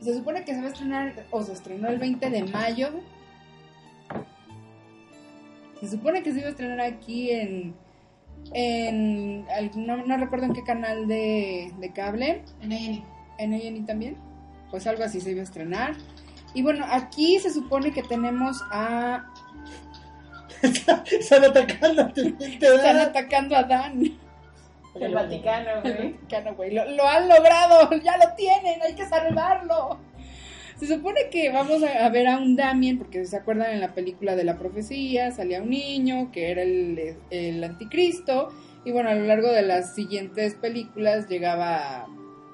Se 0.00 0.14
supone 0.14 0.44
que 0.44 0.54
se 0.54 0.60
va 0.60 0.66
a 0.66 0.70
estrenar, 0.70 1.26
o 1.30 1.42
se 1.42 1.52
estrenó 1.52 1.88
el 1.88 1.98
20 1.98 2.28
de 2.30 2.44
mayo. 2.44 2.90
Se 5.80 5.88
supone 5.90 6.22
que 6.22 6.32
se 6.32 6.38
iba 6.38 6.48
a 6.48 6.50
estrenar 6.50 6.80
aquí 6.80 7.30
en. 7.30 7.74
en 8.52 9.44
no, 9.76 9.96
no 10.06 10.16
recuerdo 10.16 10.46
en 10.46 10.52
qué 10.52 10.62
canal 10.64 11.06
de, 11.06 11.72
de 11.78 11.92
cable. 11.92 12.42
En 12.62 12.72
A&E. 12.72 13.02
En 13.38 13.52
A&E 13.52 13.82
también. 13.86 14.16
Pues 14.70 14.86
algo 14.86 15.02
así 15.04 15.20
se 15.20 15.30
iba 15.32 15.40
a 15.40 15.44
estrenar. 15.44 15.94
Y 16.56 16.62
bueno, 16.62 16.86
aquí 16.88 17.38
se 17.38 17.52
supone 17.52 17.92
que 17.92 18.02
tenemos 18.02 18.64
a. 18.72 19.26
Están 20.62 21.44
atacando 21.44 22.10
te 22.14 22.28
Están 22.28 22.96
atacando 22.96 23.54
a 23.54 23.62
Dan. 23.64 24.18
El 24.94 25.14
Vaticano, 25.14 25.82
El 25.84 25.96
güey. 25.96 26.12
Vaticano, 26.14 26.54
güey. 26.54 26.72
Lo, 26.72 26.90
lo 26.92 27.06
han 27.06 27.28
logrado, 27.28 27.90
ya 28.02 28.16
lo 28.16 28.34
tienen, 28.36 28.80
hay 28.80 28.94
que 28.94 29.04
salvarlo. 29.04 29.98
Se 30.80 30.86
supone 30.86 31.28
que 31.30 31.52
vamos 31.52 31.82
a, 31.82 32.06
a 32.06 32.08
ver 32.08 32.26
a 32.26 32.38
un 32.38 32.56
Damien, 32.56 32.96
porque 32.96 33.26
se 33.26 33.36
acuerdan 33.36 33.72
en 33.72 33.82
la 33.82 33.92
película 33.92 34.34
de 34.34 34.44
la 34.44 34.56
profecía, 34.56 35.32
salía 35.32 35.60
un 35.60 35.68
niño 35.68 36.32
que 36.32 36.50
era 36.50 36.62
el, 36.62 37.18
el 37.28 37.62
anticristo, 37.64 38.48
y 38.82 38.92
bueno, 38.92 39.10
a 39.10 39.14
lo 39.14 39.26
largo 39.26 39.52
de 39.52 39.60
las 39.60 39.94
siguientes 39.94 40.54
películas 40.54 41.28
llegaba 41.28 41.76
a, 41.76 42.06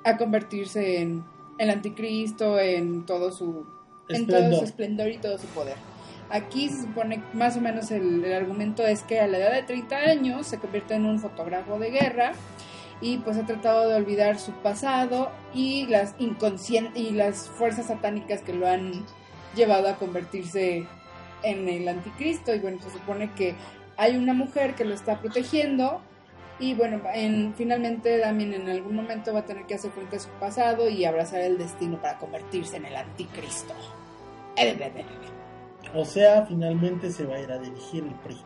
a 0.02 0.16
convertirse 0.16 0.98
en 1.00 1.22
el 1.58 1.70
anticristo, 1.70 2.58
en 2.58 3.06
todo 3.06 3.30
su 3.30 3.80
en 4.08 4.26
todo 4.26 4.58
su 4.58 4.64
esplendor 4.64 5.08
y 5.08 5.18
todo 5.18 5.38
su 5.38 5.46
poder. 5.48 5.76
Aquí 6.30 6.68
se 6.68 6.82
supone 6.82 7.22
más 7.34 7.56
o 7.56 7.60
menos 7.60 7.90
el, 7.90 8.24
el 8.24 8.32
argumento 8.32 8.86
es 8.86 9.02
que 9.02 9.20
a 9.20 9.26
la 9.26 9.38
edad 9.38 9.52
de 9.52 9.62
30 9.62 9.96
años 9.96 10.46
se 10.46 10.58
convierte 10.58 10.94
en 10.94 11.04
un 11.04 11.18
fotógrafo 11.18 11.78
de 11.78 11.90
guerra 11.90 12.32
y 13.02 13.18
pues 13.18 13.36
ha 13.36 13.44
tratado 13.44 13.88
de 13.88 13.96
olvidar 13.96 14.38
su 14.38 14.52
pasado 14.52 15.30
y 15.52 15.86
las 15.88 16.14
y 16.18 17.10
las 17.10 17.48
fuerzas 17.48 17.86
satánicas 17.86 18.40
que 18.42 18.54
lo 18.54 18.68
han 18.68 19.04
llevado 19.56 19.88
a 19.88 19.96
convertirse 19.96 20.86
en 21.42 21.68
el 21.68 21.88
anticristo 21.88 22.54
y 22.54 22.60
bueno 22.60 22.80
se 22.80 22.90
supone 22.90 23.30
que 23.34 23.56
hay 23.96 24.16
una 24.16 24.32
mujer 24.32 24.74
que 24.74 24.84
lo 24.84 24.94
está 24.94 25.20
protegiendo 25.20 26.00
y 26.62 26.74
bueno 26.74 27.00
en, 27.12 27.52
finalmente 27.54 28.18
Damien 28.18 28.54
en 28.54 28.68
algún 28.68 28.94
momento 28.94 29.32
va 29.34 29.40
a 29.40 29.44
tener 29.44 29.66
que 29.66 29.74
hacer 29.74 29.90
frente 29.90 30.16
a 30.16 30.20
su 30.20 30.28
pasado 30.40 30.88
y 30.88 31.04
abrazar 31.04 31.40
el 31.40 31.58
destino 31.58 32.00
para 32.00 32.18
convertirse 32.18 32.76
en 32.76 32.86
el 32.86 32.94
anticristo 32.94 33.74
O 35.94 36.04
sea, 36.04 36.46
finalmente 36.46 37.10
se 37.10 37.26
va 37.26 37.34
a 37.34 37.40
ir 37.40 37.50
a 37.50 37.58
dirigir 37.58 38.04
el 38.04 38.14
PRI. 38.14 38.36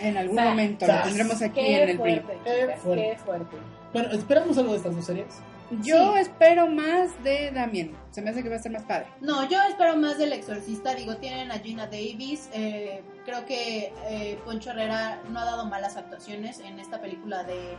En 0.00 0.16
algún 0.16 0.36
momento 0.36 0.86
lo 0.86 1.02
tendremos 1.02 1.40
aquí 1.40 1.60
Qué 1.60 1.82
en 1.82 1.88
el 1.88 1.96
chicas, 1.96 2.36
fuerte. 2.82 3.10
qué 3.10 3.16
fuerte. 3.24 3.56
Bueno, 3.92 4.10
esperamos 4.10 4.58
algo 4.58 4.72
de 4.72 4.76
estas 4.76 4.94
dos 4.96 5.04
series. 5.04 5.40
Yo 5.82 6.14
Sí. 6.14 6.20
espero 6.20 6.66
más 6.68 7.10
de 7.24 7.50
Damien 7.50 7.96
se 8.10 8.20
me 8.22 8.30
hace 8.30 8.42
que 8.42 8.48
va 8.48 8.56
a 8.56 8.58
ser 8.58 8.72
más 8.72 8.82
padre 8.82 9.06
No, 9.20 9.48
yo 9.48 9.58
espero 9.68 9.96
más 9.96 10.18
del 10.18 10.32
exorcista. 10.32 10.94
Digo, 10.94 11.16
tienen 11.16 11.50
a 11.50 11.58
Gina 11.58 11.86
Davis. 11.86 12.48
eh, 12.52 13.02
creo 13.24 13.44
que 13.46 13.92
eh, 14.08 14.38
Poncho 14.44 14.70
Herrera 14.70 15.20
no 15.30 15.40
ha 15.40 15.44
dado 15.44 15.64
malas 15.66 15.96
actuaciones 15.96 16.60
en 16.60 16.78
esta 16.78 17.00
película 17.00 17.42
de. 17.44 17.76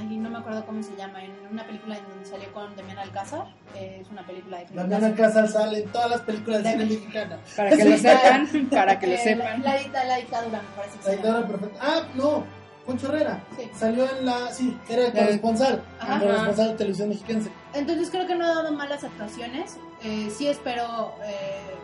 Ay, 0.00 0.16
no 0.16 0.28
me 0.28 0.38
acuerdo 0.38 0.66
cómo 0.66 0.82
se 0.82 0.96
llama. 0.96 1.22
En 1.24 1.30
una 1.50 1.64
película 1.64 1.96
en 1.96 2.02
donde 2.08 2.26
salió 2.26 2.52
con 2.52 2.74
Demian 2.74 2.98
Alcázar. 2.98 3.46
eh, 3.76 3.98
es 4.02 4.08
una 4.10 4.26
película 4.26 4.58
de. 4.58 4.66
La 4.74 4.84
Nana 4.84 5.14
Casal 5.14 5.48
sale 5.48 5.78
en 5.84 5.92
todas 5.92 6.10
las 6.10 6.20
películas 6.22 6.64
de 6.64 6.72
cine 6.72 6.84
mexicana. 6.86 7.38
para 7.56 7.70
que 7.70 7.84
lo 7.84 7.96
sepan 7.96 8.68
para 8.70 8.98
que 8.98 9.06
lo 9.06 9.16
sepan 9.16 9.62
La, 9.62 9.80
la, 9.92 10.04
la 10.04 10.16
dictadura, 10.16 10.60
me 10.60 10.76
parece 10.76 10.98
que 10.98 11.04
La 11.06 11.12
dictadura 11.12 11.46
perfecta. 11.46 11.78
Ah, 11.80 12.02
no. 12.14 12.44
Poncho 12.86 13.08
Herrera. 13.08 13.42
Sí. 13.56 13.70
Salió 13.74 14.08
en 14.18 14.26
la. 14.26 14.52
Sí, 14.52 14.76
era 14.88 15.06
el 15.06 15.12
corresponsal. 15.12 15.82
Ajá. 15.98 16.14
El 16.14 16.20
corresponsal 16.22 16.68
de 16.68 16.74
televisión 16.74 17.08
mexiquense. 17.08 17.50
Entonces 17.74 18.10
creo 18.10 18.26
que 18.26 18.34
no 18.36 18.44
ha 18.44 18.54
dado 18.54 18.72
malas 18.72 19.02
actuaciones. 19.04 19.76
Eh, 20.02 20.30
sí 20.34 20.46
espero 20.46 21.14
eh, 21.24 21.74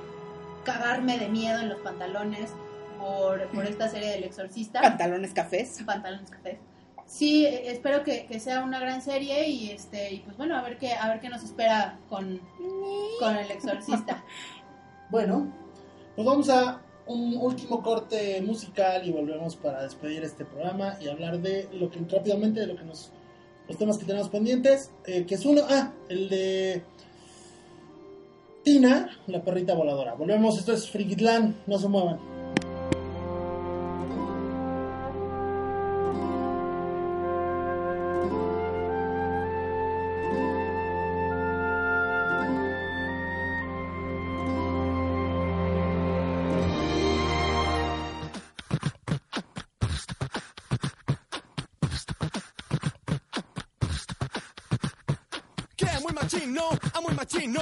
cagarme 0.64 1.18
de 1.18 1.28
miedo 1.28 1.60
en 1.60 1.68
los 1.68 1.80
pantalones 1.80 2.50
por, 2.98 3.46
por 3.48 3.66
esta 3.66 3.88
serie 3.88 4.10
del 4.10 4.24
exorcista. 4.24 4.80
pantalones 4.80 5.32
cafés 5.32 5.82
pantalones 5.84 6.30
cafés. 6.30 6.58
Sí, 7.06 7.44
eh, 7.44 7.72
espero 7.72 8.04
que, 8.04 8.26
que 8.26 8.38
sea 8.38 8.60
una 8.62 8.78
gran 8.78 9.02
serie 9.02 9.48
y 9.48 9.70
este 9.70 10.12
y 10.12 10.18
pues 10.20 10.36
bueno, 10.36 10.56
a 10.56 10.62
ver 10.62 10.78
qué 10.78 10.94
a 10.94 11.08
ver 11.08 11.20
qué 11.20 11.28
nos 11.28 11.42
espera 11.42 11.98
con, 12.08 12.40
con 13.18 13.36
el 13.36 13.50
exorcista. 13.50 14.22
Bueno, 15.10 15.52
pues 16.16 16.26
vamos 16.26 16.48
a 16.48 16.80
un 17.06 17.36
último 17.36 17.82
corte 17.82 18.40
musical 18.42 19.06
y 19.06 19.12
volvemos 19.12 19.56
para 19.56 19.82
despedir 19.82 20.22
este 20.22 20.44
programa 20.44 20.96
y 21.00 21.08
hablar 21.08 21.40
de 21.40 21.68
lo 21.72 21.90
que 21.90 21.98
rápidamente 22.08 22.60
de 22.60 22.66
lo 22.66 22.76
que 22.76 22.84
nos 22.84 23.12
los 23.68 23.78
temas 23.78 23.96
que 23.96 24.04
tenemos 24.04 24.28
pendientes, 24.28 24.90
eh, 25.06 25.24
que 25.24 25.36
es 25.36 25.44
uno, 25.46 25.62
ah, 25.68 25.92
el 26.08 26.28
de 26.28 26.82
Tina, 28.64 29.08
la 29.26 29.42
perrita 29.42 29.74
voladora. 29.74 30.14
Volvemos, 30.14 30.58
esto 30.58 30.72
es 30.72 30.90
Frigidland, 30.90 31.56
no 31.66 31.78
se 31.78 31.88
muevan. 31.88 32.31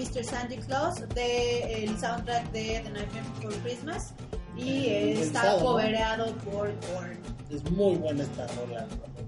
Mr. 0.00 0.24
Santa 0.24 0.56
Claus 0.66 0.96
de 1.14 1.84
el 1.84 1.98
soundtrack 1.98 2.50
de 2.52 2.80
The 2.82 2.90
Nightmare 2.90 3.26
Before 3.40 3.56
Christmas 3.62 4.14
y 4.56 4.86
eh, 4.86 5.12
está 5.12 5.42
Pensado, 5.42 5.60
¿no? 5.60 5.66
cobereado 5.66 6.34
por 6.36 6.70
Korn. 6.80 7.18
Es 7.50 7.70
muy 7.70 7.96
buena 7.96 8.22
esta 8.22 8.46
rola, 8.48 8.86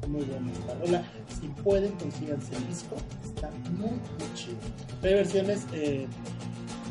muy 0.09 0.25
buena 0.25 0.51
esta 0.53 0.75
rola. 0.75 1.03
Si 1.41 1.49
pueden, 1.63 1.93
consíganse 1.93 2.57
el 2.57 2.67
disco, 2.69 2.97
está 3.25 3.51
muy, 3.71 3.91
muy 3.91 4.35
chido. 4.35 4.57
Hay 5.03 5.15
versiones 5.15 5.67
eh, 5.73 6.07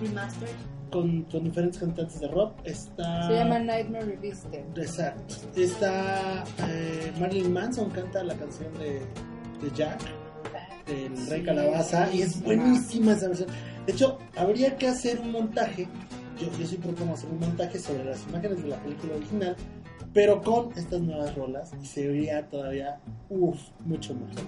Remastered. 0.01 0.53
con, 0.91 1.23
con 1.23 1.43
diferentes 1.45 1.79
cantantes 1.79 2.19
de 2.19 2.27
rock. 2.27 2.53
Está... 2.63 3.27
Se 3.27 3.33
llama 3.33 3.59
Nightmare 3.59 4.05
Revisited. 4.05 4.63
Exacto. 4.77 5.35
Está 5.55 6.43
eh, 6.67 7.11
Marilyn 7.19 7.51
Manson 7.53 7.89
canta 7.89 8.23
la 8.23 8.35
canción 8.35 8.71
de, 8.77 8.99
de 9.61 9.75
Jack, 9.75 10.01
del 10.87 11.27
Rey 11.27 11.43
Calabaza, 11.43 12.13
y 12.13 12.21
es 12.21 12.41
buenísima 12.41 13.13
esa 13.13 13.27
versión. 13.27 13.49
De 13.85 13.93
hecho, 13.93 14.19
habría 14.35 14.75
que 14.77 14.87
hacer 14.87 15.19
un 15.19 15.31
montaje. 15.31 15.87
Yo, 16.39 16.47
yo 16.59 16.65
sí 16.65 16.77
propongo 16.77 17.13
hacer 17.13 17.29
un 17.29 17.39
montaje 17.39 17.79
sobre 17.79 18.05
las 18.05 18.23
imágenes 18.27 18.63
de 18.63 18.69
la 18.69 18.77
película 18.77 19.15
original, 19.15 19.55
pero 20.13 20.41
con 20.41 20.77
estas 20.77 21.01
nuevas 21.01 21.33
rolas, 21.35 21.71
y 21.81 21.85
se 21.85 22.07
vería 22.07 22.45
todavía, 22.47 22.99
uff, 23.29 23.59
mucho 23.85 24.13
mejor. 24.13 24.43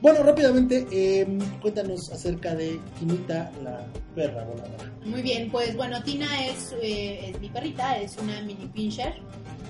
Bueno, 0.00 0.22
rápidamente, 0.22 0.86
eh, 0.92 1.26
cuéntanos 1.60 2.10
acerca 2.12 2.54
de 2.54 2.80
Quinita, 2.98 3.50
la 3.62 3.84
perra 4.14 4.44
voladora. 4.44 4.92
Muy 5.04 5.22
bien, 5.22 5.50
pues 5.50 5.76
bueno, 5.76 6.02
Tina 6.02 6.26
es, 6.46 6.74
eh, 6.82 7.30
es 7.30 7.40
mi 7.40 7.48
perrita, 7.48 7.98
es 7.98 8.16
una 8.18 8.40
mini 8.42 8.66
pincher. 8.66 9.14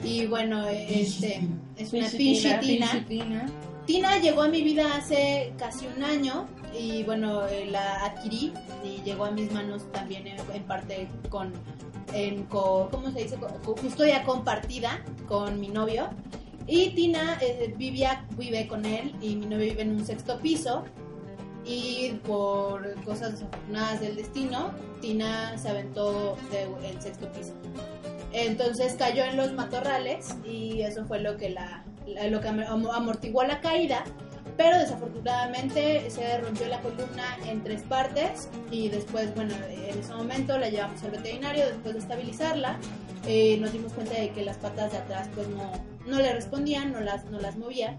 Y 0.05 0.27
bueno, 0.27 0.67
este, 0.69 1.41
es 1.77 1.93
una 1.93 2.09
pinchitina. 2.09 3.47
Tina 3.89 4.19
llegó 4.19 4.43
a 4.43 4.49
mi 4.49 4.61
vida 4.63 4.97
hace 4.97 5.55
casi 5.59 5.87
un 5.87 6.05
año 6.05 6.47
y 6.79 7.05
bueno, 7.05 7.47
eh, 7.49 7.67
la 7.71 8.05
adquirí 8.05 8.53
y 8.85 9.01
llegó 9.03 9.25
a 9.25 9.31
mis 9.31 9.51
manos 9.51 9.91
también 9.93 10.27
en, 10.27 10.63
parte 10.65 11.09
con, 11.31 11.55
en 12.13 12.45
co- 12.45 12.89
¿cómo 12.91 13.11
se 13.11 13.23
dice? 13.23 13.39
Custodia 13.65 14.25
compartida 14.25 15.03
con 15.27 15.59
mi 15.59 15.69
novio. 15.69 16.11
Y 16.67 16.91
Tina 16.91 17.39
eh, 17.41 17.73
vivía, 17.79 18.27
vive 18.37 18.69
con 18.69 18.85
él 18.85 19.15
y 19.23 19.37
mi 19.37 19.47
novio 19.47 19.71
vive 19.71 19.81
en 19.81 19.93
un 19.93 20.05
sexto 20.05 20.39
piso. 20.39 20.85
Y 21.65 22.11
por 22.27 22.95
cosas 23.05 23.33
desafortunadas 23.33 24.01
del 24.03 24.17
destino, 24.17 24.71
Tina 25.01 25.57
se 25.57 25.71
aventó 25.71 26.37
del 26.53 27.01
sexto 27.01 27.33
piso. 27.33 27.55
Entonces 28.35 28.97
cayó 28.99 29.25
en 29.25 29.39
los 29.39 29.53
matorrales 29.55 30.37
y 30.45 30.83
eso 30.83 31.07
fue 31.07 31.21
lo 31.21 31.39
que 31.39 31.49
la- 31.49 31.85
lo 32.31 32.41
que 32.41 32.49
am- 32.49 32.87
amortiguó 32.91 33.45
la 33.45 33.61
caída. 33.61 34.05
Pero 34.57 34.77
desafortunadamente 34.79 36.11
se 36.11 36.39
rompió 36.39 36.67
la 36.69 36.81
columna 36.81 37.37
en 37.47 37.63
tres 37.63 37.83
partes 37.83 38.49
y 38.73 38.89
después, 38.89 39.33
bueno, 39.35 39.55
en 39.71 39.99
ese 40.01 40.13
momento 40.13 40.59
la 40.59 40.69
llevamos 40.69 41.03
al 41.05 41.13
veterinario 41.13 41.67
después 41.67 41.95
de 41.95 42.01
estabilizarla. 42.01 42.79
eh, 43.27 43.59
nos 43.61 43.73
dimos 43.73 43.93
cuenta 43.93 44.15
de 44.15 44.31
que 44.31 44.43
las 44.43 44.57
patas 44.57 44.91
de 44.93 44.99
atrás 44.99 45.29
pues 45.35 45.47
no, 45.49 45.71
no 46.07 46.19
le 46.19 46.33
respondían, 46.33 46.93
no 46.93 47.01
las, 47.01 47.25
no 47.27 47.39
las 47.41 47.57
movía. 47.57 47.99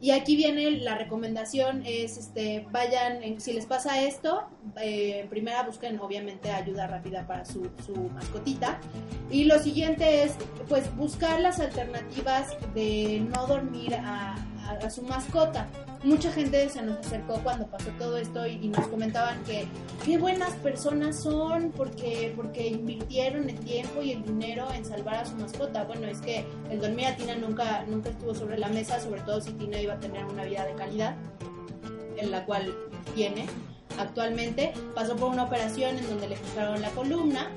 Y 0.00 0.10
aquí 0.10 0.36
viene 0.36 0.70
la 0.72 0.96
recomendación, 0.96 1.82
es 1.86 2.18
este, 2.18 2.66
vayan, 2.72 3.22
en- 3.22 3.40
si 3.40 3.52
les 3.52 3.66
pasa 3.66 4.02
esto, 4.02 4.42
eh, 4.80 5.20
en 5.20 5.28
primera 5.28 5.62
busquen 5.62 5.98
obviamente 6.00 6.50
ayuda 6.50 6.88
rápida 6.88 7.26
para 7.26 7.44
su, 7.44 7.70
su 7.86 7.94
mascotita. 8.12 8.78
Y 9.30 9.44
lo 9.44 9.58
siguiente 9.60 10.24
es, 10.24 10.34
pues, 10.68 10.94
buscar 10.96 11.40
las 11.40 11.60
alternativas 11.60 12.48
de 12.74 13.24
no 13.32 13.46
dormir 13.46 13.94
a, 13.94 14.34
su 14.90 15.02
mascota. 15.02 15.68
Mucha 16.02 16.32
gente 16.32 16.68
se 16.68 16.82
nos 16.82 16.98
acercó 16.98 17.34
cuando 17.44 17.66
pasó 17.68 17.90
todo 17.96 18.16
esto 18.16 18.44
y, 18.46 18.68
nos 18.68 18.88
comentaban 18.88 19.42
que 19.44 19.66
qué 20.04 20.18
buenas 20.18 20.52
personas 20.56 21.22
son 21.22 21.70
porque, 21.76 22.32
porque 22.34 22.68
invirtieron 22.68 23.48
el 23.48 23.58
tiempo 23.60 24.02
y 24.02 24.12
el 24.12 24.24
dinero 24.24 24.66
en 24.74 24.84
salvar 24.84 25.16
a 25.16 25.24
su 25.24 25.36
mascota. 25.36 25.84
Bueno, 25.84 26.08
es 26.08 26.20
que 26.20 26.44
el 26.70 26.80
dormir 26.80 27.06
a 27.06 27.16
Tina 27.16 27.36
nunca, 27.36 27.84
nunca 27.86 28.10
estuvo 28.10 28.34
sobre 28.34 28.58
la 28.58 28.68
mesa, 28.68 28.98
sobre 28.98 29.20
todo 29.20 29.40
si 29.40 29.52
Tina 29.52 29.80
iba 29.80 29.94
a 29.94 30.00
tener 30.00 30.24
una 30.24 30.44
vida 30.44 30.64
de 30.64 30.74
calidad, 30.74 31.16
en 32.16 32.30
la 32.32 32.44
cual 32.46 32.74
tiene 33.14 33.46
actualmente. 33.96 34.72
Pasó 34.96 35.14
por 35.14 35.30
una 35.30 35.44
operación 35.44 35.98
en 35.98 36.08
donde 36.08 36.30
le 36.30 36.36
fijaron 36.36 36.82
la 36.82 36.90
columna 36.90 37.48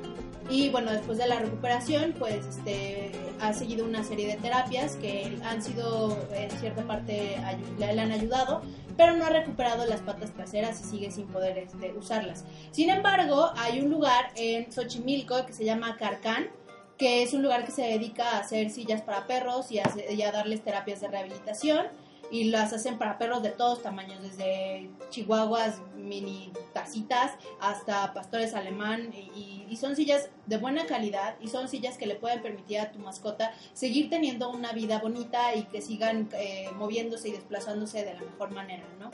y 0.49 0.69
bueno, 0.69 0.91
después 0.91 1.17
de 1.17 1.27
la 1.27 1.39
recuperación, 1.39 2.13
pues 2.19 2.45
este, 2.45 3.11
ha 3.39 3.53
seguido 3.53 3.85
una 3.85 4.03
serie 4.03 4.27
de 4.27 4.37
terapias 4.37 4.95
que 4.95 5.37
han 5.43 5.61
sido 5.61 6.17
en 6.33 6.49
cierta 6.51 6.83
parte 6.83 7.37
le 7.77 8.01
han 8.01 8.11
ayudado, 8.11 8.61
pero 8.97 9.15
no 9.15 9.25
ha 9.25 9.29
recuperado 9.29 9.85
las 9.85 10.01
patas 10.01 10.31
traseras 10.31 10.79
y 10.81 10.83
sigue 10.83 11.11
sin 11.11 11.27
poder 11.27 11.57
este, 11.57 11.93
usarlas. 11.93 12.45
Sin 12.71 12.89
embargo, 12.89 13.51
hay 13.57 13.81
un 13.81 13.91
lugar 13.91 14.31
en 14.35 14.71
Xochimilco 14.71 15.45
que 15.45 15.53
se 15.53 15.65
llama 15.65 15.97
Carcán, 15.97 16.49
que 16.97 17.23
es 17.23 17.33
un 17.33 17.41
lugar 17.41 17.65
que 17.65 17.71
se 17.71 17.81
dedica 17.81 18.31
a 18.31 18.39
hacer 18.39 18.69
sillas 18.69 19.01
para 19.01 19.27
perros 19.27 19.71
y 19.71 19.79
a, 19.79 19.83
y 20.09 20.21
a 20.21 20.31
darles 20.31 20.63
terapias 20.63 21.01
de 21.01 21.09
rehabilitación. 21.09 21.87
Y 22.31 22.45
las 22.45 22.73
hacen 22.73 22.97
para 22.97 23.17
perros 23.17 23.43
de 23.43 23.49
todos 23.49 23.81
tamaños, 23.81 24.21
desde 24.21 24.89
chihuahuas 25.09 25.81
mini 25.95 26.51
tacitas 26.73 27.33
hasta 27.59 28.13
pastores 28.13 28.53
alemán 28.53 29.11
y, 29.13 29.65
y 29.69 29.77
son 29.77 29.95
sillas 29.95 30.29
de 30.45 30.57
buena 30.57 30.85
calidad 30.85 31.35
y 31.39 31.47
son 31.47 31.67
sillas 31.67 31.97
que 31.97 32.05
le 32.05 32.15
pueden 32.15 32.41
permitir 32.41 32.79
a 32.79 32.91
tu 32.91 32.99
mascota 32.99 33.53
seguir 33.73 34.09
teniendo 34.09 34.49
una 34.49 34.71
vida 34.73 34.99
bonita 34.99 35.55
y 35.55 35.63
que 35.63 35.81
sigan 35.81 36.29
eh, 36.33 36.69
moviéndose 36.77 37.29
y 37.29 37.31
desplazándose 37.31 38.05
de 38.05 38.13
la 38.13 38.21
mejor 38.21 38.51
manera, 38.51 38.85
¿no? 38.99 39.11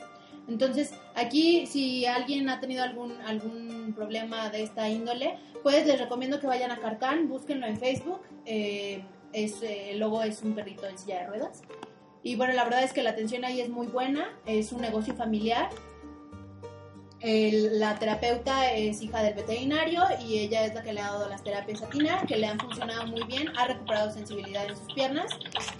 Entonces, 0.48 0.92
aquí 1.14 1.66
si 1.66 2.04
alguien 2.04 2.48
ha 2.48 2.60
tenido 2.60 2.82
algún, 2.82 3.12
algún 3.22 3.92
problema 3.94 4.48
de 4.50 4.64
esta 4.64 4.88
índole, 4.88 5.38
pues 5.62 5.86
les 5.86 6.00
recomiendo 6.00 6.40
que 6.40 6.48
vayan 6.48 6.72
a 6.72 6.80
Carcán, 6.80 7.28
búsquenlo 7.28 7.66
en 7.66 7.78
Facebook. 7.78 8.20
eh, 8.44 9.04
es, 9.32 9.62
eh, 9.62 9.90
el 9.90 9.98
logo 9.98 10.22
es 10.22 10.42
un 10.42 10.54
perrito 10.54 10.86
en 10.86 10.98
silla 10.98 11.20
de 11.20 11.26
ruedas. 11.26 11.62
Y 12.22 12.36
bueno, 12.36 12.52
la 12.52 12.64
verdad 12.64 12.82
es 12.84 12.92
que 12.92 13.02
la 13.02 13.10
atención 13.10 13.44
ahí 13.44 13.60
es 13.60 13.68
muy 13.68 13.86
buena, 13.88 14.28
es 14.46 14.72
un 14.72 14.80
negocio 14.80 15.14
familiar. 15.14 15.68
El- 17.20 17.78
la 17.78 17.98
terapeuta 17.98 18.72
es 18.72 19.00
hija 19.00 19.22
del 19.22 19.34
veterinario 19.34 20.02
y 20.20 20.38
ella 20.40 20.64
es 20.64 20.74
la 20.74 20.82
que 20.82 20.92
le 20.92 21.00
ha 21.00 21.04
dado 21.12 21.28
las 21.28 21.42
terapias 21.44 21.80
a 21.82 21.88
Tina, 21.88 22.22
que 22.26 22.36
le 22.36 22.46
han 22.48 22.58
funcionado 22.58 23.06
muy 23.06 23.22
bien, 23.24 23.48
ha 23.56 23.66
recuperado 23.66 24.10
sensibilidad 24.10 24.66
en 24.68 24.76
sus 24.76 24.92
piernas 24.92 25.26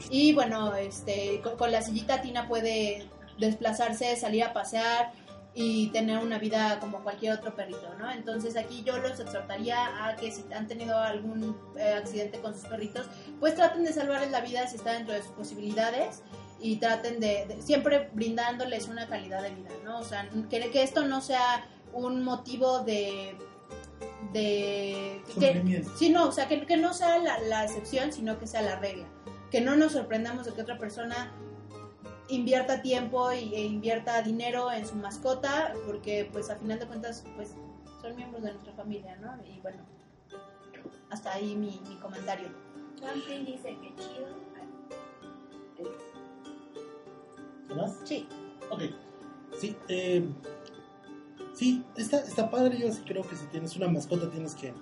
y 0.09 0.33
bueno, 0.35 0.75
este, 0.77 1.41
con, 1.43 1.57
con 1.57 1.73
la 1.73 1.83
sillita 1.83 2.21
Tina 2.23 2.47
puede 2.47 3.09
desplazarse, 3.39 4.15
salir 4.15 4.45
a 4.45 4.53
pasear 4.53 5.11
y 5.55 5.89
tener 5.89 6.19
una 6.19 6.39
vida 6.39 6.79
como 6.81 7.03
cualquier 7.03 7.35
otro 7.35 7.55
perrito, 7.55 7.93
¿no? 7.99 8.11
Entonces 8.11 8.57
aquí 8.57 8.83
yo 8.85 8.97
los 8.99 9.21
exhortaría 9.21 10.07
a 10.07 10.17
que 10.17 10.31
si 10.33 10.45
han 10.55 10.67
tenido 10.67 10.97
algún 10.99 11.59
eh, 11.77 11.93
accidente 11.93 12.41
con 12.41 12.55
sus 12.55 12.65
perritos, 12.65 13.07
pues 13.39 13.55
traten 13.55 13.85
de 13.85 13.93
salvarles 13.93 14.31
la 14.31 14.41
vida 14.41 14.67
si 14.67 14.77
está 14.77 14.93
dentro 14.95 15.13
de 15.13 15.23
sus 15.23 15.33
posibilidades 15.33 16.23
y 16.61 16.77
traten 16.77 17.21
de, 17.21 17.45
de- 17.47 17.61
siempre 17.61 18.09
brindándoles 18.15 18.89
una 18.89 19.07
calidad 19.09 19.43
de 19.43 19.51
vida, 19.51 19.71
¿no? 19.85 19.99
O 19.99 20.05
sea, 20.05 20.29
que, 20.49 20.71
que 20.71 20.83
esto 20.83 21.05
no 21.05 21.21
sea 21.21 21.67
un 21.93 22.23
motivo 22.25 22.81
de 22.81 23.37
de 24.33 25.23
que, 25.39 25.85
sí, 25.99 26.09
no, 26.11 26.29
o 26.29 26.33
sea, 26.33 26.49
que, 26.49 26.65
que 26.67 26.77
no 26.77 26.95
sea 26.95 27.19
la, 27.19 27.39
la 27.41 27.65
excepción, 27.65 28.13
sino 28.13 28.39
que 28.39 28.47
sea 28.47 28.63
la 28.63 28.77
regla. 28.77 29.07
Que 29.51 29.61
no 29.61 29.77
nos 29.77 29.93
sorprendamos 29.93 30.47
de 30.47 30.55
que 30.55 30.63
otra 30.63 30.79
persona 30.79 31.33
invierta 32.29 32.83
tiempo 32.83 33.33
y, 33.33 33.55
e 33.55 33.65
invierta 33.65 34.23
dinero 34.23 34.71
en 34.73 34.87
su 34.87 34.97
mascota, 34.97 35.75
porque 35.87 36.29
pues 36.33 36.51
a 36.51 36.57
final 36.57 36.79
de 36.79 36.87
cuentas, 36.87 37.25
pues 37.37 37.55
son 38.01 38.17
miembros 38.17 38.43
de 38.43 38.53
nuestra 38.53 38.73
familia, 38.75 39.17
¿no? 39.17 39.37
Y 39.47 39.61
bueno, 39.61 39.85
hasta 41.11 41.33
ahí 41.33 41.55
mi, 41.55 41.81
mi 41.89 41.97
comentario. 41.97 42.49
Dice 43.45 43.77
que 43.81 43.95
chido. 43.97 44.29
¿Qué 47.69 47.75
más? 47.75 47.99
Sí. 48.05 48.29
Ok. 48.71 48.83
Sí, 49.59 49.77
eh, 49.89 50.25
sí, 51.53 51.85
está, 51.97 52.19
está 52.19 52.49
padre. 52.49 52.79
Yo 52.79 52.93
sí 52.93 53.03
creo 53.05 53.23
que 53.23 53.35
si 53.35 53.47
tienes 53.47 53.77
una 53.77 53.89
mascota 53.89 54.31
tienes 54.31 54.55
que 54.55 54.73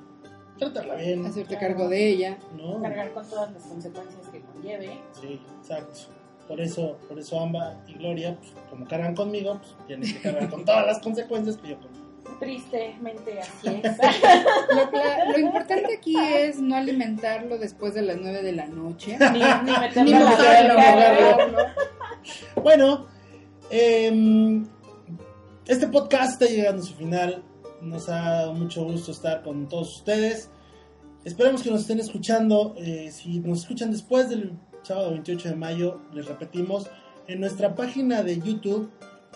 tratarla 0.59 0.97
bien. 0.97 1.25
Hacerte 1.25 1.59
cargo 1.59 1.89
de 1.89 2.11
ella. 2.11 2.39
¿no? 2.57 2.81
Cargar 2.83 3.13
con 3.13 3.29
todas 3.29 3.53
las 3.53 3.63
consecuencias 3.63 4.29
que 4.29 4.41
conlleve. 4.43 5.01
Sí, 5.21 5.41
exacto. 5.61 6.20
Por 6.51 6.61
eso, 6.61 6.99
por 7.09 7.17
eso 7.17 7.39
Amba 7.39 7.77
y 7.87 7.93
Gloria, 7.93 8.37
pues, 8.37 8.53
como 8.69 8.85
cargan 8.85 9.15
conmigo, 9.15 9.61
pues 9.61 9.87
tienen 9.87 10.13
que 10.13 10.21
cargar 10.21 10.51
con 10.51 10.65
todas 10.65 10.85
las 10.85 10.99
consecuencias 10.99 11.57
que 11.59 11.69
yo 11.69 11.79
con. 11.79 11.91
Tristemente 12.41 13.39
así 13.39 13.81
es. 13.85 13.97
Lo, 15.33 15.39
importante 15.39 15.95
aquí 15.95 16.17
es 16.19 16.61
no 16.61 16.75
alimentarlo 16.75 17.57
después 17.57 17.95
de 17.95 18.03
las 18.03 18.17
9 18.21 18.43
de 18.43 18.53
la 18.53 18.67
noche. 18.67 19.17
Ni- 19.33 19.39
ni 19.39 19.79
meterlo 19.79 20.03
Ni 20.03 20.13
mojarlo. 20.13 21.67
Bueno, 22.61 23.07
em, 23.71 24.67
este 25.69 25.87
podcast 25.87 26.33
está 26.33 26.53
llegando 26.53 26.83
a 26.83 26.85
su 26.85 26.95
final. 26.95 27.45
Nos 27.81 28.09
ha 28.09 28.23
dado 28.23 28.55
mucho 28.55 28.83
gusto 28.83 29.13
estar 29.13 29.45
con 29.45 29.69
todos 29.69 29.99
ustedes. 29.99 30.51
Esperemos 31.25 31.63
que 31.63 31.71
nos 31.71 31.83
estén 31.83 32.01
escuchando. 32.01 32.75
Eh, 32.77 33.13
si 33.13 33.39
nos 33.39 33.61
escuchan 33.61 33.93
después 33.93 34.29
del 34.29 34.59
sábado 34.83 35.11
28 35.11 35.51
de 35.51 35.57
mayo, 35.57 36.01
les 36.13 36.27
repetimos, 36.27 36.89
en 37.27 37.41
nuestra 37.41 37.75
página 37.75 38.23
de 38.23 38.39
YouTube, 38.41 38.91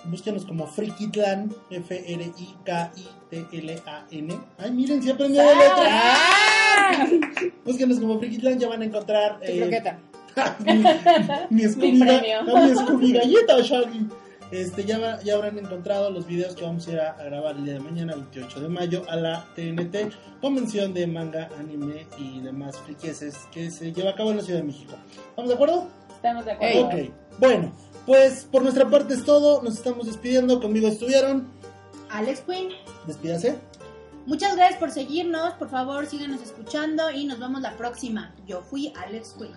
búsquenos 0.05 0.45
como 0.45 0.67
Frikitlan, 0.67 1.51
F-R-I-K-I-T-L-A-N. 1.71 2.29
Ay, 4.59 4.71
miren, 4.71 5.03
si 5.03 5.11
aprendió 5.11 5.41
de 5.43 5.55
letra. 5.55 6.03
Búsquenos 7.65 7.99
como 8.01 8.19
Frikitlan, 8.19 8.59
ya 8.59 8.69
van 8.69 8.83
a 8.83 8.85
encontrar. 8.85 9.41
Tu 9.41 9.47
eh, 9.53 9.61
croqueta. 9.61 9.99
mi, 10.67 10.85
mi 11.51 11.63
Scooby, 11.71 11.93
Mi 11.93 12.01
premio. 12.01 12.43
no, 12.43 12.67
mi 12.67 12.75
Scooby 12.75 13.13
galleta, 13.13 13.61
Shaggy. 13.61 14.07
Este, 14.55 14.85
ya, 14.85 15.21
ya 15.21 15.35
habrán 15.35 15.59
encontrado 15.59 16.13
los 16.13 16.29
videos 16.29 16.55
que 16.55 16.63
vamos 16.63 16.87
a 16.87 16.93
ir 16.93 17.01
a, 17.01 17.11
a 17.11 17.25
grabar 17.25 17.57
el 17.57 17.65
día 17.65 17.75
de 17.75 17.81
mañana, 17.81 18.15
28 18.15 18.61
de 18.61 18.69
mayo, 18.69 19.03
a 19.09 19.17
la 19.17 19.45
TNT, 19.57 20.15
convención 20.41 20.95
de 20.95 21.09
manga, 21.09 21.49
anime 21.59 22.07
y 22.17 22.39
demás 22.41 22.79
friqueses 22.79 23.37
que 23.51 23.69
se 23.73 23.93
lleva 23.93 24.11
a 24.11 24.15
cabo 24.15 24.31
en 24.31 24.37
la 24.37 24.45
Ciudad 24.45 24.61
de 24.61 24.67
México. 24.67 24.95
¿Estamos 25.31 25.49
de 25.49 25.55
acuerdo? 25.55 25.89
Estamos 26.15 26.45
de 26.45 26.53
acuerdo. 26.53 26.87
Ok, 26.87 26.95
bueno, 27.41 27.73
pues 28.07 28.45
por 28.45 28.63
nuestra 28.63 28.89
parte 28.89 29.15
es 29.15 29.25
todo, 29.25 29.61
nos 29.61 29.75
estamos 29.75 30.07
despidiendo, 30.07 30.61
conmigo 30.61 30.87
estuvieron, 30.87 31.49
Alex 32.11 32.43
Quinn, 32.43 32.69
despídase. 33.09 33.59
muchas 34.25 34.55
gracias 34.55 34.79
por 34.79 34.93
seguirnos, 34.93 35.55
por 35.55 35.69
favor 35.69 36.07
síganos 36.07 36.41
escuchando 36.43 37.11
y 37.11 37.27
nos 37.27 37.41
vemos 37.41 37.61
la 37.61 37.77
próxima. 37.77 38.33
Yo 38.47 38.63
fui 38.63 38.93
Alex 39.05 39.35
Quinn. 39.37 39.57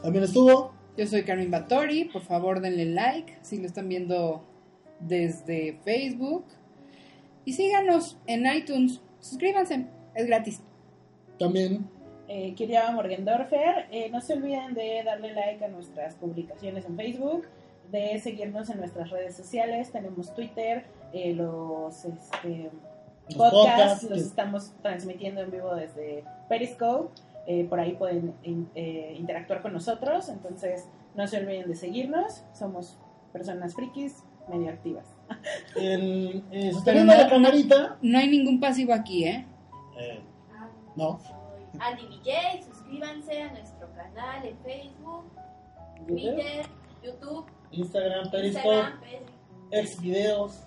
También 0.00 0.22
estuvo, 0.22 0.72
Yo 0.96 1.06
soy 1.06 1.22
Carmen 1.24 1.50
Batori. 1.50 2.04
Por 2.04 2.22
favor, 2.22 2.60
denle 2.60 2.86
like 2.86 3.38
si 3.42 3.58
lo 3.58 3.66
están 3.66 3.88
viendo 3.88 4.44
desde 5.00 5.78
Facebook. 5.84 6.44
Y 7.44 7.52
síganos 7.54 8.18
en 8.26 8.46
iTunes. 8.52 9.00
Suscríbanse. 9.20 9.86
Es 10.14 10.26
gratis. 10.26 10.60
también, 11.38 11.88
eh, 12.28 12.54
Morgendorfer. 12.92 13.86
Eh, 13.90 14.10
no 14.10 14.20
se 14.20 14.34
olviden 14.34 14.74
de 14.74 15.02
darle 15.04 15.32
like 15.32 15.64
a 15.64 15.68
nuestras 15.68 16.14
publicaciones 16.16 16.84
en 16.84 16.96
Facebook, 16.96 17.46
de 17.90 18.18
seguirnos 18.18 18.68
en 18.70 18.78
nuestras 18.78 19.10
redes 19.10 19.36
sociales. 19.36 19.90
Tenemos 19.90 20.34
Twitter, 20.34 20.84
eh, 21.12 21.32
los 21.32 22.04
este, 22.04 22.70
Los 23.28 23.36
podcasts, 23.36 23.52
podcasts, 23.52 24.02
los 24.04 24.12
que- 24.20 24.26
estamos 24.26 24.72
transmitiendo 24.82 25.40
en 25.40 25.50
vivo 25.50 25.74
desde 25.74 26.24
Periscope. 26.48 27.14
Eh, 27.46 27.64
por 27.64 27.80
ahí 27.80 27.94
pueden 27.94 28.34
in- 28.42 28.70
eh, 28.74 29.14
interactuar 29.18 29.62
con 29.62 29.72
nosotros. 29.72 30.28
Entonces, 30.28 30.88
no 31.14 31.26
se 31.26 31.38
olviden 31.38 31.68
de 31.68 31.74
seguirnos. 31.74 32.44
Somos 32.52 32.98
personas 33.32 33.74
frikis 33.74 34.22
medio 34.48 34.70
activas. 34.70 35.06
el, 35.76 36.44
eh, 36.50 36.72
sosteniendo 36.72 37.12
no- 37.14 37.18
la 37.22 37.28
camarita, 37.28 37.98
No 38.02 38.18
hay 38.18 38.28
ningún 38.28 38.60
pasivo 38.60 38.92
aquí, 38.92 39.24
¿eh? 39.24 39.46
eh, 39.98 40.20
no, 40.96 41.18
Andy 41.78 42.02
VJ, 42.06 42.64
suscríbanse 42.64 43.42
a 43.42 43.52
nuestro 43.52 43.88
canal 43.94 44.44
en 44.44 44.56
Facebook, 44.58 45.24
Twitter, 46.06 46.66
YouTube, 47.02 47.46
Instagram, 47.70 48.30
Periscope, 48.30 48.68
Instagram, 48.68 49.00
Periscope. 49.00 49.30
ex 49.70 50.00
videos. 50.00 50.64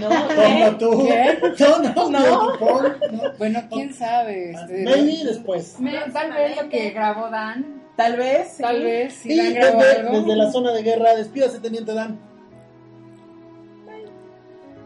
No, 0.00 0.76
tú. 0.78 1.06
¿Qué? 1.06 1.38
No, 1.58 1.78
no, 1.78 2.10
No. 2.10 2.52
no. 2.58 3.32
Bueno, 3.38 3.62
quién 3.70 3.92
sabe. 3.94 4.52
Este, 4.52 4.84
Maybe 4.84 5.24
después. 5.24 5.78
Me- 5.80 5.98
tal 6.12 6.32
vez 6.32 6.56
lo 6.56 6.68
que 6.68 6.90
grabó 6.90 7.28
Dan. 7.30 7.82
Tal 7.96 8.16
vez. 8.16 8.52
sí. 8.56 8.62
Tal 8.62 8.82
vez 8.82 9.12
si 9.14 9.32
Y 9.32 9.36
Dan 9.36 9.54
grabó 9.54 9.82
desde, 9.82 10.00
algo. 10.00 10.20
desde 10.20 10.36
la 10.36 10.52
zona 10.52 10.72
de 10.72 10.82
guerra, 10.82 11.14
despídase, 11.16 11.58
Teniente 11.60 11.94
Dan. 11.94 12.18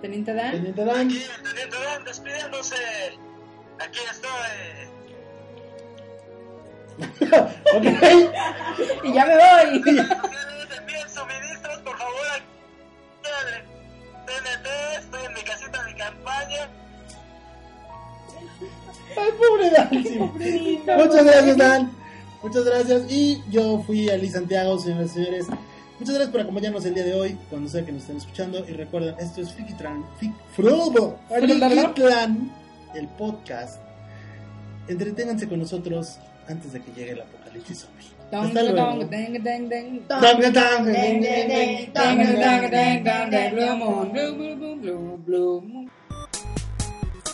Teniente 0.01 0.35
Dan. 0.35 0.51
Teniente 0.53 0.85
Dan. 0.85 1.07
Aquí 1.07 1.17
el 1.23 1.43
teniente 1.43 1.77
Dan 1.85 2.05
despidiéndose. 2.05 2.75
Aquí 3.79 3.99
estoy. 4.11 4.89
Ok. 7.75 7.85
Y 9.05 9.13
ya 9.15 9.27
me 9.27 9.35
voy. 9.37 9.77
Envíen 9.77 11.09
suministros, 11.09 11.79
por 11.85 11.97
favor, 11.99 12.43
TNT. 14.27 14.67
Estoy 15.05 15.25
en 15.27 15.35
mi 15.35 15.43
casita 15.43 15.83
de 15.85 15.95
campaña. 15.97 16.69
Ay, 19.17 19.31
pobre 19.39 19.71
Dan. 19.71 19.91
sí. 20.05 20.81
Muchas 20.87 21.25
gracias, 21.25 21.57
Dan. 21.57 21.93
Muchas 22.43 22.65
gracias. 22.65 23.03
Y 23.11 23.43
yo 23.51 23.83
fui 23.87 24.09
Ali 24.09 24.29
Santiago, 24.29 24.79
señoras 24.79 25.11
y 25.13 25.15
señores. 25.25 25.47
Muchas 25.99 26.15
gracias 26.17 26.31
por 26.33 26.41
acompañarnos 26.41 26.85
el 26.85 26.95
día 26.95 27.05
de 27.05 27.15
hoy, 27.15 27.39
cuando 27.49 27.69
sea 27.71 27.85
que 27.85 27.93
nos 27.93 28.03
estén 28.03 28.17
escuchando. 28.17 28.59
Y 28.69 28.73
recuerden, 28.73 29.15
esto 29.21 29.41
es 29.41 29.53
Frikitran, 29.53 30.05
Fik- 30.21 30.35
Frodo, 30.57 31.19
Frikitlan, 31.29 32.51
el 32.95 33.09
podcast. 33.09 33.81
Entreténganse 34.89 35.49
con 35.49 35.61
nosotros 35.61 36.19
antes 36.49 36.73
de 36.73 36.83
que 36.83 36.91
llegue 36.93 37.13
el 37.13 37.21
apocalipsis 37.21 37.81
zombie. 37.81 38.07
Hasta 38.33 38.63
luego. 38.63 38.77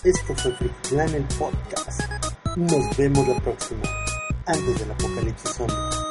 Esto 0.04 0.34
fue 0.36 0.52
Frikitlan 0.52 1.14
el 1.14 1.24
podcast. 1.38 2.00
Nos 2.56 2.96
vemos 2.96 3.28
la 3.28 3.34
próxima, 3.40 3.82
antes 4.46 4.78
del 4.80 4.90
apocalipsis 4.90 5.50
zombie. 5.50 6.07